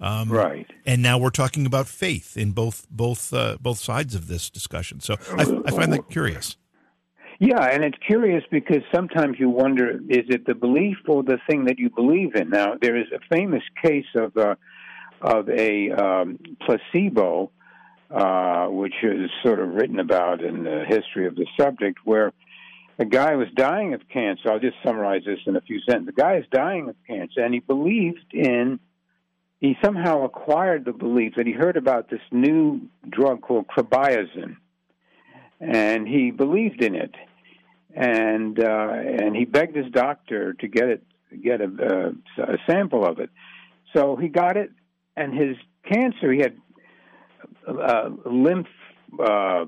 right. 0.01 0.67
and 0.85 1.03
now 1.03 1.19
we're 1.19 1.31
talking 1.31 1.67
about 1.67 1.87
faith 1.87 2.37
in 2.37 2.53
both 2.53 2.87
both 2.91 3.33
uh, 3.33 3.57
both 3.61 3.79
sides 3.79 4.15
of 4.15 4.29
this 4.29 4.51
discussion. 4.51 5.01
So 5.01 5.17
I, 5.33 5.43
I 5.67 5.71
find 5.71 5.93
that 5.93 6.09
curious. 6.11 6.57
Yeah, 7.39 7.63
and 7.67 7.85
it's 7.85 7.99
curious 8.07 8.43
because 8.51 8.83
sometimes 8.95 9.39
you 9.39 9.51
wonder: 9.51 9.91
is 10.09 10.25
it 10.29 10.47
the 10.47 10.55
belief 10.55 10.97
or 11.07 11.23
the 11.23 11.39
thing 11.49 11.65
that 11.67 11.79
you 11.79 11.91
believe 11.91 12.35
in? 12.35 12.51
Now, 12.51 12.75
there 12.81 12.97
is 12.97 13.07
a 13.15 13.21
famous 13.35 13.63
case 13.83 14.07
of 14.15 14.37
uh, 14.37 14.55
of 15.21 15.49
a 15.49 15.91
um, 15.91 16.39
placebo, 16.61 17.51
uh, 18.11 18.67
which 18.67 18.95
is 19.03 19.31
sort 19.43 19.61
of 19.61 19.75
written 19.75 19.99
about 19.99 20.43
in 20.43 20.65
the 20.65 20.85
history 20.87 21.27
of 21.27 21.35
the 21.35 21.47
subject, 21.59 21.99
where 22.05 22.33
a 22.99 23.05
guy 23.05 23.37
was 23.37 23.49
dying 23.55 23.95
of 23.95 24.09
cancer. 24.09 24.51
I'll 24.51 24.59
just 24.59 24.77
summarize 24.85 25.23
this 25.27 25.41
in 25.47 25.57
a 25.57 25.61
few 25.61 25.81
sentences. 25.81 26.15
The 26.15 26.23
guy 26.23 26.37
is 26.37 26.45
dying 26.51 26.89
of 26.89 26.97
cancer, 27.07 27.41
and 27.41 27.53
he 27.53 27.61
believed 27.61 28.33
in. 28.33 28.81
He 29.61 29.77
somehow 29.83 30.25
acquired 30.25 30.85
the 30.85 30.93
belief 30.93 31.35
that 31.37 31.47
he 31.47 31.53
heard 31.53 31.77
about 31.77 32.11
this 32.11 32.21
new 32.31 32.83
drug 33.09 33.41
called 33.41 33.67
Krebiozen, 33.67 34.57
and 35.61 36.07
he 36.07 36.31
believed 36.31 36.83
in 36.83 36.95
it, 36.95 37.15
and 37.95 38.59
uh, 38.61 38.93
and 38.93 39.35
he 39.35 39.47
begged 39.47 39.75
his 39.75 39.91
doctor 39.91 40.53
to 40.55 40.69
get 40.69 40.89
it, 40.89 41.03
get 41.43 41.61
a, 41.63 41.65
uh, 41.65 42.43
a 42.43 42.59
sample 42.71 43.05
of 43.07 43.19
it. 43.19 43.31
So 43.95 44.17
he 44.17 44.29
got 44.29 44.57
it, 44.59 44.71
and 45.17 45.35
his 45.35 45.57
cancer, 45.91 46.33
he 46.33 46.41
had 46.41 46.57
uh, 47.67 48.11
lymph, 48.25 48.67
uh, 49.19 49.23
uh, 49.25 49.67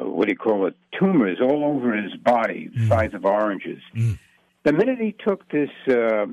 what 0.00 0.26
do 0.26 0.32
you 0.32 0.36
call 0.36 0.66
it, 0.66 0.76
tumors 0.98 1.38
all 1.40 1.64
over 1.64 1.96
his 1.96 2.14
body, 2.16 2.70
the 2.74 2.86
size 2.86 3.14
of 3.14 3.24
oranges. 3.24 3.82
Mm. 3.94 4.18
The 4.64 4.72
minute 4.72 4.98
he 4.98 5.12
took 5.12 5.48
this 5.50 5.70
uh, 5.88 6.26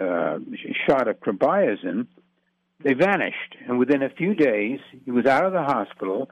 uh, 0.00 0.38
shot 0.86 1.08
of 1.08 1.20
Krebiozen, 1.20 2.06
they 2.82 2.94
vanished, 2.94 3.56
and 3.66 3.78
within 3.78 4.02
a 4.02 4.10
few 4.10 4.34
days, 4.34 4.80
he 5.04 5.10
was 5.10 5.26
out 5.26 5.44
of 5.44 5.52
the 5.52 5.62
hospital 5.62 6.30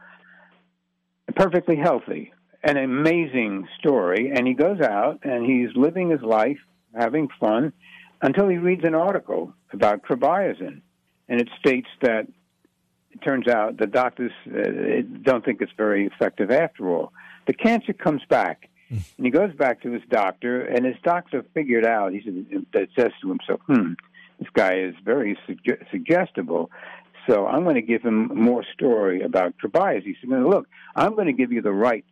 perfectly 1.36 1.76
healthy. 1.76 2.32
An 2.62 2.76
amazing 2.76 3.68
story. 3.78 4.32
And 4.34 4.46
he 4.46 4.54
goes 4.54 4.80
out 4.80 5.20
and 5.22 5.46
he's 5.46 5.74
living 5.76 6.10
his 6.10 6.22
life, 6.22 6.58
having 6.94 7.28
fun, 7.40 7.72
until 8.20 8.48
he 8.48 8.56
reads 8.56 8.82
an 8.84 8.94
article 8.94 9.54
about 9.72 10.02
Krebiozen. 10.02 10.82
And 11.28 11.40
it 11.40 11.48
states 11.58 11.88
that 12.02 12.26
it 13.10 13.22
turns 13.22 13.48
out 13.48 13.76
the 13.76 13.86
doctors 13.86 14.32
uh, 14.46 15.02
don't 15.22 15.44
think 15.44 15.60
it's 15.60 15.72
very 15.76 16.06
effective 16.06 16.50
after 16.50 16.88
all. 16.88 17.12
The 17.46 17.52
cancer 17.52 17.92
comes 17.92 18.22
back. 18.28 18.68
And 18.90 19.26
he 19.26 19.30
goes 19.30 19.54
back 19.54 19.82
to 19.82 19.92
his 19.92 20.02
doctor, 20.08 20.62
and 20.62 20.86
his 20.86 20.96
doctor 21.02 21.44
figured 21.52 21.84
out, 21.84 22.12
he 22.12 22.22
said, 22.24 22.88
says 22.98 23.12
to 23.20 23.28
himself, 23.28 23.60
hmm, 23.66 23.92
this 24.38 24.48
guy 24.54 24.78
is 24.78 24.94
very 25.04 25.38
sugge- 25.46 25.90
suggestible. 25.90 26.70
So 27.28 27.46
I'm 27.46 27.64
going 27.64 27.74
to 27.74 27.82
give 27.82 28.02
him 28.02 28.28
more 28.34 28.64
story 28.72 29.20
about 29.20 29.52
Tobias. 29.60 30.04
He 30.04 30.16
said, 30.20 30.30
look, 30.30 30.66
I'm 30.96 31.14
going 31.14 31.26
to 31.26 31.34
give 31.34 31.52
you 31.52 31.60
the 31.60 31.72
right 31.72 32.06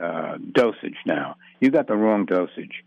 uh, 0.00 0.38
dosage 0.52 0.98
now. 1.04 1.34
You 1.60 1.70
got 1.70 1.88
the 1.88 1.96
wrong 1.96 2.26
dosage. 2.26 2.84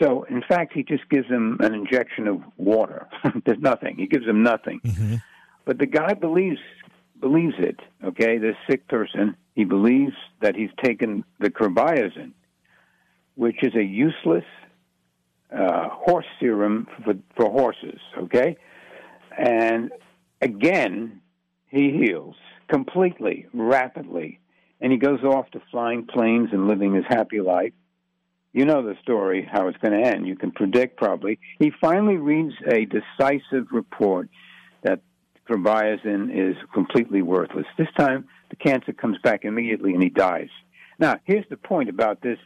So, 0.00 0.24
in 0.24 0.42
fact, 0.42 0.72
he 0.72 0.82
just 0.82 1.08
gives 1.10 1.28
him 1.28 1.58
an 1.60 1.74
injection 1.74 2.26
of 2.26 2.42
water. 2.56 3.06
There's 3.44 3.60
nothing. 3.60 3.96
He 3.96 4.06
gives 4.06 4.26
him 4.26 4.42
nothing. 4.42 4.80
Mm-hmm. 4.84 5.16
But 5.64 5.78
the 5.78 5.86
guy 5.86 6.14
believes 6.14 6.60
believes 7.20 7.54
it. 7.58 7.78
Okay, 8.02 8.38
this 8.38 8.56
sick 8.68 8.88
person, 8.88 9.36
he 9.54 9.64
believes 9.64 10.14
that 10.40 10.56
he's 10.56 10.70
taken 10.82 11.22
the 11.38 11.50
Krebiozen, 11.50 12.32
which 13.34 13.62
is 13.62 13.74
a 13.74 13.84
useless 13.84 14.44
uh, 15.54 15.90
horse 15.90 16.24
serum 16.40 16.86
for, 17.04 17.14
for 17.36 17.50
horses. 17.50 18.00
Okay, 18.16 18.56
and 19.36 19.90
again, 20.40 21.20
he 21.68 21.90
heals 21.90 22.36
completely, 22.68 23.46
rapidly, 23.52 24.40
and 24.80 24.92
he 24.92 24.98
goes 24.98 25.22
off 25.22 25.50
to 25.50 25.60
flying 25.70 26.06
planes 26.06 26.48
and 26.52 26.68
living 26.68 26.94
his 26.94 27.04
happy 27.06 27.40
life. 27.40 27.72
You 28.52 28.64
know 28.64 28.82
the 28.82 28.96
story, 29.02 29.48
how 29.50 29.68
it's 29.68 29.78
going 29.78 30.00
to 30.00 30.08
end. 30.08 30.26
You 30.26 30.36
can 30.36 30.50
predict 30.50 30.96
probably. 30.96 31.38
He 31.58 31.72
finally 31.80 32.16
reads 32.16 32.54
a 32.66 32.84
decisive 32.84 33.68
report 33.70 34.28
that 34.82 35.00
Krebiozen 35.48 36.30
is 36.32 36.56
completely 36.74 37.22
worthless. 37.22 37.66
This 37.78 37.88
time, 37.96 38.26
the 38.50 38.56
cancer 38.56 38.92
comes 38.92 39.18
back 39.22 39.44
immediately 39.44 39.92
and 39.92 40.02
he 40.02 40.08
dies. 40.08 40.48
Now, 40.98 41.20
here's 41.24 41.48
the 41.48 41.56
point 41.56 41.88
about 41.88 42.20
this 42.22 42.38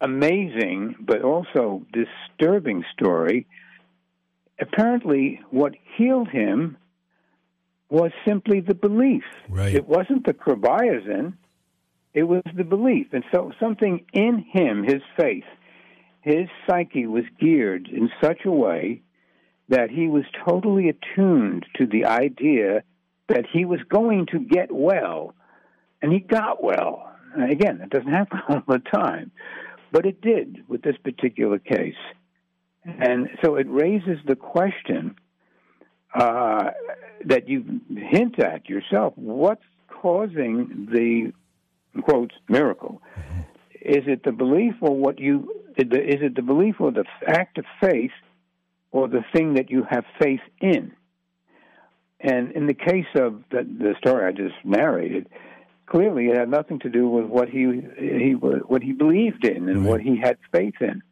amazing 0.00 0.96
but 1.00 1.22
also 1.22 1.86
disturbing 1.92 2.84
story. 2.92 3.46
Apparently, 4.60 5.40
what 5.50 5.74
healed 5.96 6.28
him 6.28 6.76
was 7.88 8.10
simply 8.26 8.60
the 8.60 8.74
belief. 8.74 9.24
Right. 9.48 9.74
It 9.74 9.86
wasn't 9.86 10.26
the 10.26 10.34
Krebiozen, 10.34 11.34
it 12.14 12.24
was 12.24 12.42
the 12.54 12.64
belief. 12.64 13.08
And 13.12 13.24
so 13.32 13.52
something 13.58 14.04
in 14.12 14.44
him, 14.52 14.84
his 14.84 15.02
faith, 15.16 15.44
his 16.20 16.48
psyche 16.66 17.06
was 17.06 17.24
geared 17.40 17.88
in 17.88 18.10
such 18.22 18.44
a 18.44 18.50
way 18.50 19.02
that 19.68 19.90
he 19.90 20.08
was 20.08 20.24
totally 20.46 20.88
attuned 20.88 21.66
to 21.76 21.86
the 21.86 22.04
idea 22.04 22.82
that 23.28 23.46
he 23.50 23.64
was 23.64 23.80
going 23.88 24.26
to 24.26 24.38
get 24.38 24.70
well. 24.70 25.34
And 26.02 26.12
he 26.12 26.18
got 26.18 26.62
well. 26.62 27.10
And 27.34 27.50
again, 27.50 27.80
it 27.80 27.90
doesn't 27.90 28.12
happen 28.12 28.40
all 28.48 28.62
the 28.68 28.78
time, 28.78 29.30
but 29.90 30.04
it 30.04 30.20
did 30.20 30.64
with 30.68 30.82
this 30.82 30.96
particular 31.02 31.58
case. 31.58 31.94
And 32.84 33.28
so 33.44 33.54
it 33.54 33.66
raises 33.70 34.18
the 34.26 34.36
question 34.36 35.14
uh, 36.14 36.70
that 37.24 37.48
you 37.48 37.80
hint 37.88 38.38
at 38.38 38.68
yourself 38.68 39.14
what's 39.16 39.62
causing 39.88 40.88
the 40.90 41.32
quote 42.00 42.32
miracle? 42.48 43.02
Is 43.80 44.04
it 44.06 44.22
the 44.24 44.32
belief 44.32 44.74
or 44.80 44.96
what 44.96 45.18
you 45.18 45.62
is 45.76 46.20
it 46.22 46.34
the 46.34 46.42
belief 46.42 46.76
or 46.80 46.92
the 46.92 47.04
act 47.26 47.58
of 47.58 47.64
faith 47.80 48.12
or 48.90 49.08
the 49.08 49.24
thing 49.34 49.54
that 49.54 49.70
you 49.70 49.84
have 49.88 50.04
faith 50.20 50.40
in? 50.60 50.92
And 52.20 52.52
in 52.52 52.66
the 52.66 52.74
case 52.74 53.06
of 53.16 53.42
the, 53.50 53.64
the 53.64 53.94
story 53.98 54.26
I 54.26 54.32
just 54.32 54.54
narrated, 54.64 55.28
clearly 55.86 56.26
it 56.26 56.36
had 56.36 56.48
nothing 56.48 56.78
to 56.80 56.88
do 56.88 57.08
with 57.08 57.26
what 57.26 57.48
he 57.48 57.82
he 57.98 58.32
what 58.32 58.82
he 58.82 58.92
believed 58.92 59.44
in 59.44 59.68
and 59.68 59.84
what 59.84 60.00
he 60.00 60.18
had 60.18 60.38
faith 60.52 60.80
in. 60.80 61.02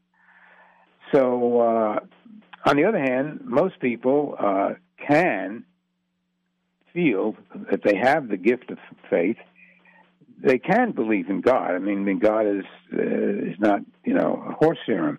So, 1.13 1.61
uh, 1.61 2.01
on 2.65 2.77
the 2.77 2.85
other 2.85 3.01
hand, 3.01 3.41
most 3.45 3.81
people 3.81 4.37
uh, 4.39 4.75
can 5.05 5.65
feel 6.93 7.37
that 7.71 7.83
they 7.83 7.97
have 7.97 8.29
the 8.29 8.37
gift 8.37 8.71
of 8.71 8.79
faith. 9.09 9.37
They 10.43 10.59
can 10.59 10.93
believe 10.93 11.29
in 11.29 11.41
God. 11.41 11.73
I 11.73 11.79
mean, 11.79 11.99
I 11.99 12.03
mean 12.03 12.19
God 12.19 12.47
is 12.47 12.65
uh, 12.93 13.51
is 13.51 13.59
not 13.59 13.81
you 14.05 14.15
know 14.15 14.45
a 14.49 14.53
horse 14.53 14.79
serum. 14.87 15.19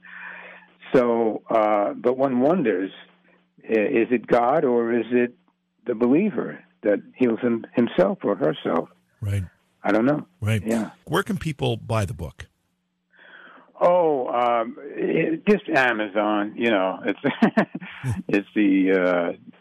So, 0.93 1.43
uh, 1.49 1.93
but 1.93 2.17
one 2.17 2.41
wonders: 2.41 2.91
is 3.63 4.07
it 4.11 4.28
God 4.28 4.65
or 4.65 4.93
is 4.93 5.05
it 5.11 5.36
the 5.86 5.95
believer 5.95 6.59
that 6.84 6.99
heals 7.15 7.39
him, 7.39 7.65
himself 7.74 8.19
or 8.24 8.36
herself? 8.36 8.89
Right. 9.22 9.43
I 9.84 9.91
don't 9.91 10.05
know. 10.05 10.26
Right. 10.41 10.61
Yeah. 10.65 10.91
Where 11.05 11.24
can 11.24 11.38
people 11.38 11.78
buy 11.78 12.05
the 12.05 12.13
book? 12.13 12.47
Oh, 13.80 14.28
um, 14.28 14.78
it, 14.80 15.45
just 15.47 15.67
Amazon. 15.69 16.53
You 16.55 16.69
know, 16.69 16.99
it's 17.03 17.19
it's 18.28 18.47
the 18.53 18.91
uh, 18.91 19.51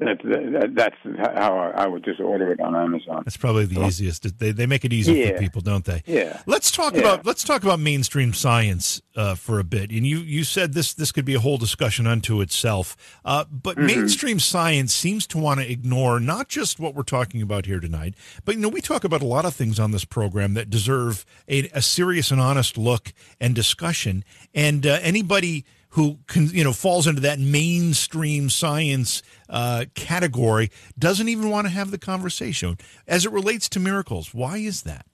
that, 0.00 0.18
that, 0.24 0.74
that's 0.74 0.96
how 1.36 1.56
I, 1.56 1.86
would 1.86 2.04
just 2.04 2.20
order 2.20 2.50
it 2.50 2.58
on 2.58 2.74
Amazon. 2.74 3.22
That's 3.24 3.36
probably 3.36 3.66
the 3.66 3.80
easiest. 3.86 4.38
They 4.40 4.50
they 4.50 4.66
make 4.66 4.84
it 4.84 4.92
easy 4.92 5.14
yeah. 5.14 5.28
for 5.30 5.38
people, 5.38 5.60
don't 5.60 5.84
they? 5.84 6.02
Yeah. 6.04 6.40
Let's 6.46 6.72
talk 6.72 6.94
yeah. 6.94 7.00
about 7.00 7.24
let's 7.24 7.44
talk 7.44 7.62
about 7.62 7.78
mainstream 7.78 8.34
science 8.34 9.00
uh, 9.14 9.36
for 9.36 9.60
a 9.60 9.64
bit. 9.64 9.92
And 9.92 10.04
you 10.04 10.18
you 10.18 10.42
said 10.42 10.74
this 10.74 10.94
this 10.94 11.12
could 11.12 11.24
be 11.24 11.34
a 11.34 11.40
whole 11.40 11.58
discussion 11.58 12.08
unto 12.08 12.40
itself. 12.40 12.96
Uh, 13.24 13.44
but 13.44 13.76
mm-hmm. 13.76 13.86
mainstream 13.86 14.40
science 14.40 14.92
seems 14.92 15.28
to 15.28 15.38
want 15.38 15.60
to 15.60 15.70
ignore 15.70 16.18
not 16.18 16.48
just 16.48 16.80
what 16.80 16.96
we're 16.96 17.04
talking 17.04 17.40
about 17.40 17.66
here 17.66 17.78
tonight, 17.78 18.14
but 18.44 18.56
you 18.56 18.60
know 18.60 18.68
we 18.68 18.80
talk 18.80 19.04
about 19.04 19.22
a 19.22 19.26
lot 19.26 19.44
of 19.44 19.54
things 19.54 19.78
on 19.78 19.92
this 19.92 20.04
program 20.04 20.54
that 20.54 20.70
deserve 20.70 21.24
a, 21.48 21.68
a 21.68 21.80
serious 21.80 22.32
and 22.32 22.40
honest 22.40 22.76
look 22.76 23.12
and 23.40 23.54
discussion. 23.54 24.24
And 24.52 24.84
uh, 24.88 24.98
anybody 25.02 25.64
who 25.94 26.18
can, 26.26 26.48
you 26.48 26.64
know 26.64 26.72
falls 26.72 27.06
into 27.06 27.20
that 27.20 27.38
mainstream 27.38 28.50
science 28.50 29.22
uh, 29.48 29.84
category 29.94 30.70
doesn't 30.98 31.28
even 31.28 31.50
want 31.50 31.66
to 31.66 31.70
have 31.72 31.90
the 31.90 31.98
conversation 31.98 32.76
as 33.06 33.24
it 33.24 33.32
relates 33.32 33.68
to 33.68 33.80
miracles. 33.80 34.34
Why 34.34 34.58
is 34.58 34.82
that? 34.82 35.06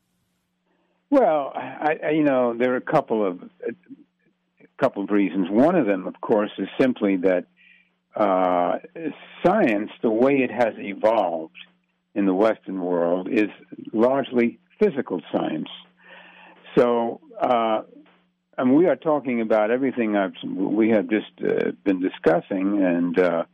Well, 1.11 1.53
I, 1.55 1.99
I, 2.03 2.11
you 2.11 2.25
know 2.25 2.55
there 2.57 2.73
are 2.73 2.77
a 2.77 2.81
couple 2.81 3.27
of 3.27 3.43
a 3.67 3.73
couple 4.79 5.05
of 5.05 5.11
reasons. 5.11 5.49
One 5.51 5.77
of 5.77 5.87
them, 5.87 6.07
of 6.07 6.21
course, 6.21 6.51
is 6.59 6.69
simply 6.81 7.17
that 7.19 7.45
uh, 8.17 8.79
science, 9.45 9.91
the 10.03 10.11
way 10.11 10.39
it 10.39 10.51
has 10.51 10.75
evolved 10.79 11.57
in 12.15 12.25
the 12.27 12.35
Western 12.35 12.81
world, 12.81 13.29
is 13.31 13.49
largely 13.93 14.59
physical 14.83 15.21
science. 15.31 15.69
So 16.77 17.21
uh, 17.41 17.83
and 18.61 18.77
we 18.77 18.87
are 18.87 18.97
talking 18.97 19.41
about 19.41 19.71
everything 19.71 20.17
I've, 20.17 20.35
we 20.45 20.91
have 20.91 21.09
just 21.09 21.33
uh, 21.43 21.73
been 21.83 22.01
discussing, 22.01 22.83
and 22.83 23.19
uh, 23.19 23.45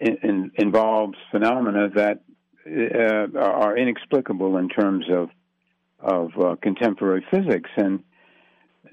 in, 0.00 0.16
in, 0.22 0.52
involves 0.56 1.16
phenomena 1.30 1.88
that 1.94 2.22
uh, 2.66 3.38
are 3.38 3.76
inexplicable 3.76 4.56
in 4.56 4.68
terms 4.68 5.06
of 5.10 5.30
of 6.00 6.32
uh, 6.36 6.56
contemporary 6.60 7.24
physics. 7.30 7.70
And 7.76 8.02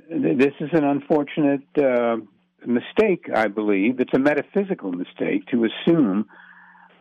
th- 0.10 0.38
this 0.38 0.54
is 0.60 0.70
an 0.74 0.84
unfortunate 0.84 1.68
uh, 1.76 2.18
mistake, 2.68 3.26
I 3.34 3.48
believe. 3.48 4.00
It's 4.00 4.14
a 4.14 4.20
metaphysical 4.20 4.92
mistake 4.92 5.48
to 5.48 5.66
assume 5.66 6.28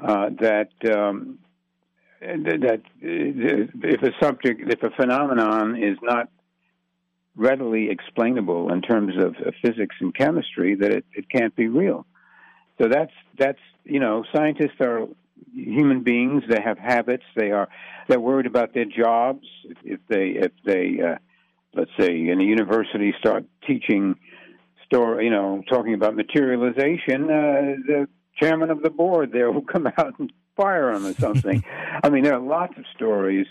uh, 0.02 0.30
that. 0.40 0.70
Um, 0.90 1.38
that 2.20 2.80
if 3.00 4.02
a 4.02 4.10
subject, 4.20 4.60
if 4.66 4.82
a 4.82 4.90
phenomenon 4.96 5.80
is 5.80 5.96
not 6.02 6.28
readily 7.38 7.88
explainable 7.88 8.70
in 8.70 8.82
terms 8.82 9.14
of 9.16 9.36
physics 9.62 9.96
and 10.00 10.14
chemistry 10.14 10.74
that 10.74 10.90
it, 10.90 11.06
it 11.14 11.30
can't 11.30 11.54
be 11.54 11.68
real. 11.68 12.04
So 12.80 12.88
that's 12.88 13.12
that's 13.38 13.60
you 13.84 14.00
know 14.00 14.24
scientists 14.34 14.80
are 14.80 15.06
human 15.54 16.02
beings. 16.02 16.42
They 16.48 16.60
have 16.60 16.78
habits. 16.78 17.24
They 17.36 17.52
are 17.52 17.68
they're 18.08 18.20
worried 18.20 18.46
about 18.46 18.74
their 18.74 18.84
jobs. 18.84 19.46
If 19.84 20.00
they 20.08 20.30
if 20.30 20.52
they 20.64 21.00
uh, 21.00 21.16
let's 21.74 21.90
say 21.98 22.28
in 22.28 22.40
a 22.40 22.44
university 22.44 23.14
start 23.18 23.44
teaching 23.66 24.16
story, 24.84 25.24
you 25.26 25.30
know, 25.30 25.62
talking 25.68 25.94
about 25.94 26.16
materialization, 26.16 27.24
uh, 27.24 27.76
the 27.86 28.08
chairman 28.36 28.70
of 28.70 28.82
the 28.82 28.90
board 28.90 29.32
there 29.32 29.50
will 29.50 29.62
come 29.72 29.86
out 29.86 30.18
and 30.18 30.32
fire 30.56 30.92
them 30.92 31.06
or 31.06 31.14
something. 31.14 31.64
I 32.02 32.08
mean, 32.08 32.24
there 32.24 32.34
are 32.34 32.40
lots 32.40 32.76
of 32.76 32.84
stories 32.94 33.46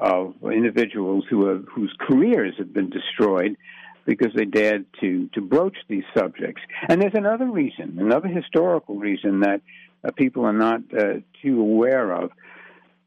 of 0.00 0.34
individuals 0.44 1.24
who 1.28 1.46
have, 1.46 1.64
whose 1.70 1.94
careers 2.00 2.54
have 2.58 2.72
been 2.72 2.90
destroyed 2.90 3.56
because 4.06 4.32
they 4.34 4.46
dared 4.46 4.86
to, 5.00 5.28
to 5.34 5.42
broach 5.42 5.76
these 5.88 6.04
subjects. 6.16 6.62
And 6.88 7.00
there's 7.00 7.14
another 7.14 7.46
reason, 7.46 7.98
another 8.00 8.28
historical 8.28 8.96
reason 8.96 9.40
that 9.40 9.60
uh, 10.02 10.10
people 10.12 10.46
are 10.46 10.54
not 10.54 10.80
uh, 10.96 11.20
too 11.42 11.60
aware 11.60 12.12
of, 12.12 12.30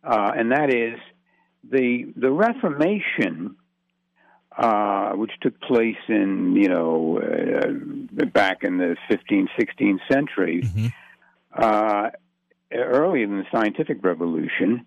uh, 0.04 0.32
and 0.36 0.52
that 0.52 0.72
is 0.72 1.00
the 1.64 2.14
the 2.16 2.30
Reformation, 2.30 3.56
uh, 4.56 5.14
which 5.14 5.32
took 5.41 5.60
place 5.62 5.98
in 6.08 6.56
you 6.56 6.70
know 6.70 7.20
uh, 7.20 8.26
back 8.26 8.64
in 8.64 8.78
the 8.78 8.96
15th, 9.10 9.48
16th 9.60 10.00
century, 10.12 10.62
mm-hmm. 10.64 10.88
Uh, 11.56 12.10
early 12.72 13.22
in 13.22 13.38
the 13.38 13.46
scientific 13.52 14.04
revolution 14.04 14.84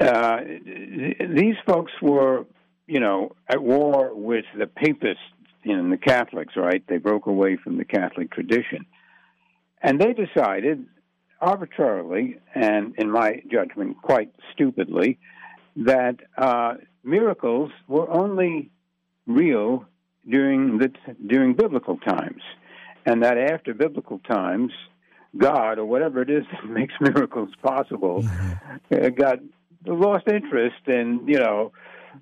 uh, 0.00 0.40
these 0.44 1.56
folks 1.66 1.92
were, 2.00 2.46
you 2.86 3.00
know, 3.00 3.32
at 3.48 3.62
war 3.62 4.14
with 4.14 4.44
the 4.56 4.66
papists 4.66 5.22
and 5.64 5.92
the 5.92 5.98
Catholics, 5.98 6.54
right? 6.56 6.82
They 6.88 6.98
broke 6.98 7.26
away 7.26 7.56
from 7.56 7.78
the 7.78 7.84
Catholic 7.84 8.30
tradition. 8.30 8.86
And 9.82 10.00
they 10.00 10.12
decided 10.12 10.86
arbitrarily, 11.40 12.38
and 12.54 12.94
in 12.98 13.10
my 13.10 13.42
judgment, 13.50 14.00
quite 14.02 14.32
stupidly, 14.52 15.18
that 15.76 16.16
uh, 16.36 16.74
miracles 17.04 17.70
were 17.86 18.10
only 18.10 18.70
real 19.26 19.84
during 20.28 20.78
the 20.78 20.92
during 21.26 21.54
biblical 21.54 21.96
times, 21.98 22.42
and 23.06 23.22
that 23.22 23.38
after 23.38 23.72
biblical 23.72 24.18
times, 24.18 24.72
God 25.36 25.78
or 25.78 25.84
whatever 25.84 26.22
it 26.22 26.30
is 26.30 26.44
that 26.52 26.64
makes 26.68 26.94
miracles 27.00 27.50
possible, 27.62 28.22
mm-hmm. 28.22 28.94
uh, 29.04 29.08
got 29.10 29.38
lost 29.86 30.26
interest 30.28 30.86
in 30.86 31.22
you 31.26 31.38
know 31.38 31.72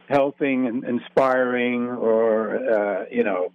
helping 0.08 0.66
and 0.66 0.84
inspiring 0.84 1.88
or 1.88 2.56
uh, 2.56 3.04
you 3.10 3.24
know 3.24 3.52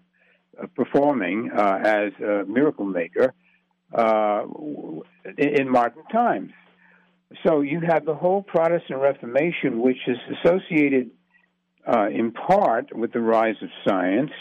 uh, 0.62 0.68
performing 0.76 1.49
uh, 1.56 1.80
as 1.84 2.12
a 2.22 2.43
miracle 2.45 2.86
maker 2.86 3.34
uh, 3.93 4.43
in 5.38 5.70
modern 5.70 6.04
times. 6.12 6.52
So 7.45 7.62
you 7.62 7.82
have 7.88 8.06
the 8.06 8.16
whole 8.16 8.41
Protestant 8.41 8.99
Reformation, 8.99 9.80
which 9.80 9.99
is 10.08 10.18
associated 10.38 11.12
uh, 11.88 12.10
in 12.10 12.32
part 12.32 12.95
with 12.95 13.14
the 13.14 13.22
rise 13.22 13.56
of 13.62 13.70
science, 13.88 14.32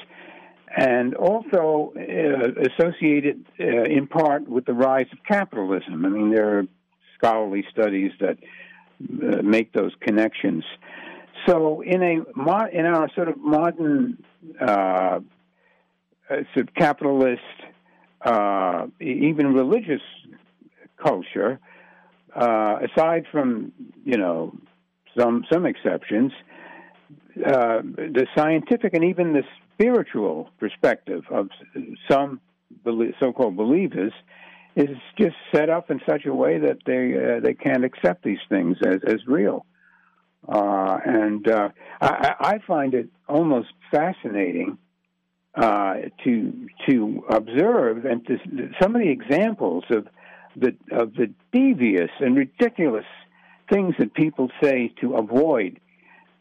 and 0.77 1.15
also 1.15 1.93
uh, 1.97 2.63
associated 2.73 3.47
in 3.59 4.09
part 4.09 4.49
with 4.49 4.65
the 4.65 4.75
rise 4.75 5.07
of 5.13 5.19
capitalism. 5.27 6.05
I 6.05 6.09
mean, 6.09 6.31
there 6.35 6.59
are 6.59 6.65
scholarly 7.17 7.65
studies 7.71 8.13
that 8.21 8.39
uh, 9.01 9.43
make 9.43 9.73
those 9.73 9.93
connections. 10.01 10.65
So 11.47 11.81
in 11.81 12.03
a 12.03 12.69
in 12.73 12.87
our 12.87 13.09
sort 13.15 13.29
of 13.29 13.39
modern 13.39 14.23
uh, 14.61 15.21
uh, 16.31 16.37
sort 16.55 16.69
of 16.69 16.75
capitalist, 16.75 17.41
uh, 18.23 18.87
even 19.01 19.55
religious 19.55 20.03
culture, 21.03 21.59
uh, 22.37 22.79
aside 22.85 23.25
from 23.33 23.73
you 24.05 24.17
know 24.17 24.55
some 25.19 25.45
some 25.51 25.67
exceptions, 25.67 26.33
the 27.35 28.27
scientific 28.37 28.95
and 28.95 29.05
even 29.05 29.33
the 29.33 29.43
spiritual 29.75 30.51
perspective 30.59 31.25
of 31.31 31.49
some 32.09 32.41
so-called 33.19 33.57
believers 33.57 34.13
is 34.77 34.97
just 35.19 35.37
set 35.55 35.69
up 35.69 35.91
in 35.91 36.01
such 36.09 36.27
a 36.27 36.35
way 36.35 36.59
that 36.59 36.79
they 36.87 37.15
uh, 37.15 37.41
they 37.41 37.55
can't 37.55 37.85
accept 37.85 38.23
these 38.23 38.39
things 38.49 38.77
as 38.85 39.01
as 39.07 39.27
real. 39.27 39.67
Uh, 40.49 40.99
and 41.05 41.49
uh, 41.49 41.69
I, 42.01 42.35
I, 42.41 42.59
find 42.67 42.95
it 42.95 43.09
almost 43.29 43.69
fascinating 43.91 44.79
uh, 45.55 45.97
to 46.25 46.67
to 46.89 47.25
observe 47.29 48.07
and 48.07 48.27
to, 48.27 48.39
some 48.81 48.97
of 48.97 49.03
the 49.03 49.11
examples 49.11 49.85
of 49.91 50.09
the 50.57 50.75
of 50.93 51.15
the 51.15 51.33
devious 51.53 52.11
and 52.21 52.37
ridiculous 52.37 53.05
things 53.71 53.95
that 53.99 54.15
people 54.15 54.51
say 54.63 54.93
to 55.01 55.15
avoid 55.15 55.79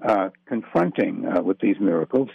uh, 0.06 0.30
confronting 0.46 1.26
uh, 1.26 1.42
with 1.42 1.60
these 1.60 1.76
miracles. 1.80 2.30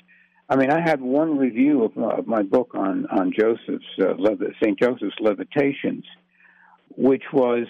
I 0.48 0.56
mean, 0.56 0.70
I 0.70 0.80
had 0.80 1.00
one 1.00 1.38
review 1.38 1.84
of, 1.84 1.96
of 1.96 2.26
my 2.26 2.42
book 2.42 2.70
on 2.74 3.06
on 3.06 3.32
Joseph's 3.32 3.84
uh, 4.00 4.14
Saint 4.62 4.78
Joseph's 4.78 5.16
Levitations, 5.20 6.04
which 6.96 7.24
was 7.32 7.66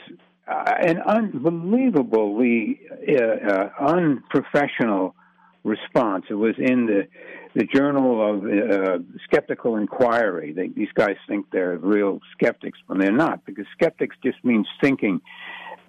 uh, 0.49 0.73
an 0.81 1.01
unbelievably 1.01 2.81
uh, 3.09 3.23
uh, 3.23 3.71
unprofessional 3.81 5.15
response. 5.63 6.25
It 6.29 6.35
was 6.35 6.55
in 6.59 6.87
the 6.87 7.09
the 7.55 7.65
Journal 7.73 8.31
of 8.31 8.45
uh, 8.45 8.99
Skeptical 9.25 9.77
Inquiry. 9.77 10.53
They, 10.53 10.69
these 10.69 10.91
guys 10.93 11.15
think 11.29 11.47
they're 11.53 11.79
real 11.79 12.19
skeptics 12.33 12.79
when 12.89 12.99
they're 12.99 13.13
not, 13.13 13.47
because 13.47 13.67
skeptics 13.73 14.17
just 14.25 14.45
means 14.45 14.67
thinking. 14.81 15.21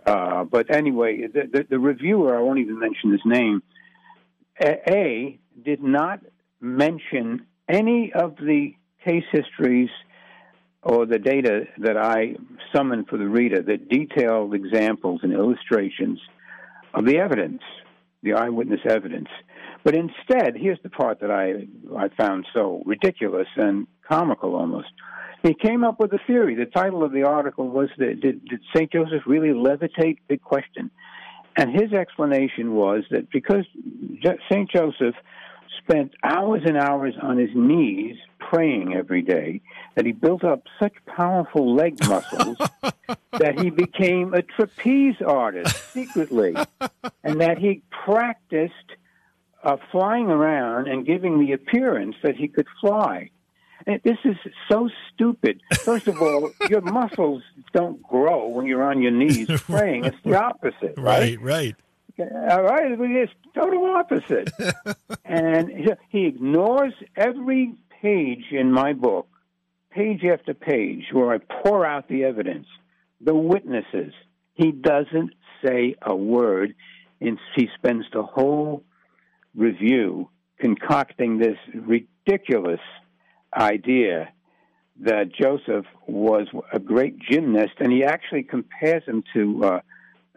Uh, 0.05 0.43
but 0.43 0.73
anyway, 0.73 1.25
the, 1.25 1.49
the, 1.51 1.65
the 1.67 1.79
reviewer, 1.79 2.37
I 2.37 2.41
won't 2.41 2.59
even 2.59 2.77
mention 2.77 3.11
his 3.11 3.21
name, 3.25 3.63
a 4.61 5.39
did 5.63 5.81
not 5.81 6.19
mention 6.65 7.45
any 7.69 8.11
of 8.13 8.35
the 8.37 8.73
case 9.03 9.23
histories 9.31 9.89
or 10.81 11.05
the 11.05 11.19
data 11.19 11.65
that 11.79 11.97
I 11.97 12.35
summoned 12.75 13.07
for 13.07 13.17
the 13.17 13.27
reader 13.27 13.61
that 13.61 13.89
detailed 13.89 14.53
examples 14.53 15.21
and 15.23 15.33
illustrations 15.33 16.19
of 16.93 17.05
the 17.05 17.17
evidence, 17.17 17.61
the 18.23 18.33
eyewitness 18.33 18.81
evidence. 18.87 19.27
But 19.83 19.95
instead, 19.95 20.55
here's 20.55 20.79
the 20.83 20.89
part 20.89 21.21
that 21.21 21.31
I, 21.31 21.67
I 21.97 22.09
found 22.09 22.47
so 22.53 22.81
ridiculous 22.85 23.47
and 23.55 23.87
comical 24.07 24.55
almost. 24.55 24.89
He 25.43 25.53
came 25.53 25.83
up 25.83 25.99
with 25.99 26.11
a 26.13 26.19
theory. 26.25 26.55
The 26.55 26.65
title 26.65 27.03
of 27.03 27.11
the 27.11 27.23
article 27.23 27.67
was 27.67 27.89
that, 27.97 28.19
did, 28.19 28.45
did 28.45 28.61
St. 28.75 28.91
Joseph 28.91 29.23
really 29.27 29.49
levitate? 29.49 30.17
Big 30.27 30.41
question. 30.41 30.89
And 31.57 31.71
his 31.71 31.93
explanation 31.93 32.73
was 32.73 33.03
that 33.11 33.29
because 33.31 33.65
St. 34.49 34.69
Joseph 34.71 35.15
spent 35.83 36.13
hours 36.23 36.63
and 36.65 36.77
hours 36.77 37.13
on 37.21 37.37
his 37.37 37.49
knees 37.53 38.17
praying 38.39 38.93
every 38.93 39.21
day 39.21 39.61
that 39.95 40.05
he 40.05 40.11
built 40.11 40.43
up 40.43 40.63
such 40.79 40.93
powerful 41.05 41.75
leg 41.75 41.97
muscles 42.07 42.57
that 43.31 43.59
he 43.59 43.69
became 43.69 44.33
a 44.33 44.41
trapeze 44.41 45.21
artist 45.25 45.75
secretly, 45.91 46.55
and 47.23 47.41
that 47.41 47.57
he 47.57 47.81
practiced 47.89 48.73
uh, 49.63 49.77
flying 49.91 50.27
around 50.27 50.87
and 50.87 51.05
giving 51.05 51.39
the 51.39 51.53
appearance 51.53 52.15
that 52.23 52.35
he 52.35 52.47
could 52.47 52.67
fly. 52.79 53.29
And 53.87 54.01
this 54.03 54.17
is 54.23 54.35
so 54.69 54.89
stupid. 55.13 55.61
First 55.79 56.07
of 56.07 56.21
all, 56.21 56.51
your 56.69 56.81
muscles 56.81 57.43
don't 57.73 58.01
grow 58.01 58.47
when 58.47 58.65
you're 58.65 58.83
on 58.83 59.01
your 59.01 59.11
knees 59.11 59.47
praying. 59.61 60.05
It's 60.05 60.17
the 60.23 60.35
opposite, 60.35 60.95
right? 60.97 61.39
Right, 61.39 61.41
right. 61.41 61.75
All 62.17 62.63
right, 62.63 62.97
it's 62.97 63.31
total 63.53 63.85
opposite. 63.95 64.49
and 65.25 65.69
he 66.09 66.25
ignores 66.25 66.93
every 67.15 67.73
page 68.01 68.45
in 68.51 68.71
my 68.71 68.93
book, 68.93 69.27
page 69.91 70.23
after 70.23 70.53
page, 70.53 71.05
where 71.11 71.33
I 71.33 71.39
pour 71.39 71.85
out 71.85 72.07
the 72.07 72.23
evidence, 72.23 72.67
the 73.19 73.35
witnesses. 73.35 74.13
He 74.53 74.71
doesn't 74.71 75.31
say 75.63 75.95
a 76.01 76.15
word, 76.15 76.75
and 77.19 77.37
he 77.55 77.67
spends 77.75 78.05
the 78.13 78.23
whole 78.23 78.83
review 79.53 80.29
concocting 80.59 81.37
this 81.37 81.57
ridiculous 81.73 82.79
idea 83.55 84.29
that 85.01 85.33
Joseph 85.33 85.85
was 86.07 86.47
a 86.71 86.79
great 86.79 87.19
gymnast, 87.19 87.73
and 87.79 87.91
he 87.91 88.05
actually 88.05 88.43
compares 88.43 89.03
him 89.03 89.23
to 89.33 89.63
uh, 89.63 89.79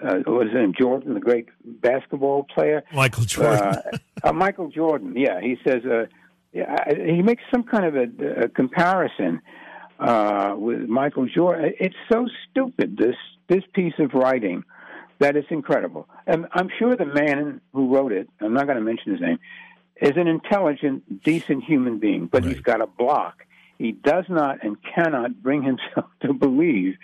uh, 0.03 0.17
what 0.27 0.47
is 0.47 0.53
his 0.53 0.61
name, 0.61 0.75
Jordan, 0.79 1.15
the 1.15 1.21
great 1.21 1.49
basketball 1.65 2.45
player, 2.45 2.83
Michael 2.95 3.25
Jordan. 3.25 3.59
uh, 3.61 3.83
uh, 4.25 4.33
Michael 4.33 4.69
Jordan. 4.69 5.15
Yeah, 5.17 5.41
he 5.41 5.57
says 5.67 5.85
uh, 5.85 6.07
yeah, 6.53 6.85
he 6.95 7.23
makes 7.23 7.43
some 7.51 7.63
kind 7.65 7.85
of 7.85 7.95
a, 7.97 8.43
a 8.45 8.49
comparison 8.49 9.41
uh, 9.99 10.55
with 10.57 10.89
Michael 10.89 11.27
Jordan. 11.27 11.73
It's 11.81 11.97
so 12.11 12.27
stupid 12.51 12.97
this 12.97 13.17
this 13.49 13.65
piece 13.75 13.95
of 13.99 14.15
writing 14.15 14.63
that 15.19 15.37
it's 15.37 15.49
incredible. 15.51 16.09
And 16.27 16.47
I'm 16.53 16.69
sure 16.79 16.95
the 16.95 17.05
man 17.07 17.61
who 17.73 17.93
wrote 17.95 18.13
it, 18.13 18.29
I'm 18.41 18.55
not 18.55 18.67
going 18.67 18.77
to 18.79 18.85
mention 18.85 19.13
his 19.13 19.21
name, 19.21 19.39
is 20.01 20.13
an 20.17 20.29
intelligent, 20.29 21.25
decent 21.25 21.65
human 21.65 21.99
being, 21.99 22.27
but 22.27 22.45
Right. 22.45 22.53
he's 22.55 22.63
got 22.63 22.81
a 22.81 22.87
block. 22.87 23.45
He 23.79 23.93
does 23.93 24.25
not 24.29 24.65
and 24.65 24.77
cannot 24.83 25.41
bring 25.43 25.63
himself 25.63 26.11
to 26.23 26.33
believe 26.33 26.97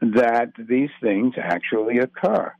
that 0.00 0.52
these 0.56 0.90
things 1.00 1.34
actually 1.36 1.98
occur. 1.98 2.54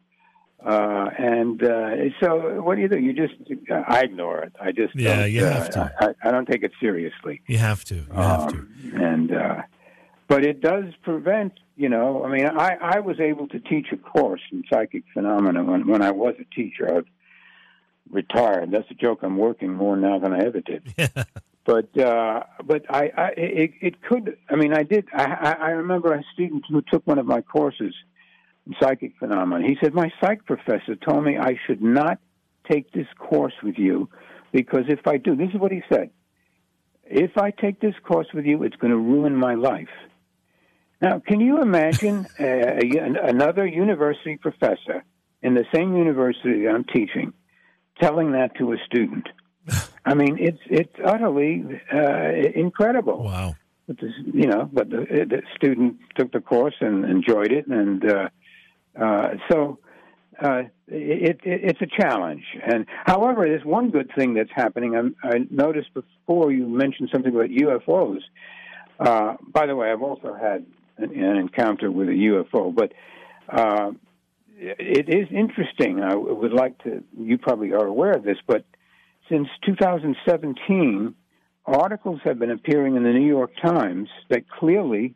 Uh, 0.65 1.11
and 1.19 1.63
uh, 1.63 1.91
so, 2.21 2.63
what 2.63 2.77
do 2.77 2.81
you 2.81 2.89
do? 2.89 2.99
You 2.99 3.13
just, 3.13 3.35
I 3.71 4.01
ignore 4.01 4.41
it. 4.45 4.55
I 4.59 4.73
just, 4.73 4.97
Yeah, 4.97 5.21
don't, 5.21 5.31
you 5.31 5.45
uh, 5.45 5.53
have 5.53 5.71
to. 5.71 5.93
I, 6.01 6.29
I 6.29 6.31
don't 6.31 6.47
take 6.47 6.63
it 6.63 6.73
seriously. 6.81 7.43
You 7.47 7.59
have 7.59 7.85
to. 7.85 7.97
You 7.97 8.13
have 8.13 8.49
to. 8.49 8.57
Um, 8.57 8.75
and 8.95 9.33
uh, 9.33 9.63
but 10.27 10.45
it 10.45 10.61
does 10.63 10.85
prevent. 11.03 11.53
You 11.77 11.91
know, 11.91 12.25
I 12.25 12.31
mean, 12.31 12.47
I 12.47 12.77
I 12.81 13.01
was 13.01 13.21
able 13.21 13.47
to 13.49 13.59
teach 13.59 13.89
a 13.93 13.97
course 13.97 14.41
in 14.53 14.65
psychic 14.73 15.03
phenomena 15.13 15.63
when 15.65 15.87
when 15.87 16.03
I 16.03 16.13
was 16.13 16.35
a 16.41 16.55
teacher. 16.55 16.89
I 16.89 16.93
was 16.95 17.05
retired. 18.11 18.71
That's 18.71 18.91
a 18.91 18.95
joke. 18.95 19.19
I'm 19.23 19.37
working 19.37 19.75
more 19.75 19.97
now 19.97 20.19
than 20.19 20.33
I 20.33 20.47
ever 20.47 20.61
did. 20.61 20.95
But 21.67 21.97
uh, 21.99 22.43
but 22.65 22.85
I, 22.91 23.11
I 23.17 23.29
it, 23.37 23.71
it 23.81 24.03
could. 24.03 24.37
I 24.51 24.57
mean, 24.57 24.75
I 24.75 24.83
did. 24.83 25.07
I, 25.15 25.57
I 25.59 25.71
remember 25.71 26.13
a 26.13 26.23
student 26.35 26.65
who 26.69 26.83
took 26.83 27.07
one 27.07 27.19
of 27.19 27.27
my 27.27 27.41
courses 27.41 27.95
in 28.67 28.75
psychic 28.81 29.13
phenomena. 29.19 29.67
He 29.67 29.77
said 29.83 29.95
my 29.95 30.13
psych 30.21 30.45
professor 30.45 30.95
told 30.97 31.25
me 31.25 31.39
I 31.39 31.59
should 31.67 31.83
not 31.83 32.19
take 32.71 32.93
this 32.93 33.07
course 33.19 33.55
with 33.63 33.79
you 33.79 34.09
because 34.53 34.85
if 34.89 35.07
I 35.07 35.17
do, 35.17 35.37
this 35.37 35.49
is 35.55 35.61
what 35.61 35.73
he 35.73 35.83
said. 35.89 36.11
If 37.05 37.37
I 37.37 37.51
take 37.51 37.81
this 37.81 37.95
course 38.03 38.29
with 38.33 38.47
you, 38.47 38.63
it's 38.63 38.77
going 38.77 38.93
to 38.93 38.99
ruin 38.99 39.37
my 39.37 39.55
life. 39.55 39.89
Now, 41.01 41.19
can 41.19 41.41
you 41.41 41.61
imagine 41.61 42.27
uh, 42.39 42.45
a, 42.45 43.29
another 43.29 43.67
university 43.67 44.37
professor 44.37 45.05
in 45.43 45.55
the 45.55 45.65
same 45.75 45.97
university 45.97 46.67
I'm 46.69 46.85
teaching 46.85 47.33
telling 48.01 48.33
that 48.33 48.57
to 48.59 48.73
a 48.73 48.77
student? 48.87 49.29
I 50.07 50.15
mean, 50.15 50.37
it's 50.39 50.61
it's 50.67 50.95
utterly 51.05 51.65
uh, 51.93 52.29
incredible. 52.55 53.23
Wow. 53.25 53.57
But 53.87 54.01
this, 54.01 54.13
you 54.33 54.47
know, 54.47 54.69
but 54.73 54.89
the, 54.91 55.27
the 55.29 55.43
student 55.57 55.99
took 56.17 56.33
the 56.33 56.41
course 56.41 56.75
and 56.81 57.05
enjoyed 57.05 57.53
it, 57.53 57.67
and 57.67 58.05
uh, 58.05 58.29
uh, 58.99 59.29
so 59.51 59.79
uh, 60.43 60.63
it, 60.89 61.41
it, 61.45 61.61
it's 61.63 61.81
a 61.83 61.87
challenge. 61.87 62.45
And 62.67 62.87
however, 63.05 63.47
there's 63.47 63.65
one 63.65 63.91
good 63.91 64.11
thing 64.17 64.35
that's 64.35 64.51
happening. 64.55 65.15
I, 65.23 65.29
I 65.29 65.47
noticed 65.51 65.93
before 65.95 66.51
you 66.51 66.67
mentioned 66.67 67.11
something 67.13 67.35
about 67.35 67.51
UFOs. 67.51 68.21
Uh, 68.99 69.35
by 69.47 69.67
the 69.67 69.77
way, 69.77 69.91
I've 69.91 70.03
also 70.03 70.35
had 70.35 70.65
an, 70.99 71.23
an 71.23 71.37
encounter 71.37 71.91
with 71.91 72.09
a 72.09 72.13
UFO, 72.13 72.75
but 72.75 72.93
uh, 73.49 73.93
it 74.57 75.09
is 75.09 75.29
interesting. 75.31 76.01
I 76.01 76.15
would 76.15 76.53
like 76.53 76.83
to. 76.85 77.03
You 77.19 77.39
probably 77.39 77.73
are 77.73 77.87
aware 77.87 78.13
of 78.13 78.23
this, 78.23 78.39
but 78.47 78.65
since 79.29 79.49
2017, 79.65 81.15
articles 81.67 82.21
have 82.25 82.39
been 82.39 82.51
appearing 82.51 82.97
in 82.97 83.05
the 83.05 83.11
New 83.11 83.27
York 83.27 83.53
Times 83.63 84.09
that 84.29 84.49
clearly 84.49 85.15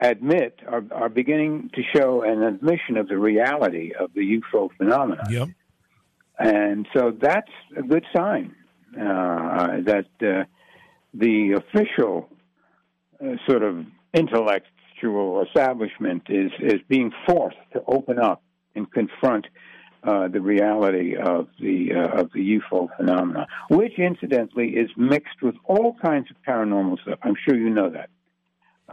admit 0.00 0.58
are, 0.66 0.84
are 0.90 1.08
beginning 1.08 1.70
to 1.74 1.82
show 1.94 2.22
an 2.22 2.42
admission 2.42 2.96
of 2.96 3.08
the 3.08 3.18
reality 3.18 3.92
of 3.98 4.12
the 4.14 4.40
UFO 4.40 4.68
phenomenon. 4.76 5.26
Yep. 5.30 5.48
And 6.38 6.88
so 6.94 7.12
that's 7.20 7.50
a 7.76 7.82
good 7.82 8.04
sign 8.14 8.54
uh, 8.94 9.80
that 9.84 10.06
uh, 10.20 10.44
the 11.14 11.52
official 11.52 12.28
uh, 13.22 13.36
sort 13.48 13.62
of 13.62 13.84
intellectual 14.14 15.42
establishment 15.42 16.22
is, 16.28 16.50
is 16.60 16.80
being 16.88 17.12
forced 17.26 17.56
to 17.72 17.82
open 17.86 18.18
up 18.18 18.42
and 18.74 18.90
confront 18.90 19.46
uh, 20.04 20.28
the 20.28 20.40
reality 20.40 21.16
of 21.16 21.46
the 21.60 21.92
uh, 21.94 22.20
of 22.20 22.32
the 22.32 22.58
UFO 22.58 22.88
phenomena, 22.96 23.46
which 23.70 23.98
incidentally 23.98 24.70
is 24.70 24.90
mixed 24.96 25.40
with 25.42 25.54
all 25.64 25.94
kinds 26.02 26.28
of 26.30 26.36
paranormal 26.46 27.00
stuff. 27.02 27.18
I'm 27.22 27.36
sure 27.44 27.56
you 27.56 27.70
know 27.70 27.90
that, 27.90 28.10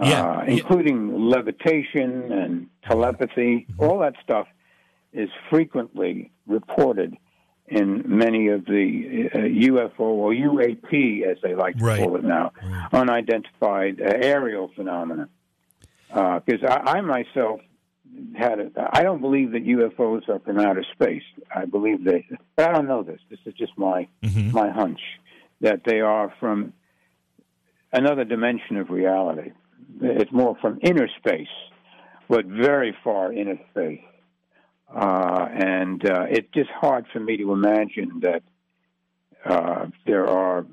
Yeah, 0.01 0.07
uh, 0.07 0.43
yeah. 0.43 0.51
including 0.53 1.29
levitation 1.29 2.31
and 2.31 2.67
telepathy. 2.87 3.65
All 3.79 3.99
that 3.99 4.15
stuff 4.23 4.47
is 5.11 5.29
frequently 5.49 6.31
reported 6.45 7.17
in 7.67 8.03
many 8.05 8.47
of 8.49 8.65
the 8.65 9.29
uh, 9.33 9.37
UFO 9.39 9.99
or 10.01 10.31
UAP, 10.31 11.23
as 11.23 11.37
they 11.41 11.55
like 11.55 11.77
to 11.77 11.83
Right. 11.85 11.99
call 12.03 12.15
it 12.17 12.23
now, 12.23 12.51
unidentified 12.91 13.99
uh, 14.01 14.05
aerial 14.05 14.69
phenomena. 14.75 15.27
Because 16.07 16.63
I, 16.67 16.97
I 16.97 17.01
myself 17.01 17.61
had 18.35 18.59
a, 18.59 18.71
I 18.93 19.03
don't 19.03 19.21
believe 19.21 19.51
that 19.51 19.65
UFOs 19.65 20.27
are 20.29 20.39
from 20.39 20.59
outer 20.59 20.83
space. 20.93 21.23
I 21.53 21.65
believe 21.65 22.03
they, 22.03 22.25
but 22.55 22.69
I 22.69 22.73
don't 22.73 22.87
know 22.87 23.03
this. 23.03 23.19
This 23.29 23.39
is 23.45 23.53
just 23.53 23.77
my 23.77 24.07
Mhm. 24.23 24.51
my 24.53 24.69
hunch 24.69 25.01
that 25.61 25.83
they 25.83 25.99
are 26.01 26.33
from 26.39 26.73
another 27.91 28.23
dimension 28.23 28.77
of 28.77 28.89
reality. 28.89 29.51
It's 30.01 30.31
more 30.31 30.55
from 30.61 30.79
inner 30.81 31.07
space, 31.17 31.47
but 32.27 32.45
very 32.45 32.95
far 33.03 33.33
inner 33.33 33.57
space. 33.71 34.01
Uh, 34.93 35.47
and 35.51 36.03
uh, 36.09 36.25
it's 36.29 36.47
just 36.53 36.69
hard 36.71 37.05
for 37.13 37.19
me 37.19 37.37
to 37.37 37.51
imagine 37.53 38.21
that 38.21 38.41
uh, 39.45 39.87
there 40.05 40.27
are 40.27 40.65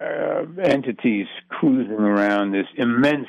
uh, 0.00 0.44
entities 0.60 1.26
cruising 1.48 1.92
around 2.00 2.50
this 2.52 2.66
immense 2.76 3.28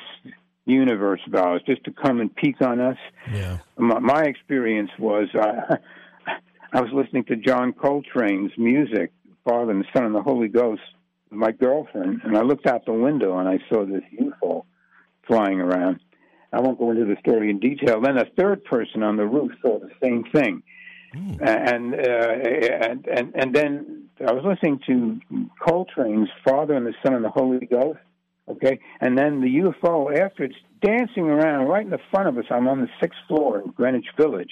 universe 0.66 1.20
ours 1.34 1.62
just 1.66 1.84
to 1.84 1.92
come 1.92 2.20
and 2.20 2.34
peek 2.34 2.60
on 2.62 2.80
us. 2.80 2.96
Yeah. 3.32 3.58
My, 3.76 3.98
my 3.98 4.22
experience 4.22 4.90
was 4.98 5.28
uh, 5.34 5.76
I 6.72 6.80
was 6.80 6.90
listening 6.92 7.24
to 7.24 7.36
John 7.36 7.72
Coltrane's 7.72 8.56
music, 8.56 9.12
Father 9.44 9.70
and 9.70 9.82
the 9.82 9.88
Son 9.94 10.04
and 10.04 10.14
the 10.14 10.22
Holy 10.22 10.48
Ghost, 10.48 10.82
with 11.30 11.38
my 11.38 11.52
girlfriend, 11.52 12.22
and 12.24 12.36
I 12.36 12.42
looked 12.42 12.66
out 12.66 12.84
the 12.86 12.92
window 12.92 13.38
and 13.38 13.48
I 13.48 13.58
saw 13.68 13.84
this 13.84 14.02
UFO 14.20 14.64
flying 15.26 15.60
around. 15.60 16.00
I 16.52 16.60
won't 16.60 16.78
go 16.78 16.90
into 16.90 17.04
the 17.04 17.16
story 17.20 17.50
in 17.50 17.58
detail. 17.58 18.00
Then 18.00 18.16
a 18.16 18.26
third 18.38 18.64
person 18.64 19.02
on 19.02 19.16
the 19.16 19.26
roof 19.26 19.52
saw 19.60 19.80
the 19.80 19.90
same 20.02 20.24
thing, 20.32 20.62
and, 21.40 21.94
uh, 21.94 21.98
and 21.98 23.06
and 23.06 23.32
and 23.34 23.54
then 23.54 24.08
I 24.20 24.32
was 24.32 24.44
listening 24.44 24.80
to 24.86 25.20
Coltrane's 25.60 26.30
Father 26.44 26.74
and 26.74 26.86
the 26.86 26.94
Son 27.04 27.14
and 27.14 27.24
the 27.24 27.30
Holy 27.30 27.66
Ghost. 27.66 27.98
Okay, 28.48 28.78
and 29.00 29.16
then 29.16 29.40
the 29.40 29.60
UFO 29.60 30.14
after 30.18 30.44
it's 30.44 30.54
dancing 30.82 31.24
around 31.24 31.66
right 31.66 31.84
in 31.84 31.90
the 31.90 31.98
front 32.10 32.28
of 32.28 32.36
us. 32.36 32.44
I'm 32.50 32.68
on 32.68 32.80
the 32.82 32.88
sixth 33.00 33.18
floor 33.26 33.60
in 33.60 33.70
Greenwich 33.70 34.06
Village. 34.18 34.50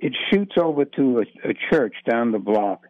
It 0.00 0.12
shoots 0.30 0.56
over 0.60 0.84
to 0.84 1.20
a, 1.20 1.48
a 1.50 1.54
church 1.70 1.94
down 2.08 2.32
the 2.32 2.38
block, 2.38 2.82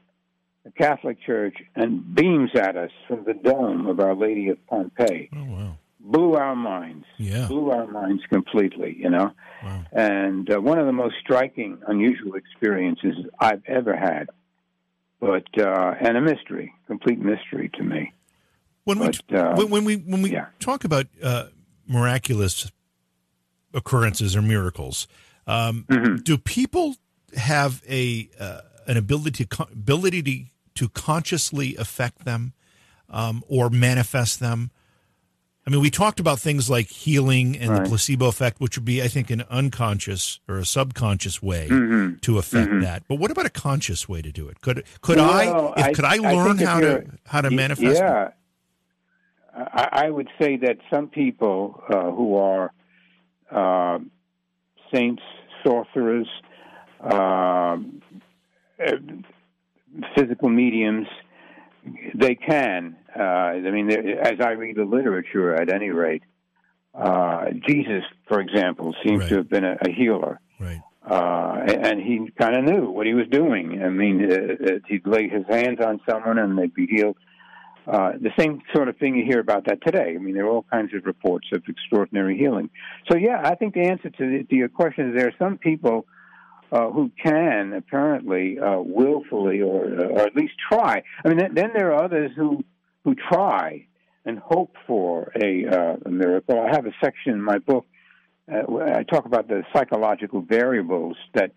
a 0.65 0.71
Catholic 0.71 1.19
church, 1.25 1.57
and 1.75 2.15
beams 2.15 2.51
at 2.55 2.77
us 2.77 2.91
from 3.07 3.25
the 3.25 3.35
dome 3.35 3.87
of 3.87 4.01
Our 4.01 4.15
Lady 4.15 4.49
of 4.49 4.59
Pompeii 4.67 5.29
Oh 5.37 5.45
wow. 5.45 5.77
blew 6.01 6.35
our 6.35 6.57
minds. 6.57 7.05
Yeah. 7.19 7.47
Blew 7.47 7.71
our 7.71 7.87
minds 7.87 8.23
completely, 8.31 8.97
you 8.99 9.11
know. 9.11 9.33
Wow. 9.63 9.85
And 9.93 10.51
uh, 10.53 10.61
one 10.61 10.79
of 10.79 10.87
the 10.87 10.93
most 10.93 11.17
striking, 11.21 11.79
unusual 11.87 12.35
experiences 12.37 13.15
I've 13.39 13.63
ever 13.67 13.95
had. 13.95 14.31
But 15.21 15.47
uh, 15.59 15.95
and 16.01 16.17
a 16.17 16.21
mystery, 16.21 16.73
complete 16.87 17.19
mystery 17.19 17.71
to 17.75 17.83
me. 17.83 18.13
When 18.87 18.99
we 19.01 19.09
uh, 19.37 19.55
when, 19.57 19.69
when 19.71 19.85
we 19.85 19.97
when 19.97 20.23
we 20.23 20.31
yeah. 20.31 20.47
talk 20.61 20.85
about 20.85 21.07
uh, 21.23 21.47
miraculous 21.89 22.71
occurrences 23.75 24.35
or 24.37 24.43
miracles, 24.43 25.07
um, 25.47 25.85
Mm-hmm. 25.89 26.17
do 26.23 26.39
people 26.39 26.97
have 27.37 27.83
a 27.89 28.29
uh, 28.41 28.61
an 28.87 28.97
ability 28.97 29.45
to 29.45 29.63
ability 29.73 30.23
to, 30.23 30.45
to 30.77 30.89
consciously 30.89 31.75
affect 31.77 32.25
them 32.25 32.53
um, 33.11 33.43
or 33.49 33.71
manifest 33.71 34.39
them? 34.41 34.71
I 35.67 35.71
mean, 35.73 35.81
we 35.81 35.91
talked 35.91 36.21
about 36.21 36.39
things 36.39 36.71
like 36.71 36.87
healing 36.87 37.57
and 37.59 37.75
the 37.75 37.81
placebo 37.89 38.29
effect, 38.29 38.61
which 38.61 38.79
would 38.79 38.85
be, 38.85 39.03
I 39.03 39.09
think, 39.09 39.31
an 39.31 39.43
unconscious 39.51 40.39
or 40.49 40.59
a 40.59 40.65
subconscious 40.65 41.43
way 41.43 41.67
Mm-hmm. 41.69 42.19
to 42.21 42.39
affect 42.39 42.71
that. 42.83 43.03
But 43.09 43.17
what 43.17 43.33
about 43.33 43.47
a 43.47 43.51
conscious 43.51 44.09
way 44.09 44.23
to 44.23 44.31
do 44.31 44.49
it? 44.49 44.61
Could 44.61 44.85
could 45.01 45.17
Well, 45.17 45.75
I, 45.77 45.89
if, 45.89 45.97
could 45.97 46.05
I 46.05 46.19
learn 46.19 46.61
if 46.61 46.69
how 46.69 46.79
to 46.79 47.05
how 47.27 47.41
to 47.41 47.51
manifest? 47.51 48.01
it? 48.01 48.33
I, 49.57 49.89
I 50.07 50.11
would 50.11 50.29
say 50.41 50.57
that 50.59 50.79
some 50.93 51.09
people 51.09 51.83
uh, 51.89 52.11
who 52.11 52.37
are 52.37 52.73
uh, 53.51 53.99
saints, 54.93 55.23
sorcerers, 55.65 56.29
um 57.01 58.03
uh, 58.85 58.93
physical 60.17 60.49
mediums, 60.49 61.07
they 62.15 62.35
can. 62.35 62.97
Uh, 63.19 63.23
I 63.23 63.71
mean, 63.71 63.91
as 63.91 64.35
I 64.41 64.51
read 64.51 64.77
the 64.77 64.85
literature, 64.85 65.55
at 65.55 65.73
any 65.73 65.91
rate, 65.91 66.23
uh, 66.95 67.47
Jesus, 67.67 68.03
for 68.29 68.41
example, 68.41 68.95
seems 69.05 69.21
Right. 69.23 69.29
to 69.31 69.37
have 69.37 69.49
been 69.49 69.65
a, 69.65 69.77
a 69.87 69.91
healer 69.91 70.41
Right. 70.59 70.81
uh, 71.09 71.63
and 71.67 72.01
he 72.01 72.31
kind 72.39 72.57
of 72.57 72.65
knew 72.65 72.91
what 72.91 73.07
he 73.07 73.15
was 73.15 73.29
doing. 73.29 73.83
I 73.83 73.89
mean, 73.89 74.31
uh, 74.31 74.35
uh, 74.35 74.79
he'd 74.89 75.07
lay 75.07 75.29
his 75.29 75.47
hands 75.49 75.81
on 75.81 76.01
someone 76.09 76.39
and 76.39 76.59
they'd 76.59 76.75
be 76.75 76.87
healed. 76.87 77.17
Uh, 77.87 78.13
the 78.21 78.31
same 78.39 78.61
sort 78.75 78.89
of 78.89 78.97
thing 78.97 79.15
you 79.15 79.25
hear 79.25 79.39
about 79.39 79.65
that 79.67 79.79
today. 79.87 80.15
I 80.17 80.19
mean, 80.19 80.35
there 80.35 80.45
are 80.47 80.51
all 80.51 80.67
kinds 80.71 80.93
of 80.95 81.07
reports 81.07 81.47
of 81.53 81.63
extraordinary 81.69 82.37
healing. 82.37 82.69
So, 83.11 83.17
yeah, 83.17 83.41
I 83.45 83.55
think 83.55 83.75
the 83.75 83.83
answer 83.83 84.11
to, 84.11 84.25
the, 84.31 84.45
to 84.45 84.55
your 84.57 84.69
question 84.69 85.11
is 85.11 85.17
there 85.17 85.29
are 85.29 85.39
some 85.39 85.57
people 85.57 86.07
uh, 86.73 86.91
who 86.91 87.13
can 87.23 87.73
apparently 87.73 88.59
uh, 88.59 88.81
willfully 88.81 89.61
or, 89.61 89.85
or 89.85 90.21
at 90.23 90.35
least 90.35 90.55
try. 90.69 91.03
I 91.25 91.29
mean, 91.29 91.39
then, 91.39 91.55
then 91.55 91.71
there 91.75 91.93
are 91.93 92.05
others 92.05 92.33
who 92.35 92.65
who 93.05 93.15
try 93.15 93.87
and 94.25 94.41
hope 94.41 94.75
for 94.85 95.33
a, 95.41 95.65
uh, 95.65 95.97
a 96.05 96.11
miracle. 96.11 96.61
I 96.61 96.75
have 96.75 96.87
a 96.87 96.93
section 97.01 97.35
in 97.35 97.43
my 97.43 97.59
book 97.59 97.87
uh, 98.53 98.63
where 98.63 98.99
I 98.99 99.05
talk 99.05 99.27
about 99.27 99.47
the 99.47 99.63
psychological 99.73 100.41
variables 100.41 101.17
that 101.35 101.53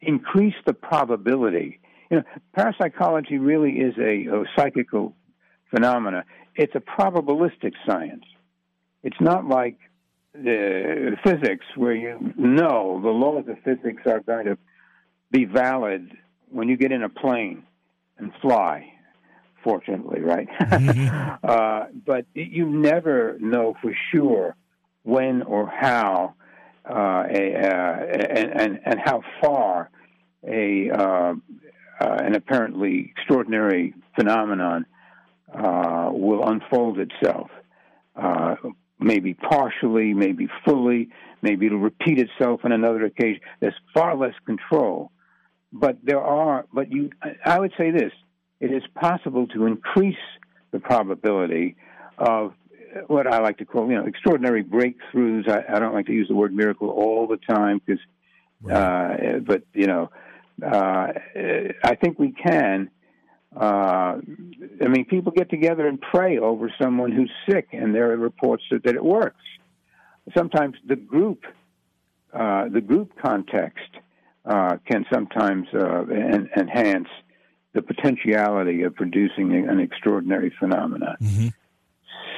increase 0.00 0.54
the 0.66 0.72
probability. 0.72 1.80
You 2.12 2.18
know, 2.18 2.22
parapsychology 2.54 3.38
really 3.38 3.72
is 3.72 3.94
a, 3.98 4.26
a 4.32 4.44
psychical 4.56 5.14
phenomena. 5.70 6.24
It's 6.54 6.74
a 6.74 6.80
probabilistic 6.80 7.74
science. 7.86 8.24
It's 9.02 9.20
not 9.20 9.46
like 9.46 9.78
the 10.34 11.16
physics 11.24 11.66
where 11.76 11.94
you 11.94 12.32
know 12.36 13.00
the 13.02 13.08
laws 13.08 13.44
of 13.48 13.58
physics 13.64 14.02
are 14.06 14.20
going 14.20 14.46
to 14.46 14.58
be 15.30 15.44
valid 15.44 16.12
when 16.50 16.68
you 16.68 16.76
get 16.76 16.92
in 16.92 17.02
a 17.02 17.08
plane 17.08 17.64
and 18.18 18.32
fly. 18.40 18.92
Fortunately, 19.64 20.20
right? 20.20 20.48
uh, 21.42 21.86
but 22.06 22.26
you 22.34 22.66
never 22.66 23.36
know 23.40 23.74
for 23.82 23.92
sure 24.12 24.54
when 25.02 25.42
or 25.42 25.66
how 25.66 26.34
uh, 26.88 27.24
a, 27.28 27.54
uh, 27.54 28.06
and, 28.12 28.60
and 28.60 28.80
and 28.84 29.00
how 29.04 29.22
far 29.42 29.90
a 30.46 30.90
uh, 30.90 31.34
uh, 32.00 32.16
an 32.20 32.34
apparently 32.34 33.12
extraordinary 33.16 33.94
phenomenon 34.14 34.86
uh, 35.54 36.10
will 36.12 36.46
unfold 36.46 36.98
itself. 36.98 37.50
Uh, 38.16 38.56
maybe 38.98 39.34
partially, 39.34 40.12
maybe 40.12 40.48
fully, 40.64 41.08
maybe 41.42 41.66
it'll 41.66 41.78
repeat 41.78 42.18
itself 42.18 42.60
on 42.64 42.72
another 42.72 43.04
occasion. 43.04 43.40
There's 43.60 43.78
far 43.94 44.16
less 44.16 44.34
control, 44.44 45.10
but 45.72 45.98
there 46.02 46.20
are. 46.20 46.66
But 46.72 46.90
you, 46.90 47.10
I 47.44 47.58
would 47.58 47.72
say 47.78 47.90
this: 47.90 48.12
it 48.60 48.72
is 48.72 48.82
possible 48.94 49.46
to 49.48 49.66
increase 49.66 50.16
the 50.72 50.80
probability 50.80 51.76
of 52.18 52.54
what 53.06 53.26
I 53.26 53.40
like 53.40 53.58
to 53.58 53.64
call, 53.64 53.88
you 53.88 53.96
know, 53.96 54.06
extraordinary 54.06 54.64
breakthroughs. 54.64 55.48
I, 55.48 55.76
I 55.76 55.78
don't 55.78 55.94
like 55.94 56.06
to 56.06 56.12
use 56.12 56.28
the 56.28 56.34
word 56.34 56.52
miracle 56.52 56.90
all 56.90 57.26
the 57.26 57.36
time 57.36 57.80
because, 57.84 58.02
uh, 58.70 59.38
but 59.46 59.62
you 59.72 59.86
know, 59.86 60.10
uh, 60.64 61.12
I 61.84 61.94
think 62.00 62.18
we 62.18 62.32
can. 62.32 62.90
Uh, 63.54 64.18
I 64.84 64.88
mean, 64.88 65.06
people 65.06 65.32
get 65.32 65.48
together 65.50 65.86
and 65.86 66.00
pray 66.00 66.38
over 66.38 66.72
someone 66.80 67.12
who's 67.12 67.30
sick, 67.48 67.68
and 67.72 67.94
there 67.94 68.12
are 68.12 68.16
reports 68.16 68.62
that, 68.70 68.84
that 68.84 68.94
it 68.94 69.04
works. 69.04 69.40
Sometimes 70.36 70.76
the 70.86 70.96
group, 70.96 71.44
uh, 72.32 72.68
the 72.68 72.80
group 72.80 73.12
context, 73.20 73.88
uh, 74.44 74.76
can 74.86 75.04
sometimes 75.12 75.66
uh, 75.74 76.02
en- 76.10 76.50
enhance 76.56 77.08
the 77.72 77.82
potentiality 77.82 78.82
of 78.82 78.94
producing 78.94 79.52
an 79.68 79.80
extraordinary 79.80 80.52
phenomenon. 80.58 81.16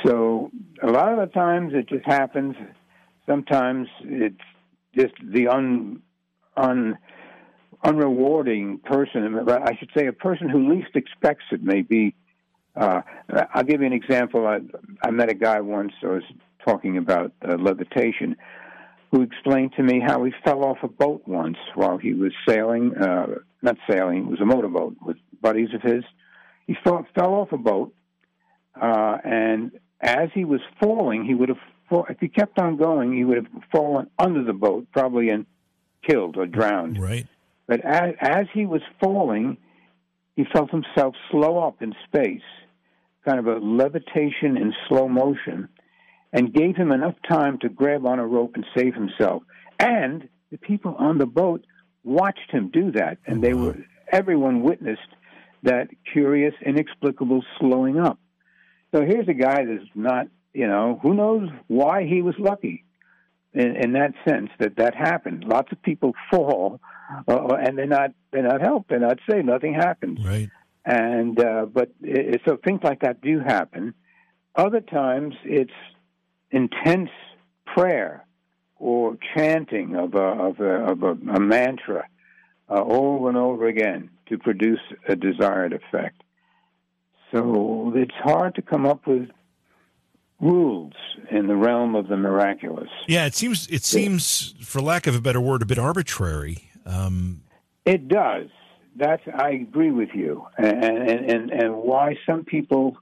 So 0.04 0.50
a 0.82 0.90
lot 0.90 1.12
of 1.12 1.18
the 1.18 1.32
times 1.32 1.72
it 1.74 1.88
just 1.88 2.06
happens. 2.06 2.56
Sometimes 3.26 3.88
it's 4.02 4.40
just 4.96 5.14
the 5.22 5.48
un, 5.48 6.02
un 6.56 6.96
unrewarding 7.84 8.82
person. 8.84 9.48
I 9.48 9.76
should 9.78 9.90
say 9.96 10.06
a 10.06 10.12
person 10.12 10.48
who 10.48 10.72
least 10.72 10.90
expects 10.94 11.44
it 11.50 11.62
may 11.62 11.82
be. 11.82 12.14
Uh, 12.76 13.02
I'll 13.52 13.64
give 13.64 13.80
you 13.80 13.86
an 13.86 13.92
example. 13.92 14.46
I, 14.46 14.60
I 15.02 15.10
met 15.10 15.30
a 15.30 15.34
guy 15.34 15.60
once. 15.60 15.92
I 16.02 16.08
was 16.08 16.22
talking 16.64 16.98
about 16.98 17.32
uh, 17.46 17.56
levitation, 17.56 18.36
who 19.10 19.22
explained 19.22 19.72
to 19.76 19.82
me 19.82 20.00
how 20.00 20.22
he 20.24 20.32
fell 20.44 20.64
off 20.64 20.78
a 20.82 20.88
boat 20.88 21.22
once 21.26 21.56
while 21.74 21.98
he 21.98 22.12
was 22.12 22.32
sailing. 22.48 22.94
Uh, 22.96 23.36
not 23.62 23.76
sailing; 23.90 24.18
it 24.18 24.30
was 24.30 24.40
a 24.40 24.46
motorboat 24.46 24.96
with 25.04 25.16
buddies 25.40 25.74
of 25.74 25.82
his. 25.82 26.04
He 26.66 26.76
fell, 26.84 27.06
fell 27.14 27.34
off 27.34 27.52
a 27.52 27.58
boat, 27.58 27.92
uh, 28.80 29.18
and 29.24 29.72
as 30.00 30.28
he 30.34 30.44
was 30.44 30.60
falling, 30.80 31.24
he 31.24 31.34
would 31.34 31.48
have. 31.48 31.58
If 32.08 32.20
he 32.20 32.28
kept 32.28 32.60
on 32.60 32.76
going, 32.76 33.16
he 33.16 33.24
would 33.24 33.38
have 33.38 33.48
fallen 33.72 34.08
under 34.16 34.44
the 34.44 34.52
boat, 34.52 34.86
probably 34.92 35.28
and 35.30 35.44
killed 36.08 36.36
or 36.36 36.46
drowned. 36.46 37.02
Right. 37.02 37.26
But 37.70 37.84
as, 37.84 38.14
as 38.20 38.46
he 38.52 38.66
was 38.66 38.82
falling, 39.00 39.56
he 40.34 40.44
felt 40.52 40.72
himself 40.72 41.14
slow 41.30 41.64
up 41.64 41.80
in 41.80 41.94
space, 42.04 42.42
kind 43.24 43.38
of 43.38 43.46
a 43.46 43.64
levitation 43.64 44.56
in 44.56 44.74
slow 44.88 45.06
motion, 45.06 45.68
and 46.32 46.52
gave 46.52 46.74
him 46.74 46.90
enough 46.90 47.14
time 47.28 47.58
to 47.60 47.68
grab 47.68 48.04
on 48.06 48.18
a 48.18 48.26
rope 48.26 48.56
and 48.56 48.66
save 48.76 48.94
himself. 48.94 49.44
And 49.78 50.28
the 50.50 50.58
people 50.58 50.96
on 50.98 51.18
the 51.18 51.26
boat 51.26 51.64
watched 52.02 52.50
him 52.50 52.70
do 52.72 52.90
that, 52.90 53.18
and 53.24 53.40
they 53.40 53.54
were 53.54 53.76
everyone 54.10 54.62
witnessed 54.62 55.00
that 55.62 55.90
curious, 56.12 56.54
inexplicable 56.66 57.44
slowing 57.60 58.00
up. 58.00 58.18
So 58.92 59.02
here's 59.02 59.28
a 59.28 59.34
guy 59.34 59.64
that's 59.64 59.88
not, 59.94 60.26
you 60.52 60.66
know, 60.66 60.98
who 61.04 61.14
knows 61.14 61.48
why 61.68 62.04
he 62.04 62.20
was 62.20 62.34
lucky 62.36 62.84
in, 63.52 63.76
in 63.76 63.92
that 63.92 64.14
sense 64.28 64.50
that 64.58 64.74
that 64.78 64.96
happened. 64.96 65.44
Lots 65.46 65.70
of 65.70 65.80
people 65.82 66.14
fall, 66.32 66.80
uh, 67.28 67.54
and 67.54 67.76
they're 67.78 67.86
not 67.86 68.10
they're 68.32 68.42
not 68.42 68.60
helped. 68.60 68.88
They're 68.88 69.00
not 69.00 69.18
saved. 69.28 69.46
Nothing 69.46 69.74
happens. 69.74 70.24
Right. 70.24 70.48
And 70.84 71.38
uh, 71.38 71.66
but 71.66 71.90
it, 72.02 72.40
so 72.46 72.56
things 72.56 72.80
like 72.82 73.00
that 73.00 73.20
do 73.20 73.40
happen. 73.40 73.94
Other 74.54 74.80
times 74.80 75.34
it's 75.44 75.72
intense 76.50 77.10
prayer 77.66 78.26
or 78.76 79.16
chanting 79.36 79.96
of 79.96 80.14
a 80.14 80.18
of 80.18 80.60
a, 80.60 80.90
of 80.90 81.02
a, 81.02 81.10
a 81.34 81.40
mantra 81.40 82.06
uh, 82.68 82.82
over 82.82 83.28
and 83.28 83.36
over 83.36 83.66
again 83.66 84.10
to 84.28 84.38
produce 84.38 84.80
a 85.08 85.16
desired 85.16 85.72
effect. 85.72 86.22
So 87.32 87.92
it's 87.94 88.14
hard 88.14 88.54
to 88.56 88.62
come 88.62 88.86
up 88.86 89.06
with 89.06 89.28
rules 90.40 90.94
in 91.30 91.46
the 91.46 91.54
realm 91.54 91.94
of 91.94 92.08
the 92.08 92.16
miraculous. 92.16 92.88
Yeah, 93.06 93.26
it 93.26 93.34
seems 93.34 93.68
it 93.68 93.84
seems, 93.84 94.54
for 94.62 94.80
lack 94.80 95.06
of 95.06 95.14
a 95.14 95.20
better 95.20 95.40
word, 95.40 95.62
a 95.62 95.66
bit 95.66 95.78
arbitrary. 95.78 96.69
Um, 96.86 97.42
It 97.84 98.08
does. 98.08 98.48
That's 98.96 99.22
I 99.32 99.50
agree 99.50 99.92
with 99.92 100.10
you, 100.14 100.46
and 100.58 100.84
and 100.84 101.30
and, 101.30 101.50
and 101.50 101.76
why 101.76 102.16
some 102.26 102.44
people 102.44 102.96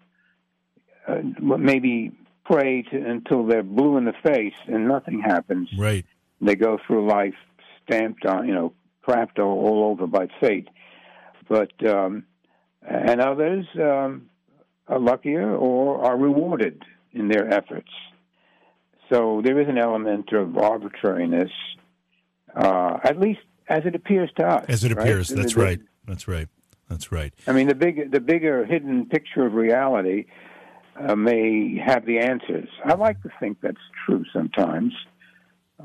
uh, 1.06 1.22
maybe 1.40 2.12
pray 2.44 2.82
to, 2.82 2.96
until 2.96 3.46
they're 3.46 3.62
blue 3.62 3.96
in 3.96 4.04
the 4.04 4.14
face 4.22 4.54
and 4.66 4.88
nothing 4.88 5.20
happens. 5.20 5.68
right. 5.78 6.04
They 6.40 6.54
go 6.54 6.78
through 6.86 7.08
life 7.08 7.34
stamped 7.84 8.24
on, 8.24 8.46
you 8.46 8.54
know, 8.54 8.72
crapped 9.06 9.38
all, 9.38 9.58
all 9.66 9.90
over 9.90 10.06
by 10.06 10.28
fate. 10.40 10.68
But 11.48 11.72
um, 11.86 12.24
and 12.86 13.20
others 13.20 13.66
um, 13.76 14.28
are 14.86 14.98
luckier 14.98 15.54
or 15.54 16.04
are 16.04 16.16
rewarded 16.16 16.82
in 17.12 17.28
their 17.28 17.52
efforts. 17.52 17.90
So 19.10 19.40
there 19.42 19.60
is 19.60 19.68
an 19.68 19.78
element 19.78 20.32
of 20.32 20.56
arbitrariness, 20.58 21.50
uh, 22.54 22.98
at 23.02 23.18
least 23.18 23.40
as 23.68 23.84
it 23.84 23.94
appears 23.94 24.30
to 24.36 24.46
us. 24.46 24.64
As 24.68 24.84
it 24.84 24.94
right? 24.94 25.02
appears, 25.06 25.28
that's 25.28 25.54
The- 25.54 25.60
the- 25.60 25.66
right. 25.66 25.80
That's 26.06 26.26
right. 26.26 26.48
That's 26.88 27.12
right. 27.12 27.34
I 27.46 27.52
mean, 27.52 27.68
the 27.68 27.74
big, 27.74 28.10
the 28.10 28.20
bigger 28.20 28.64
hidden 28.64 29.06
picture 29.06 29.44
of 29.44 29.52
reality 29.52 30.24
uh, 30.96 31.14
may 31.14 31.76
have 31.76 32.06
the 32.06 32.18
answers. 32.18 32.68
I 32.84 32.94
like 32.94 33.22
to 33.22 33.30
think 33.38 33.60
that's 33.60 33.76
true 34.06 34.24
sometimes, 34.32 34.94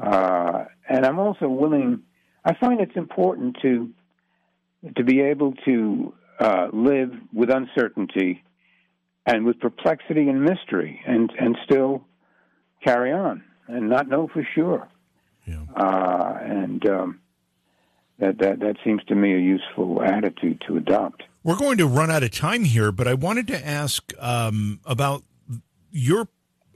uh, 0.02 0.66
and 0.88 1.06
I'm 1.06 1.20
also 1.20 1.50
willing. 1.50 2.04
I 2.46 2.54
find 2.56 2.80
it's 2.80 2.96
important 2.96 3.58
to 3.62 3.90
to 4.96 5.04
be 5.04 5.20
able 5.22 5.54
to 5.66 6.14
uh, 6.40 6.68
live 6.72 7.12
with 7.34 7.50
uncertainty 7.50 8.44
and 9.26 9.46
with 9.46 9.60
perplexity 9.60 10.30
and 10.30 10.42
mystery, 10.42 11.02
and 11.06 11.32
and 11.38 11.58
still 11.66 12.06
carry 12.82 13.12
on 13.12 13.44
and 13.68 13.90
not 13.90 14.08
know 14.08 14.30
for 14.34 14.48
sure. 14.56 14.88
Yeah. 15.46 15.64
Uh, 15.76 16.38
and 16.42 16.88
um, 16.90 17.20
that 18.20 18.38
that 18.40 18.60
that 18.60 18.76
seems 18.84 19.04
to 19.06 19.16
me 19.16 19.34
a 19.34 19.40
useful 19.40 20.02
attitude 20.04 20.62
to 20.68 20.78
adopt. 20.78 21.24
We're 21.44 21.58
going 21.58 21.78
to 21.80 21.88
run 21.88 22.10
out 22.10 22.24
of 22.24 22.32
time 22.32 22.64
here, 22.64 22.92
but 22.92 23.08
I 23.08 23.14
wanted 23.16 23.48
to 23.48 23.68
ask 23.68 24.12
um, 24.20 24.80
about 24.86 25.24
your 25.92 26.28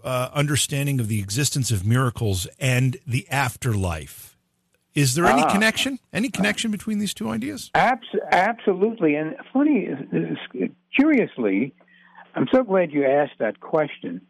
uh, 0.04 0.30
understanding 0.34 1.00
of 1.00 1.08
the 1.08 1.20
existence 1.20 1.72
of 1.72 1.86
miracles 1.86 2.48
and 2.60 2.98
the 3.08 3.28
afterlife. 3.30 4.38
Is 4.94 5.16
there 5.16 5.26
any 5.26 5.44
Ah. 5.44 5.52
connection? 5.52 6.00
Any 6.12 6.30
connection 6.30 6.72
between 6.72 7.00
these 7.00 7.14
two 7.14 7.30
ideas? 7.30 7.70
Abs- 7.76 8.08
absolutely. 8.32 9.16
And 9.16 9.36
funny, 9.54 9.88
is- 10.12 10.38
curiously, 11.00 11.74
I'm 12.36 12.48
so 12.54 12.64
glad 12.64 12.92
you 12.92 13.06
asked 13.06 13.38
that 13.40 13.60
question 13.60 14.22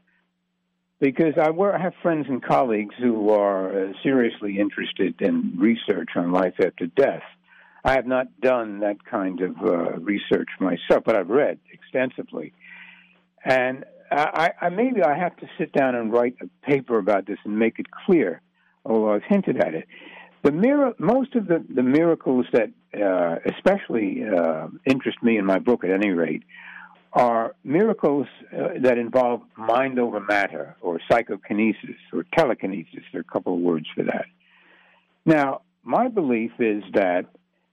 because 0.99 1.33
I, 1.39 1.49
I 1.49 1.79
have 1.79 1.93
friends 2.01 2.25
and 2.29 2.43
colleagues 2.43 2.95
who 2.99 3.29
are 3.29 3.89
uh, 3.89 3.93
seriously 4.03 4.59
interested 4.59 5.21
in 5.21 5.53
research 5.57 6.09
on 6.15 6.31
life 6.31 6.55
after 6.63 6.87
death. 6.87 7.23
I 7.83 7.93
have 7.93 8.07
not 8.07 8.41
done 8.41 8.79
that 8.79 9.05
kind 9.05 9.41
of 9.41 9.55
uh, 9.63 9.99
research 9.99 10.49
myself, 10.59 11.03
but 11.05 11.15
I've 11.15 11.29
read 11.29 11.59
extensively. 11.71 12.53
And 13.45 13.85
I, 14.11 14.51
I 14.59 14.69
maybe 14.69 15.03
I 15.03 15.17
have 15.17 15.35
to 15.37 15.47
sit 15.57 15.71
down 15.71 15.95
and 15.95 16.11
write 16.11 16.35
a 16.41 16.47
paper 16.65 16.97
about 16.97 17.27
this 17.27 17.37
and 17.45 17.57
make 17.57 17.79
it 17.79 17.85
clear, 18.05 18.41
although 18.85 19.13
I've 19.13 19.23
hinted 19.23 19.57
at 19.57 19.73
it. 19.73 19.87
The 20.43 20.51
mir- 20.51 20.93
most 20.97 21.35
of 21.35 21.47
the, 21.47 21.63
the 21.73 21.83
miracles 21.83 22.45
that 22.53 22.71
uh, 22.95 23.37
especially 23.45 24.23
uh, 24.23 24.67
interest 24.85 25.21
me 25.21 25.37
in 25.37 25.45
my 25.45 25.59
book, 25.59 25.83
at 25.83 25.91
any 25.91 26.09
rate, 26.09 26.43
are 27.17 27.55
miracles 27.63 28.27
uh, 28.53 28.69
that 28.81 28.97
involve 28.97 29.41
mind 29.57 29.97
over 29.99 30.19
matter, 30.19 30.75
or 30.81 30.99
psychokinesis, 31.09 31.97
or 32.13 32.23
telekinesis. 32.35 33.03
There 33.11 33.19
are 33.21 33.27
a 33.27 33.33
couple 33.33 33.55
of 33.55 33.59
words 33.59 33.87
for 33.95 34.03
that. 34.03 34.25
Now, 35.25 35.61
my 35.83 36.09
belief 36.09 36.51
is 36.59 36.83
that 36.93 37.25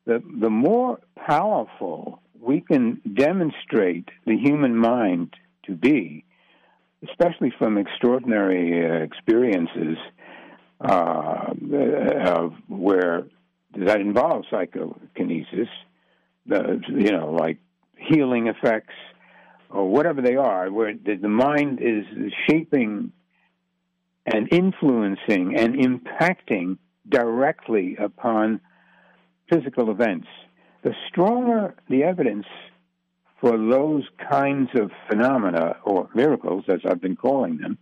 the 0.07 0.23
the 0.41 0.51
more 0.51 0.99
powerful 1.15 2.23
we 2.41 2.61
can 2.61 3.01
demonstrate 3.15 4.09
the 4.27 4.37
human 4.37 4.77
mind 4.77 5.35
to 5.67 5.73
be, 5.73 6.25
especially 7.09 7.53
from 7.59 7.79
extraordinary 7.79 8.85
uh, 8.85 9.03
experiences 9.03 9.97
uh, 10.81 11.53
of 12.27 12.55
where 12.69 13.25
that 13.77 14.01
involves 14.01 14.47
psychokinesis, 14.51 15.69
you 16.47 17.13
know, 17.13 17.37
like 17.39 17.59
healing 17.97 18.47
effects 18.49 18.95
or 19.75 19.91
whatever 19.91 20.23
they 20.23 20.37
are, 20.37 20.71
where 20.71 20.95
the, 20.95 21.29
mind 21.29 21.81
is 21.83 22.05
shaping 22.49 23.13
and 24.25 24.51
influencing 24.53 25.57
and 25.57 25.75
impacting 25.75 26.79
directly 27.09 27.97
upon 27.97 28.61
physical 29.53 29.91
events. 29.91 30.29
The 30.85 30.95
stronger 31.09 31.75
the 31.89 32.05
evidence 32.05 32.47
for 33.41 33.59
those 33.59 34.05
kinds 34.31 34.71
of 34.77 34.91
phenomena 35.09 35.77
or 35.85 36.09
miracles, 36.15 36.65
as 36.69 36.81
I've 36.89 37.01
been 37.01 37.17
calling 37.17 37.59
them, 37.59 37.77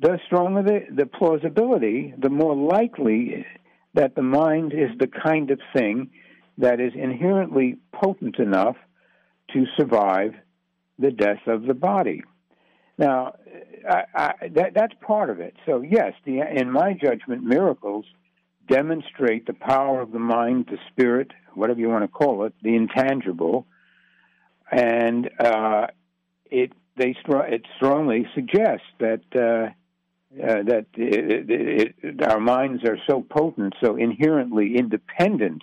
the 0.00 0.20
stronger 0.26 0.62
the, 0.62 0.80
the 0.94 1.06
plausibility, 1.06 2.14
the 2.16 2.30
more 2.30 2.54
likely 2.54 3.44
that 3.94 4.14
the 4.14 4.22
mind 4.22 4.72
is 4.72 4.90
the 4.98 5.08
kind 5.08 5.50
of 5.50 5.58
thing 5.74 6.10
that 6.58 6.80
is 6.80 6.92
inherently 6.94 7.76
potent 7.92 8.38
enough 8.38 8.76
to 9.52 9.64
survive 9.76 10.32
the 10.98 11.10
death 11.10 11.46
of 11.46 11.62
the 11.62 11.74
body. 11.74 12.22
Now, 12.98 13.34
I, 13.88 14.04
I, 14.14 14.48
that, 14.54 14.72
that's 14.74 14.94
part 15.00 15.28
of 15.30 15.40
it. 15.40 15.54
So, 15.66 15.82
yes, 15.82 16.14
the, 16.24 16.40
in 16.40 16.70
my 16.70 16.94
judgment, 16.94 17.42
miracles 17.42 18.06
demonstrate 18.68 19.46
the 19.46 19.52
power 19.52 20.00
of 20.00 20.12
the 20.12 20.18
mind, 20.18 20.66
the 20.70 20.78
spirit, 20.90 21.30
whatever 21.54 21.78
you 21.78 21.88
want 21.88 22.04
to 22.04 22.08
call 22.08 22.44
it, 22.44 22.54
the 22.62 22.74
intangible, 22.74 23.66
and 24.70 25.30
uh, 25.38 25.86
it 26.50 26.72
they 26.96 27.14
it 27.26 27.62
strongly 27.76 28.26
suggests 28.34 28.86
that 28.98 29.20
uh, 29.34 29.70
uh, 30.42 30.62
that 30.64 30.86
it, 30.94 31.94
it, 32.02 32.22
our 32.22 32.40
minds 32.40 32.82
are 32.84 32.98
so 33.08 33.22
potent, 33.22 33.74
so 33.82 33.96
inherently 33.96 34.76
independent 34.76 35.62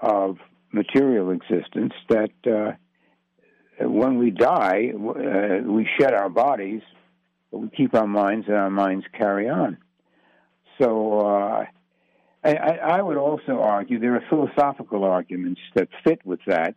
of 0.00 0.38
material 0.72 1.30
existence 1.30 1.94
that 2.08 2.30
uh, 2.46 2.72
when 3.80 4.18
we 4.18 4.30
die, 4.30 4.92
uh, 4.94 5.62
we 5.64 5.88
shed 5.98 6.12
our 6.14 6.28
bodies, 6.28 6.82
but 7.50 7.58
we 7.58 7.68
keep 7.70 7.94
our 7.94 8.06
minds, 8.06 8.46
and 8.46 8.56
our 8.56 8.70
minds 8.70 9.04
carry 9.16 9.48
on. 9.48 9.78
So. 10.80 11.20
Uh, 11.20 11.64
I, 12.44 12.78
I 12.98 13.02
would 13.02 13.16
also 13.16 13.58
argue 13.60 13.98
there 13.98 14.14
are 14.14 14.22
philosophical 14.30 15.04
arguments 15.04 15.60
that 15.74 15.88
fit 16.04 16.24
with 16.24 16.40
that. 16.46 16.76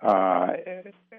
Uh, 0.00 0.48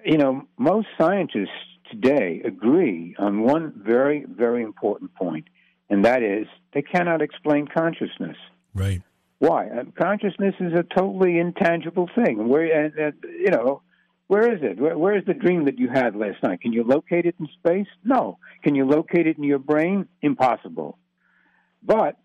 you 0.04 0.18
know, 0.18 0.48
most 0.58 0.88
scientists 1.00 1.50
today 1.92 2.42
agree 2.44 3.16
on 3.20 3.44
one 3.44 3.74
very, 3.76 4.26
very 4.28 4.64
important 4.64 5.14
point, 5.14 5.46
and 5.90 6.06
that 6.06 6.24
is 6.24 6.48
they 6.74 6.82
cannot 6.82 7.22
explain 7.22 7.68
consciousness. 7.68 8.38
Right. 8.74 9.02
Why? 9.40 9.70
Uh, 9.70 9.84
consciousness 9.98 10.56
is 10.60 10.74
a 10.74 10.84
totally 10.84 11.38
intangible 11.38 12.10
thing. 12.16 12.48
Where, 12.48 12.86
and 12.86 13.14
you 13.24 13.52
know, 13.52 13.82
where 14.30 14.54
is 14.54 14.60
it? 14.62 14.80
Where, 14.80 14.96
where 14.96 15.18
is 15.18 15.26
the 15.26 15.34
dream 15.34 15.66
that 15.66 15.80
you 15.80 15.90
had 15.90 16.16
last 16.16 16.44
night? 16.44 16.62
Can 16.62 16.72
you 16.72 16.84
locate 16.84 17.26
it 17.26 17.34
in 17.40 17.48
space? 17.58 17.88
No. 18.04 18.38
Can 18.64 18.76
you 18.76 18.86
locate 18.86 19.26
it 19.26 19.40
in 19.40 19.44
your 19.44 19.58
brain? 19.58 20.08
Impossible. 20.22 21.00
But 21.82 22.16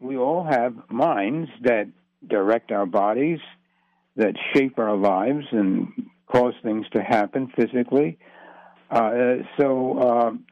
we 0.00 0.18
all 0.18 0.44
have 0.44 0.74
minds 0.90 1.48
that 1.62 1.88
direct 2.28 2.72
our 2.72 2.84
bodies, 2.84 3.38
that 4.16 4.34
shape 4.54 4.78
our 4.78 4.94
lives 4.94 5.46
and 5.50 6.10
cause 6.30 6.52
things 6.62 6.84
to 6.92 7.02
happen 7.02 7.50
physically. 7.56 8.18
Uh, 8.90 9.36
so, 9.58 10.00
um, 10.02 10.44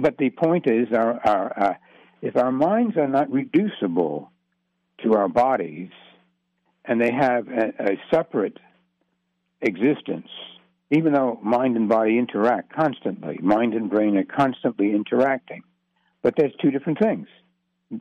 but 0.00 0.16
the 0.16 0.30
point 0.30 0.70
is, 0.70 0.88
our, 0.96 1.20
our 1.22 1.62
uh, 1.62 1.74
if 2.22 2.34
our 2.34 2.50
minds 2.50 2.96
are 2.96 3.08
not 3.08 3.30
reducible 3.30 4.32
to 5.04 5.12
our 5.12 5.28
bodies, 5.28 5.90
and 6.86 6.98
they 6.98 7.12
have 7.12 7.46
a, 7.48 7.92
a 7.92 8.00
separate 8.10 8.56
existence, 9.60 10.28
even 10.90 11.12
though 11.12 11.38
mind 11.42 11.76
and 11.76 11.88
body 11.88 12.18
interact 12.18 12.72
constantly, 12.74 13.38
mind 13.42 13.74
and 13.74 13.90
brain 13.90 14.16
are 14.16 14.24
constantly 14.24 14.92
interacting, 14.92 15.62
but 16.22 16.34
there's 16.36 16.52
two 16.60 16.70
different 16.70 16.98
things 16.98 17.28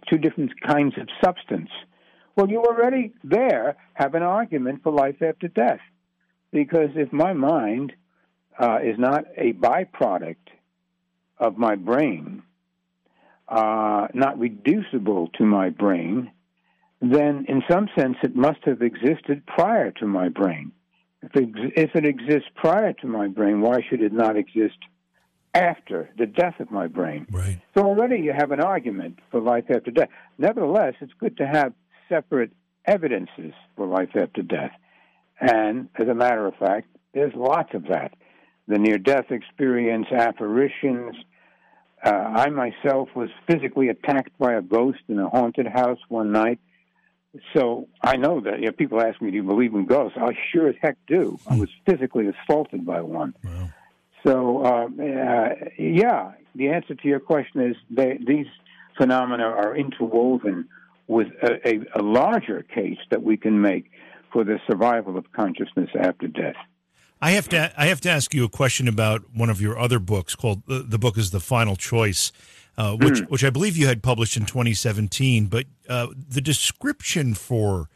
two 0.09 0.17
different 0.17 0.51
kinds 0.61 0.93
of 0.97 1.07
substance. 1.23 1.69
Well, 2.35 2.49
you 2.49 2.61
already 2.61 3.13
there 3.23 3.77
have 3.93 4.15
an 4.15 4.23
argument 4.23 4.83
for 4.83 4.91
life 4.91 5.21
after 5.21 5.47
death. 5.47 5.79
Because 6.51 6.89
if 6.95 7.11
my 7.11 7.33
mind 7.33 7.93
uh, 8.59 8.79
is 8.83 8.97
not 8.97 9.25
a 9.35 9.53
byproduct 9.53 10.35
of 11.37 11.57
my 11.57 11.75
brain, 11.75 12.43
uh, 13.47 14.07
not 14.13 14.39
reducible 14.39 15.29
to 15.37 15.45
my 15.45 15.69
brain, 15.69 16.31
then 17.01 17.45
in 17.47 17.63
some 17.69 17.89
sense 17.97 18.17
it 18.23 18.35
must 18.35 18.59
have 18.63 18.81
existed 18.81 19.45
prior 19.45 19.91
to 19.91 20.07
my 20.07 20.29
brain. 20.29 20.71
If 21.33 21.41
it, 21.41 21.49
if 21.75 21.95
it 21.95 22.05
exists 22.05 22.49
prior 22.55 22.93
to 22.93 23.07
my 23.07 23.27
brain, 23.27 23.61
why 23.61 23.79
should 23.89 24.01
it 24.01 24.13
not 24.13 24.37
exist 24.37 24.77
after 25.53 26.09
the 26.17 26.25
death 26.25 26.59
of 26.59 26.71
my 26.71 26.87
brain? 26.87 27.27
Right. 27.31 27.59
So 27.75 27.83
already 27.83 28.19
you 28.19 28.33
have 28.37 28.51
an 28.51 28.61
argument 28.61 29.19
for 29.31 29.41
life 29.41 29.65
after 29.69 29.91
death. 29.91 30.09
Nevertheless, 30.37 30.93
it's 31.01 31.13
good 31.19 31.37
to 31.37 31.47
have 31.47 31.73
separate 32.09 32.51
evidences 32.85 33.53
for 33.75 33.85
life 33.85 34.09
after 34.15 34.41
death. 34.41 34.71
And 35.39 35.89
as 35.95 36.07
a 36.07 36.13
matter 36.13 36.47
of 36.47 36.55
fact, 36.55 36.87
there's 37.13 37.33
lots 37.35 37.73
of 37.73 37.85
that. 37.89 38.13
The 38.67 38.77
near 38.77 38.97
death 38.97 39.31
experience, 39.31 40.07
apparitions. 40.11 41.15
Uh, 42.03 42.09
I 42.09 42.49
myself 42.49 43.09
was 43.15 43.29
physically 43.47 43.89
attacked 43.89 44.37
by 44.37 44.53
a 44.53 44.61
ghost 44.61 44.99
in 45.07 45.19
a 45.19 45.29
haunted 45.29 45.67
house 45.67 45.99
one 46.09 46.31
night. 46.31 46.59
So 47.53 47.87
I 48.01 48.17
know 48.17 48.39
that. 48.41 48.59
You 48.59 48.67
know, 48.67 48.71
people 48.71 49.01
ask 49.01 49.21
me, 49.21 49.31
"Do 49.31 49.37
you 49.37 49.43
believe 49.43 49.73
in 49.73 49.85
ghosts?" 49.85 50.17
I 50.19 50.33
sure 50.51 50.67
as 50.67 50.75
heck 50.81 50.97
do. 51.07 51.39
I 51.49 51.57
was 51.57 51.69
physically 51.85 52.27
assaulted 52.27 52.85
by 52.85 53.01
one. 53.01 53.33
Wow. 53.43 53.69
So, 54.25 54.65
uh, 54.65 54.87
uh, 55.01 55.49
yeah, 55.77 56.31
the 56.55 56.69
answer 56.69 56.95
to 56.95 57.07
your 57.07 57.19
question 57.19 57.61
is 57.61 57.75
they, 57.89 58.17
these 58.25 58.47
phenomena 58.97 59.43
are 59.43 59.75
interwoven 59.75 60.67
with 61.07 61.27
a, 61.41 61.67
a, 61.67 61.79
a 61.95 62.01
larger 62.01 62.63
case 62.63 62.97
that 63.11 63.23
we 63.23 63.37
can 63.37 63.61
make 63.61 63.91
for 64.33 64.43
the 64.43 64.59
survival 64.69 65.17
of 65.17 65.31
consciousness 65.31 65.89
after 65.97 66.27
death. 66.27 66.55
I 67.21 67.31
have 67.31 67.49
to 67.49 67.73
I 67.77 67.87
have 67.87 68.01
to 68.01 68.09
ask 68.09 68.33
you 68.33 68.43
a 68.45 68.49
question 68.49 68.87
about 68.87 69.23
one 69.33 69.49
of 69.49 69.59
your 69.59 69.77
other 69.77 69.99
books 69.99 70.35
called 70.35 70.63
the, 70.67 70.79
the 70.79 70.99
book 70.99 71.17
is 71.17 71.31
the 71.31 71.39
final 71.39 71.75
choice, 71.75 72.31
uh, 72.77 72.95
which 72.95 73.15
mm. 73.15 73.29
which 73.29 73.43
I 73.43 73.49
believe 73.49 73.75
you 73.75 73.87
had 73.87 74.03
published 74.03 74.37
in 74.37 74.45
2017. 74.45 75.47
But 75.47 75.65
uh, 75.89 76.07
the 76.15 76.41
description 76.41 77.33
for 77.33 77.89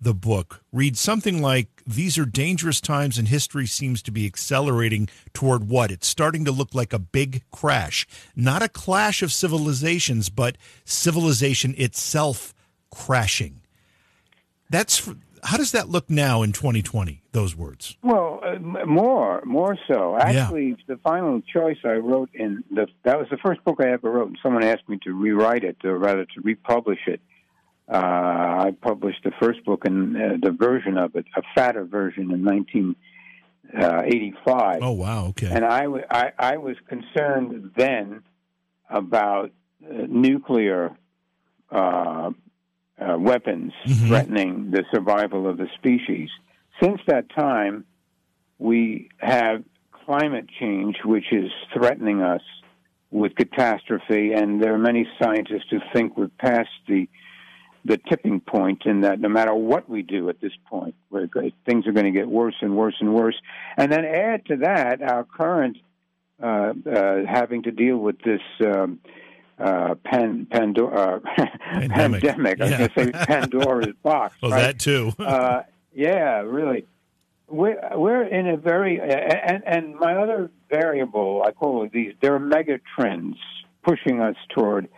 the 0.00 0.14
book 0.14 0.62
reads 0.72 1.00
something 1.00 1.42
like 1.42 1.68
these 1.86 2.16
are 2.18 2.24
dangerous 2.24 2.80
times 2.80 3.18
and 3.18 3.28
history 3.28 3.66
seems 3.66 4.00
to 4.02 4.12
be 4.12 4.26
accelerating 4.26 5.08
toward 5.34 5.68
what 5.68 5.90
it's 5.90 6.06
starting 6.06 6.44
to 6.44 6.52
look 6.52 6.74
like 6.74 6.92
a 6.92 6.98
big 6.98 7.42
crash 7.50 8.06
not 8.36 8.62
a 8.62 8.68
clash 8.68 9.22
of 9.22 9.32
civilizations 9.32 10.28
but 10.28 10.56
civilization 10.84 11.74
itself 11.76 12.54
crashing 12.90 13.60
that's 14.70 15.10
how 15.42 15.56
does 15.56 15.72
that 15.72 15.88
look 15.88 16.10
now 16.10 16.42
in 16.42 16.52
2020? 16.52 17.22
Those 17.32 17.56
words. 17.56 17.96
Well, 18.02 18.40
uh, 18.44 18.58
more, 18.58 19.42
more 19.44 19.78
so. 19.90 20.18
Actually, 20.18 20.68
yeah. 20.68 20.76
the 20.86 20.98
final 20.98 21.40
choice 21.42 21.78
I 21.84 21.94
wrote 21.94 22.30
in 22.34 22.62
the 22.70 22.86
that 23.04 23.18
was 23.18 23.28
the 23.30 23.38
first 23.38 23.64
book 23.64 23.80
I 23.80 23.90
ever 23.90 24.10
wrote, 24.10 24.28
and 24.28 24.38
someone 24.42 24.64
asked 24.64 24.88
me 24.88 24.98
to 25.04 25.12
rewrite 25.12 25.64
it, 25.64 25.76
or 25.84 25.98
rather 25.98 26.24
to 26.24 26.40
republish 26.42 27.00
it. 27.06 27.20
Uh, 27.90 27.96
I 27.96 28.74
published 28.80 29.24
the 29.24 29.32
first 29.40 29.64
book 29.64 29.86
and 29.86 30.16
uh, 30.16 30.36
the 30.42 30.50
version 30.50 30.98
of 30.98 31.16
it, 31.16 31.24
a 31.36 31.42
fatter 31.54 31.84
version, 31.84 32.30
in 32.30 32.44
1985. 32.44 34.78
Oh 34.82 34.92
wow! 34.92 35.28
Okay. 35.28 35.48
And 35.50 35.64
I, 35.64 35.84
w- 35.84 36.04
I, 36.10 36.32
I 36.38 36.58
was 36.58 36.76
concerned 36.86 37.72
then 37.76 38.22
about 38.90 39.52
uh, 39.84 40.06
nuclear 40.08 40.94
uh, 41.70 42.30
uh, 43.00 43.16
weapons 43.18 43.72
mm-hmm. 43.86 44.08
threatening 44.08 44.70
the 44.70 44.84
survival 44.92 45.48
of 45.48 45.56
the 45.56 45.68
species. 45.76 46.28
Since 46.82 47.00
that 47.06 47.28
time, 47.34 47.84
we 48.58 49.08
have 49.18 49.64
climate 49.92 50.46
change, 50.60 50.96
which 51.04 51.32
is 51.32 51.50
threatening 51.72 52.22
us 52.22 52.42
with 53.10 53.34
catastrophe, 53.36 54.32
and 54.32 54.62
there 54.62 54.74
are 54.74 54.78
many 54.78 55.06
scientists 55.20 55.66
who 55.70 55.78
think 55.92 56.16
we're 56.16 56.28
past 56.38 56.68
the 56.86 57.08
the 57.84 57.96
tipping 57.96 58.40
point 58.40 58.82
in 58.84 59.02
that 59.02 59.20
no 59.20 59.28
matter 59.28 59.54
what 59.54 59.88
we 59.88 60.02
do 60.02 60.28
at 60.28 60.40
this 60.40 60.52
point, 60.68 60.94
things 61.64 61.86
are 61.86 61.92
going 61.92 62.04
to 62.04 62.10
get 62.10 62.28
worse 62.28 62.56
and 62.60 62.76
worse 62.76 62.96
and 63.00 63.14
worse. 63.14 63.36
And 63.76 63.90
then 63.90 64.04
add 64.04 64.44
to 64.46 64.56
that 64.58 65.00
our 65.00 65.24
current 65.24 65.78
uh, 66.42 66.72
uh, 66.90 67.24
having 67.26 67.62
to 67.62 67.70
deal 67.70 67.96
with 67.96 68.16
this 68.20 68.42
um, 68.60 69.00
uh, 69.58 69.94
pan, 70.04 70.46
Pandora, 70.50 71.16
uh, 71.16 71.46
pandemic. 71.72 72.22
pandemic. 72.22 72.60
I 72.60 72.64
was 72.64 72.72
going 72.72 72.88
to 72.90 73.04
say 73.04 73.26
Pandora's 73.26 73.94
box. 74.02 74.36
Well, 74.42 74.52
right? 74.52 74.62
that 74.62 74.78
too. 74.78 75.12
uh, 75.18 75.62
yeah, 75.92 76.40
really. 76.40 76.86
We're 77.50 77.80
we're 77.94 78.24
in 78.24 78.46
a 78.46 78.56
very 78.58 79.00
and 79.00 79.62
and 79.66 79.94
my 79.96 80.16
other 80.16 80.50
variable 80.70 81.42
I 81.46 81.52
call 81.52 81.82
it 81.84 81.92
these. 81.92 82.12
There 82.20 82.34
are 82.34 82.38
mega 82.38 82.78
trends 82.94 83.36
pushing 83.82 84.20
us 84.20 84.36
toward 84.54 84.88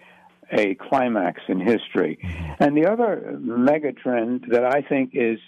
a 0.50 0.74
climax 0.74 1.42
in 1.48 1.60
history, 1.60 2.18
mm-hmm. 2.20 2.52
and 2.62 2.76
the 2.76 2.90
other 2.90 3.38
mega 3.40 3.92
trend 3.92 4.46
that 4.48 4.64
I 4.64 4.82
think 4.82 5.10
is 5.14 5.38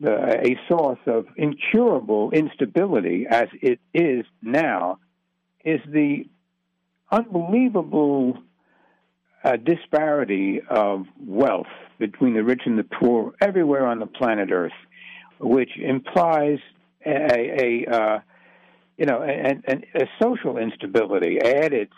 the, 0.00 0.44
a 0.46 0.58
source 0.68 0.98
of 1.06 1.26
incurable 1.36 2.30
instability, 2.32 3.26
as 3.28 3.48
it 3.62 3.80
is 3.94 4.26
now, 4.42 4.98
is 5.64 5.80
the 5.86 6.26
unbelievable 7.12 8.38
uh, 9.44 9.56
disparity 9.56 10.60
of 10.68 11.06
wealth 11.24 11.66
between 11.98 12.34
the 12.34 12.42
rich 12.42 12.62
and 12.64 12.78
the 12.78 12.84
poor 12.84 13.32
everywhere 13.40 13.86
on 13.86 13.98
the 13.98 14.06
planet 14.06 14.50
Earth, 14.50 14.72
which 15.38 15.70
implies 15.76 16.58
a, 17.04 17.84
a 17.86 17.94
uh, 17.94 18.18
you 18.96 19.06
know 19.06 19.22
a, 19.22 19.60
a, 19.68 20.02
a 20.02 20.06
social 20.20 20.56
instability 20.58 21.38
added, 21.40 21.88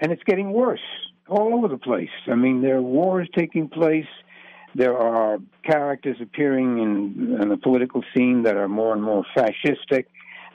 and 0.00 0.12
it's 0.12 0.22
getting 0.24 0.52
worse 0.52 0.80
all 1.28 1.54
over 1.54 1.68
the 1.68 1.78
place. 1.78 2.10
I 2.26 2.34
mean, 2.34 2.62
there 2.62 2.76
are 2.76 2.82
wars 2.82 3.28
taking 3.36 3.68
place. 3.68 4.06
There 4.74 4.98
are 4.98 5.38
characters 5.64 6.16
appearing 6.20 6.78
in, 6.78 7.38
in 7.40 7.48
the 7.48 7.56
political 7.56 8.02
scene 8.14 8.42
that 8.42 8.56
are 8.56 8.68
more 8.68 8.92
and 8.92 9.02
more 9.02 9.24
fascistic. 9.36 10.06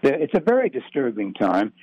It's 0.04 0.34
a 0.34 0.42
very 0.42 0.70
disturbing 0.70 1.34
time. 1.34 1.74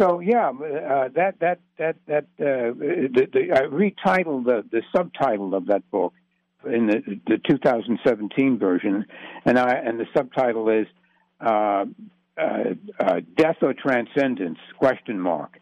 So 0.00 0.20
yeah, 0.20 0.48
uh, 0.48 1.08
that 1.14 1.40
that 1.40 1.60
that 1.78 1.96
that 2.06 2.24
uh, 2.40 2.72
the, 2.72 3.28
the, 3.32 3.52
I 3.52 3.62
retitled 3.66 4.46
the 4.46 4.64
the 4.70 4.82
subtitle 4.96 5.54
of 5.54 5.66
that 5.66 5.88
book 5.90 6.14
in 6.64 6.86
the 6.86 7.20
the 7.26 7.38
2017 7.46 8.58
version, 8.58 9.04
and 9.44 9.58
I 9.58 9.72
and 9.74 10.00
the 10.00 10.06
subtitle 10.16 10.70
is 10.70 10.86
uh, 11.38 11.84
uh, 12.38 12.64
uh 12.98 13.20
"Death 13.36 13.56
or 13.60 13.74
Transcendence?" 13.74 14.58
question 14.78 15.20
mark. 15.20 15.58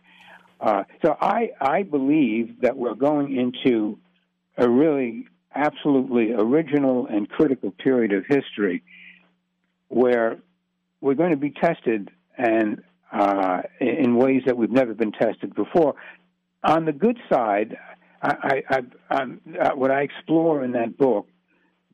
Uh, 0.61 0.85
so 1.05 1.17
I 1.21 1.51
I 1.61 1.83
believe 1.83 2.61
that 2.61 2.77
we're 2.77 2.95
going 2.95 3.37
into 3.37 3.99
a 4.57 4.69
really 4.69 5.27
absolutely 5.53 6.33
original 6.33 7.07
and 7.07 7.29
critical 7.29 7.73
period 7.73 8.13
of 8.13 8.25
history 8.29 8.85
where 9.89 10.39
we're 11.01 11.15
going 11.15 11.31
to 11.31 11.37
be 11.37 11.51
tested 11.51 12.11
and 12.37 12.83
uh, 13.13 13.63
in 13.81 14.17
ways 14.17 14.43
that 14.47 14.57
we've 14.57 14.71
never 14.71 14.95
been 14.95 15.13
tested 15.13 15.55
before. 15.55 15.95
On 16.63 16.85
the 16.85 16.93
good 16.93 17.19
side, 17.31 17.77
I, 18.23 18.63
I, 18.69 18.83
I, 19.11 19.23
uh, 19.61 19.75
what 19.75 19.91
I 19.91 20.03
explore 20.03 20.65
in 20.65 20.73
that 20.73 20.99
book 20.99 21.27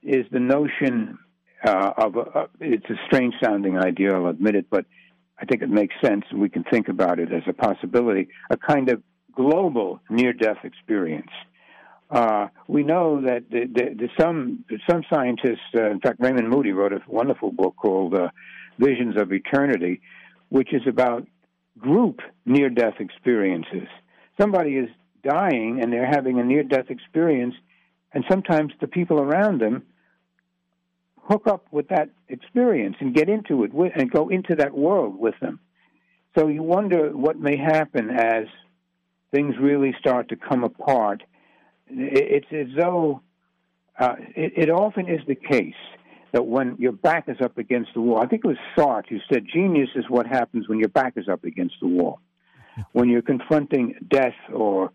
is 0.03 0.27
the 0.31 0.41
notion 0.41 1.19
uh, 1.65 1.93
of 1.97 2.17
a, 2.17 2.49
it's 2.61 2.89
a 2.91 2.95
strange 3.07 3.35
sounding 3.43 3.79
idea, 3.79 4.15
I'll 4.15 4.27
admit 4.27 4.55
it, 4.55 4.67
but 4.71 4.87
I 5.39 5.45
think 5.47 5.63
it 5.63 5.71
makes 5.71 5.95
sense 6.05 6.25
we 6.33 6.49
can 6.49 6.65
think 6.65 6.89
about 6.89 7.19
it 7.19 7.33
as 7.33 7.43
a 7.49 7.53
possibility, 7.53 8.29
a 8.51 8.57
kind 8.57 8.91
of 8.91 9.03
global 9.35 10.01
near 10.09 10.33
death 10.33 10.59
experience. 10.63 11.31
Uh, 12.11 12.49
we 12.69 12.83
know 12.83 13.21
that 13.23 13.51
the, 13.51 13.67
the, 13.67 13.95
the 13.95 14.09
some 14.21 14.65
some 14.89 15.03
scientists, 15.13 15.65
uh, 15.75 15.91
in 15.91 16.01
fact, 16.01 16.21
Raymond 16.21 16.49
Moody 16.49 16.73
wrote 16.73 16.93
a 16.93 17.01
wonderful 17.09 17.51
book 17.51 17.75
called 17.77 18.15
uh, 18.15 18.29
Visions 18.79 19.17
of 19.17 19.33
Eternity, 19.33 20.01
which 20.49 20.73
is 20.73 20.83
about 20.87 21.27
group 21.79 22.21
near 22.45 22.71
death 22.71 22.95
experiences. 23.01 23.89
Somebody 24.41 24.77
is 24.77 24.89
dying 25.23 25.81
and 25.83 25.93
they're 25.93 26.07
having 26.07 26.39
a 26.39 26.45
near 26.45 26.63
death 26.63 26.91
experience, 26.91 27.55
and 28.13 28.25
sometimes 28.31 28.73
the 28.81 28.87
people 28.87 29.21
around 29.21 29.61
them 29.61 29.83
hook 31.23 31.47
up 31.47 31.67
with 31.71 31.89
that 31.89 32.11
experience 32.29 32.97
and 33.01 33.15
get 33.15 33.29
into 33.29 33.65
it 33.65 33.73
with, 33.73 33.93
and 33.97 34.11
go 34.11 34.29
into 34.29 34.55
that 34.57 34.75
world 34.75 35.19
with 35.19 35.35
them. 35.41 35.59
So 36.37 36.49
you 36.49 36.63
wonder 36.63 37.17
what 37.17 37.39
may 37.39 37.57
happen 37.57 38.11
as 38.11 38.45
things 39.33 39.55
really 39.61 39.95
start 39.99 40.29
to 40.29 40.37
come 40.37 40.65
apart. 40.65 41.23
It's 41.89 42.47
as 42.53 42.67
though 42.77 43.23
uh, 43.99 44.17
it, 44.37 44.53
it 44.57 44.71
often 44.71 45.09
is 45.09 45.21
the 45.27 45.35
case 45.35 45.75
that 46.35 46.47
when 46.47 46.75
your 46.81 46.91
back 46.91 47.29
is 47.29 47.37
up 47.41 47.59
against 47.59 47.95
the 47.95 48.01
wall, 48.01 48.21
I 48.21 48.27
think 48.27 48.45
it 48.45 48.49
was 48.49 48.57
Sartre 48.77 49.09
who 49.09 49.19
said, 49.33 49.45
genius 49.51 49.89
is 49.95 50.05
what 50.09 50.27
happens 50.27 50.69
when 50.69 50.81
your 50.81 50.89
back 50.89 51.13
is 51.17 51.29
up 51.29 51.45
against 51.45 51.77
the 51.81 51.87
wall. 51.87 52.19
when 52.93 53.09
you're 53.09 53.23
confronting 53.23 53.95
death 54.11 54.35
or 54.53 54.91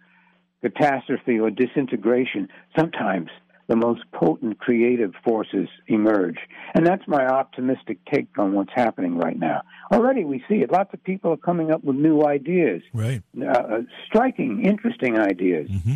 catastrophe 0.61 1.39
or 1.39 1.49
disintegration, 1.49 2.49
sometimes 2.77 3.29
the 3.69 3.77
most 3.77 4.01
potent 4.11 4.59
creative 4.59 5.13
forces 5.23 5.69
emerge. 5.87 6.39
And 6.75 6.85
that's 6.85 7.07
my 7.07 7.25
optimistic 7.25 7.99
take 8.13 8.37
on 8.37 8.51
what's 8.51 8.73
happening 8.75 9.17
right 9.17 9.39
now. 9.39 9.61
Already 9.93 10.25
we 10.25 10.43
see 10.49 10.55
it. 10.55 10.69
Lots 10.73 10.93
of 10.93 11.01
people 11.05 11.31
are 11.31 11.37
coming 11.37 11.71
up 11.71 11.85
with 11.85 11.95
new 11.95 12.25
ideas. 12.25 12.81
Right. 12.93 13.23
Uh, 13.41 13.83
striking, 14.07 14.65
interesting 14.65 15.17
ideas. 15.17 15.69
Mm-hmm. 15.69 15.95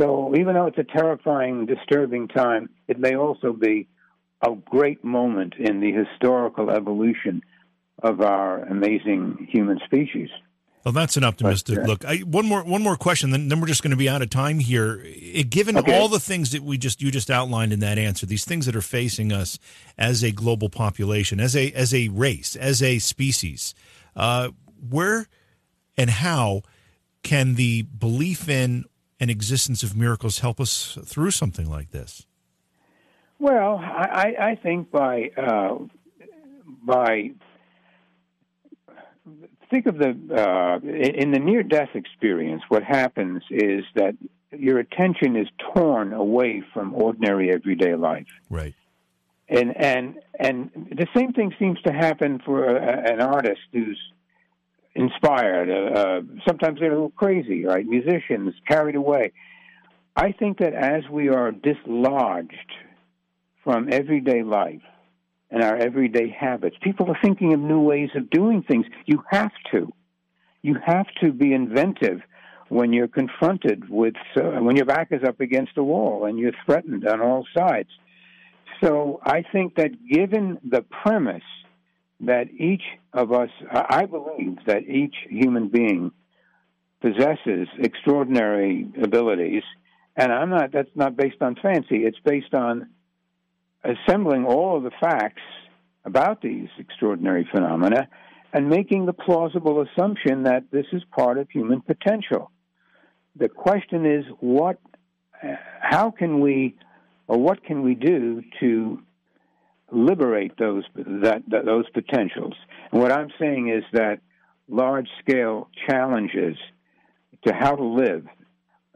So 0.00 0.34
even 0.34 0.54
though 0.54 0.66
it's 0.66 0.78
a 0.78 0.84
terrifying, 0.84 1.66
disturbing 1.66 2.28
time, 2.28 2.70
it 2.86 2.98
may 2.98 3.16
also 3.16 3.52
be 3.52 3.86
a 4.42 4.54
great 4.54 5.04
moment 5.04 5.54
in 5.58 5.80
the 5.80 5.92
historical 5.92 6.70
evolution 6.70 7.42
of 8.02 8.20
our 8.20 8.62
amazing 8.64 9.48
human 9.50 9.80
species. 9.84 10.28
Well, 10.84 10.92
that's 10.92 11.16
an 11.16 11.24
optimistic 11.24 11.76
but, 11.76 11.84
uh, 11.84 11.86
look. 11.86 12.04
I, 12.04 12.18
one 12.18 12.46
more, 12.46 12.62
one 12.62 12.82
more 12.82 12.96
question, 12.96 13.30
then, 13.30 13.48
then 13.48 13.60
we're 13.60 13.66
just 13.66 13.82
going 13.82 13.90
to 13.90 13.96
be 13.96 14.08
out 14.08 14.22
of 14.22 14.30
time 14.30 14.58
here. 14.60 15.02
It, 15.04 15.50
given 15.50 15.76
okay. 15.76 15.98
all 15.98 16.08
the 16.08 16.20
things 16.20 16.52
that 16.52 16.62
we 16.62 16.78
just 16.78 17.02
you 17.02 17.10
just 17.10 17.30
outlined 17.30 17.72
in 17.72 17.80
that 17.80 17.98
answer, 17.98 18.26
these 18.26 18.44
things 18.44 18.64
that 18.66 18.76
are 18.76 18.80
facing 18.80 19.32
us 19.32 19.58
as 19.98 20.22
a 20.22 20.30
global 20.30 20.70
population, 20.70 21.40
as 21.40 21.56
a 21.56 21.72
as 21.72 21.92
a 21.92 22.08
race, 22.08 22.54
as 22.54 22.82
a 22.82 23.00
species, 23.00 23.74
uh, 24.14 24.50
where 24.88 25.26
and 25.96 26.10
how 26.10 26.62
can 27.22 27.56
the 27.56 27.82
belief 27.82 28.48
in 28.48 28.84
an 29.20 29.30
existence 29.30 29.82
of 29.82 29.96
miracles 29.96 30.38
help 30.38 30.60
us 30.60 30.96
through 31.04 31.32
something 31.32 31.68
like 31.68 31.90
this? 31.90 32.24
Well, 33.38 33.78
I, 33.78 34.34
I 34.40 34.54
think 34.56 34.90
by 34.90 35.30
uh, 35.36 35.78
by 36.84 37.30
think 39.70 39.86
of 39.86 39.98
the 39.98 40.08
uh, 40.08 40.78
in 40.86 41.30
the 41.30 41.38
near 41.38 41.62
death 41.62 41.90
experience. 41.94 42.62
What 42.68 42.82
happens 42.82 43.42
is 43.50 43.84
that 43.94 44.16
your 44.56 44.78
attention 44.78 45.36
is 45.36 45.46
torn 45.74 46.12
away 46.12 46.62
from 46.72 46.94
ordinary 46.94 47.52
everyday 47.52 47.94
life. 47.94 48.26
Right. 48.50 48.74
And 49.48 49.76
and 49.76 50.18
and 50.38 50.70
the 50.90 51.06
same 51.16 51.32
thing 51.32 51.54
seems 51.58 51.80
to 51.82 51.92
happen 51.92 52.40
for 52.44 52.64
a, 52.64 53.12
an 53.12 53.20
artist 53.20 53.60
who's 53.72 53.98
inspired. 54.94 55.70
Uh, 55.70 56.00
uh, 56.00 56.20
sometimes 56.46 56.80
they're 56.80 56.90
a 56.90 56.94
little 56.94 57.10
crazy, 57.10 57.64
right? 57.64 57.86
Musicians 57.86 58.54
carried 58.66 58.96
away. 58.96 59.32
I 60.16 60.32
think 60.32 60.58
that 60.58 60.74
as 60.74 61.08
we 61.08 61.28
are 61.28 61.52
dislodged 61.52 62.72
from 63.68 63.86
everyday 63.92 64.42
life 64.42 64.80
and 65.50 65.62
our 65.62 65.76
everyday 65.76 66.30
habits, 66.30 66.74
people 66.82 67.10
are 67.10 67.18
thinking 67.22 67.52
of 67.52 67.60
new 67.60 67.80
ways 67.80 68.08
of 68.16 68.30
doing 68.30 68.62
things. 68.62 68.86
You 69.04 69.22
have 69.30 69.52
to. 69.72 69.92
You 70.62 70.76
have 70.82 71.04
to 71.22 71.32
be 71.32 71.52
inventive 71.52 72.20
when 72.70 72.94
you're 72.94 73.08
confronted 73.08 73.90
with, 73.90 74.14
uh, 74.38 74.60
when 74.62 74.76
your 74.76 74.86
back 74.86 75.08
is 75.10 75.22
up 75.22 75.40
against 75.40 75.72
a 75.76 75.82
wall 75.82 76.24
and 76.24 76.38
you're 76.38 76.54
threatened 76.64 77.06
on 77.06 77.20
all 77.20 77.46
sides. 77.54 77.90
So 78.82 79.20
I 79.22 79.44
think 79.52 79.74
that 79.74 79.90
given 80.10 80.56
the 80.66 80.80
premise 81.02 81.42
that 82.20 82.46
each 82.50 82.84
of 83.12 83.32
us, 83.32 83.50
I 83.70 84.06
believe 84.06 84.56
that 84.66 84.84
each 84.88 85.14
human 85.28 85.68
being 85.68 86.12
possesses 87.02 87.68
extraordinary 87.78 88.88
abilities, 89.02 89.62
and 90.16 90.32
I'm 90.32 90.48
not, 90.48 90.72
that's 90.72 90.88
not 90.94 91.18
based 91.18 91.42
on 91.42 91.54
fancy, 91.56 91.98
it's 92.06 92.18
based 92.24 92.54
on 92.54 92.88
assembling 93.84 94.44
all 94.44 94.76
of 94.76 94.82
the 94.82 94.90
facts 95.00 95.42
about 96.04 96.42
these 96.42 96.68
extraordinary 96.78 97.48
phenomena 97.52 98.08
and 98.52 98.68
making 98.68 99.06
the 99.06 99.12
plausible 99.12 99.82
assumption 99.82 100.44
that 100.44 100.64
this 100.70 100.86
is 100.92 101.02
part 101.14 101.38
of 101.38 101.48
human 101.50 101.80
potential. 101.80 102.50
The 103.36 103.48
question 103.48 104.06
is 104.06 104.24
what 104.40 104.78
how 105.80 106.10
can 106.10 106.40
we 106.40 106.76
or 107.28 107.38
what 107.38 107.62
can 107.62 107.82
we 107.82 107.94
do 107.94 108.42
to 108.60 109.00
liberate 109.92 110.56
those 110.58 110.84
that, 110.94 111.42
that 111.48 111.64
those 111.64 111.88
potentials? 111.90 112.54
And 112.90 113.00
what 113.00 113.12
I'm 113.12 113.30
saying 113.38 113.68
is 113.68 113.84
that 113.92 114.20
large 114.68 115.08
scale 115.20 115.68
challenges 115.88 116.56
to 117.46 117.54
how 117.54 117.76
to 117.76 117.84
live 117.84 118.26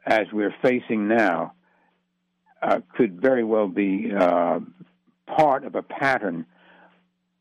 as 0.04 0.26
we're 0.32 0.54
facing 0.62 1.08
now 1.08 1.52
uh, 2.62 2.80
could 2.96 3.20
very 3.20 3.44
well 3.44 3.68
be 3.68 4.10
uh, 4.16 4.60
part 5.26 5.64
of 5.64 5.74
a 5.74 5.82
pattern 5.82 6.46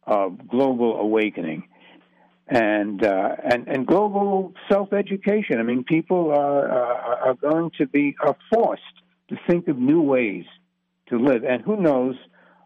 of 0.06 0.48
global 0.48 1.00
awakening 1.00 1.64
and 2.48 3.04
uh, 3.04 3.36
and 3.44 3.68
and 3.68 3.88
global 3.88 4.54
self 4.70 4.92
education. 4.94 5.60
I 5.60 5.64
mean, 5.64 5.84
people 5.84 6.32
are 6.32 6.68
are 6.70 7.34
going 7.36 7.72
to 7.78 7.88
be 7.88 8.16
are 8.22 8.36
forced 8.54 8.82
to 9.30 9.38
think 9.48 9.68
of 9.68 9.78
new 9.78 10.02
ways 10.02 10.46
to 11.10 11.18
live, 11.18 11.44
and 11.44 11.62
who 11.62 11.78
knows 11.78 12.16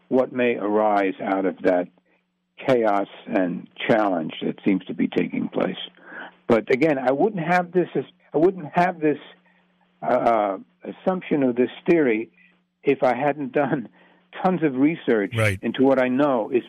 what 0.08 0.32
may 0.32 0.56
arise 0.56 1.14
out 1.22 1.44
of 1.44 1.58
that 1.62 1.88
chaos 2.66 3.08
and 3.26 3.68
challenge 3.86 4.32
that 4.42 4.56
seems 4.64 4.84
to 4.86 4.94
be 4.94 5.08
taking 5.08 5.48
place. 5.48 5.76
But 6.48 6.72
again, 6.72 6.98
I 6.98 7.12
wouldn't 7.12 7.46
have 7.46 7.70
this. 7.72 7.88
I 8.34 8.38
wouldn't 8.38 8.72
have 8.74 9.00
this 9.00 9.18
uh, 10.02 10.58
assumption 10.82 11.42
of 11.42 11.54
this 11.54 11.70
theory 11.88 12.30
if 12.86 13.02
I 13.02 13.14
hadn't 13.14 13.52
done 13.52 13.88
tons 14.42 14.62
of 14.62 14.74
research 14.76 15.32
right. 15.36 15.58
into 15.62 15.82
what 15.82 16.02
I 16.02 16.08
know 16.08 16.50
is 16.50 16.62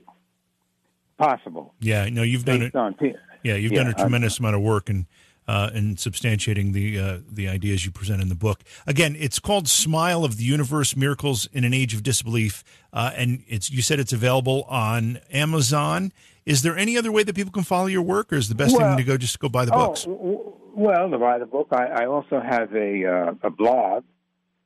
possible. 1.17 1.73
Yeah, 1.79 2.09
no, 2.09 2.23
you've 2.23 2.45
done 2.45 2.61
it. 2.61 2.75
On, 2.75 2.95
yeah, 3.43 3.55
you've 3.55 3.71
yeah, 3.71 3.83
done 3.83 3.91
a 3.91 3.93
tremendous 3.93 4.39
I'm, 4.39 4.45
amount 4.45 4.55
of 4.57 4.61
work 4.61 4.89
and 4.89 5.05
uh, 5.47 5.69
in 5.73 5.95
substantiating 5.95 6.73
the 6.73 6.99
uh, 6.99 7.17
the 7.29 7.47
ideas 7.47 7.85
you 7.85 7.91
present 7.91 8.21
in 8.21 8.29
the 8.29 8.35
book. 8.35 8.63
Again, 8.85 9.15
it's 9.17 9.39
called 9.39 9.67
"Smile 9.67 10.25
of 10.25 10.37
the 10.37 10.43
Universe: 10.43 10.95
Miracles 10.95 11.47
in 11.53 11.63
an 11.63 11.73
Age 11.73 11.93
of 11.93 12.03
Disbelief," 12.03 12.63
uh, 12.91 13.11
and 13.15 13.43
it's 13.47 13.71
you 13.71 13.81
said 13.81 13.99
it's 13.99 14.13
available 14.13 14.63
on 14.63 15.19
Amazon. 15.31 16.11
Is 16.45 16.61
there 16.61 16.77
any 16.77 16.97
other 16.97 17.11
way 17.11 17.23
that 17.23 17.35
people 17.35 17.51
can 17.51 17.63
follow 17.63 17.87
your 17.87 18.01
work, 18.01 18.31
or 18.31 18.35
is 18.35 18.49
the 18.49 18.55
best 18.55 18.75
well, 18.75 18.89
thing 18.89 18.97
to 18.97 19.03
go 19.03 19.17
just 19.17 19.39
go 19.39 19.49
buy 19.49 19.65
the 19.65 19.73
oh, 19.73 19.87
books? 19.87 20.05
Well, 20.07 21.09
to 21.09 21.17
buy 21.17 21.39
the 21.39 21.45
book, 21.45 21.67
I, 21.71 21.85
I 21.85 22.05
also 22.05 22.41
have 22.41 22.73
a 22.75 23.05
uh, 23.05 23.33
a 23.43 23.49
blog. 23.49 24.03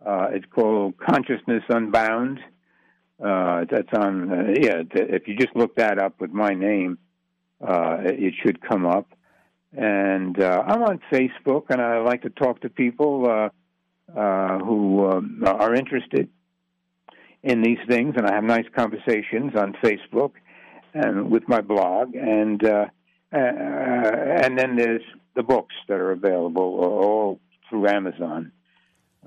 Uh, 0.06 0.30
it's 0.32 0.46
called 0.54 0.96
Consciousness 0.98 1.64
Unbound. 1.70 2.40
Uh, 3.24 3.66
that's 3.70 3.94
on 3.94 4.56
yeah. 4.60 4.82
If 4.92 5.28
you 5.28 5.36
just 5.36 5.56
look 5.56 5.76
that 5.76 6.00
up 6.00 6.20
with 6.20 6.32
my 6.32 6.54
name, 6.54 6.98
it 7.62 8.34
should 8.44 8.62
come 8.62 8.86
up 8.86 9.08
and 9.74 10.40
uh, 10.42 10.64
I'm 10.68 10.84
on 10.84 11.00
Facebook, 11.12 11.66
and 11.70 11.82
I 11.82 12.00
like 12.00 12.24
to 12.24 12.30
talk 12.30 12.62
to 12.62 12.70
people 12.70 13.26
uh, 13.30 14.20
uh, 14.20 14.60
who 14.60 15.06
uh, 15.06 15.50
are 15.50 15.74
interested 15.74 16.30
in 17.44 17.62
these 17.62 17.80
things, 17.88 18.16
and 18.18 18.28
I 18.28 18.36
have 18.36 18.44
nice 18.44 18.66
conversations 18.76 19.54
on 19.56 19.74
Facebook 19.84 20.34
and 20.94 21.32
with 21.32 21.48
my 21.48 21.62
blog, 21.62 22.16
and 22.16 22.64
uh, 22.64 22.86
uh, 23.34 23.38
and 23.38 24.60
then 24.60 24.76
there's 24.76 25.04
the 25.36 25.44
books 25.44 25.74
that 25.88 26.00
are 26.00 26.12
available 26.12 26.80
all 26.82 27.40
through 27.70 27.88
Amazon 27.88 28.52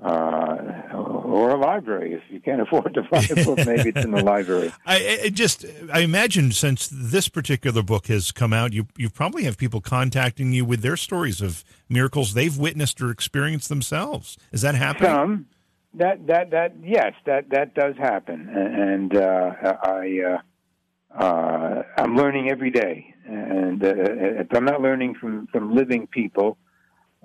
uh, 0.01 0.57
or 0.93 1.51
a 1.51 1.57
library. 1.57 2.13
If 2.13 2.23
you 2.29 2.39
can't 2.39 2.61
afford 2.61 2.93
to 2.93 3.03
buy 3.03 3.25
a 3.29 3.35
book, 3.45 3.57
maybe 3.65 3.89
it's 3.89 4.03
in 4.03 4.11
the 4.11 4.23
library. 4.23 4.73
I, 4.85 5.21
I, 5.25 5.29
just, 5.29 5.65
I 5.91 5.99
imagine 5.99 6.51
since 6.51 6.89
this 6.91 7.29
particular 7.29 7.81
book 7.81 8.07
has 8.07 8.31
come 8.31 8.53
out, 8.53 8.73
you 8.73 8.87
you 8.97 9.09
probably 9.09 9.43
have 9.43 9.57
people 9.57 9.81
contacting 9.81 10.51
you 10.51 10.65
with 10.65 10.81
their 10.81 10.97
stories 10.97 11.41
of 11.41 11.63
miracles 11.89 12.33
they've 12.33 12.57
witnessed 12.57 13.01
or 13.01 13.09
experienced 13.09 13.69
themselves. 13.69 14.37
Is 14.51 14.61
that 14.61 14.75
happening? 14.75 15.11
Some. 15.11 15.45
That 15.93 16.27
that 16.27 16.51
that 16.51 16.73
yes, 16.83 17.13
that 17.25 17.49
that 17.51 17.73
does 17.73 17.95
happen, 17.97 18.49
and 18.49 19.15
uh, 19.15 19.53
I. 19.83 20.19
Uh, 20.33 20.37
uh, 21.17 21.83
I'm 21.97 22.17
learning 22.17 22.51
every 22.51 22.71
day, 22.71 23.13
and 23.25 23.81
uh, 23.81 23.93
if 23.95 24.47
I'm 24.51 24.65
not 24.65 24.81
learning 24.81 25.15
from, 25.15 25.47
from 25.47 25.73
living 25.73 26.07
people, 26.07 26.57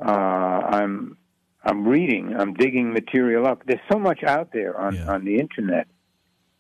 uh, 0.01 0.11
I'm 0.11 1.17
I'm 1.63 1.87
reading, 1.87 2.35
I'm 2.37 2.55
digging 2.55 2.93
material 2.93 3.47
up. 3.47 3.63
There's 3.67 3.81
so 3.91 3.99
much 3.99 4.23
out 4.23 4.53
there 4.53 4.79
on 4.79 4.95
yeah. 4.95 5.13
on 5.13 5.25
the 5.25 5.39
internet. 5.39 5.87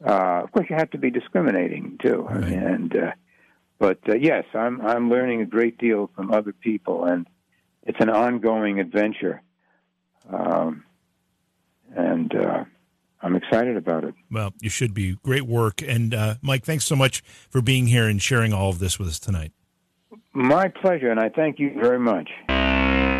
Uh, 0.04 0.42
of 0.42 0.52
course, 0.52 0.66
you 0.68 0.76
have 0.76 0.90
to 0.90 0.98
be 0.98 1.10
discriminating 1.10 1.98
too, 2.02 2.26
right. 2.28 2.44
and 2.44 2.96
uh, 2.96 3.12
but 3.78 3.98
uh, 4.08 4.14
yes, 4.14 4.44
I'm 4.54 4.80
I'm 4.80 5.10
learning 5.10 5.40
a 5.40 5.46
great 5.46 5.78
deal 5.78 6.10
from 6.14 6.32
other 6.32 6.52
people, 6.52 7.04
and 7.04 7.26
it's 7.82 7.98
an 8.00 8.10
ongoing 8.10 8.78
adventure, 8.78 9.42
um, 10.30 10.84
and 11.94 12.34
uh, 12.34 12.64
I'm 13.22 13.36
excited 13.36 13.76
about 13.76 14.04
it. 14.04 14.14
Well, 14.30 14.52
you 14.60 14.70
should 14.70 14.94
be. 14.94 15.16
Great 15.22 15.46
work, 15.46 15.82
and 15.82 16.14
uh, 16.14 16.34
Mike, 16.42 16.64
thanks 16.64 16.84
so 16.84 16.96
much 16.96 17.22
for 17.48 17.62
being 17.62 17.86
here 17.86 18.06
and 18.06 18.20
sharing 18.20 18.52
all 18.52 18.68
of 18.68 18.78
this 18.78 18.98
with 18.98 19.08
us 19.08 19.18
tonight. 19.18 19.52
My 20.32 20.68
pleasure, 20.68 21.10
and 21.10 21.18
I 21.18 21.30
thank 21.30 21.58
you 21.58 21.74
very 21.80 21.98
much. 21.98 22.28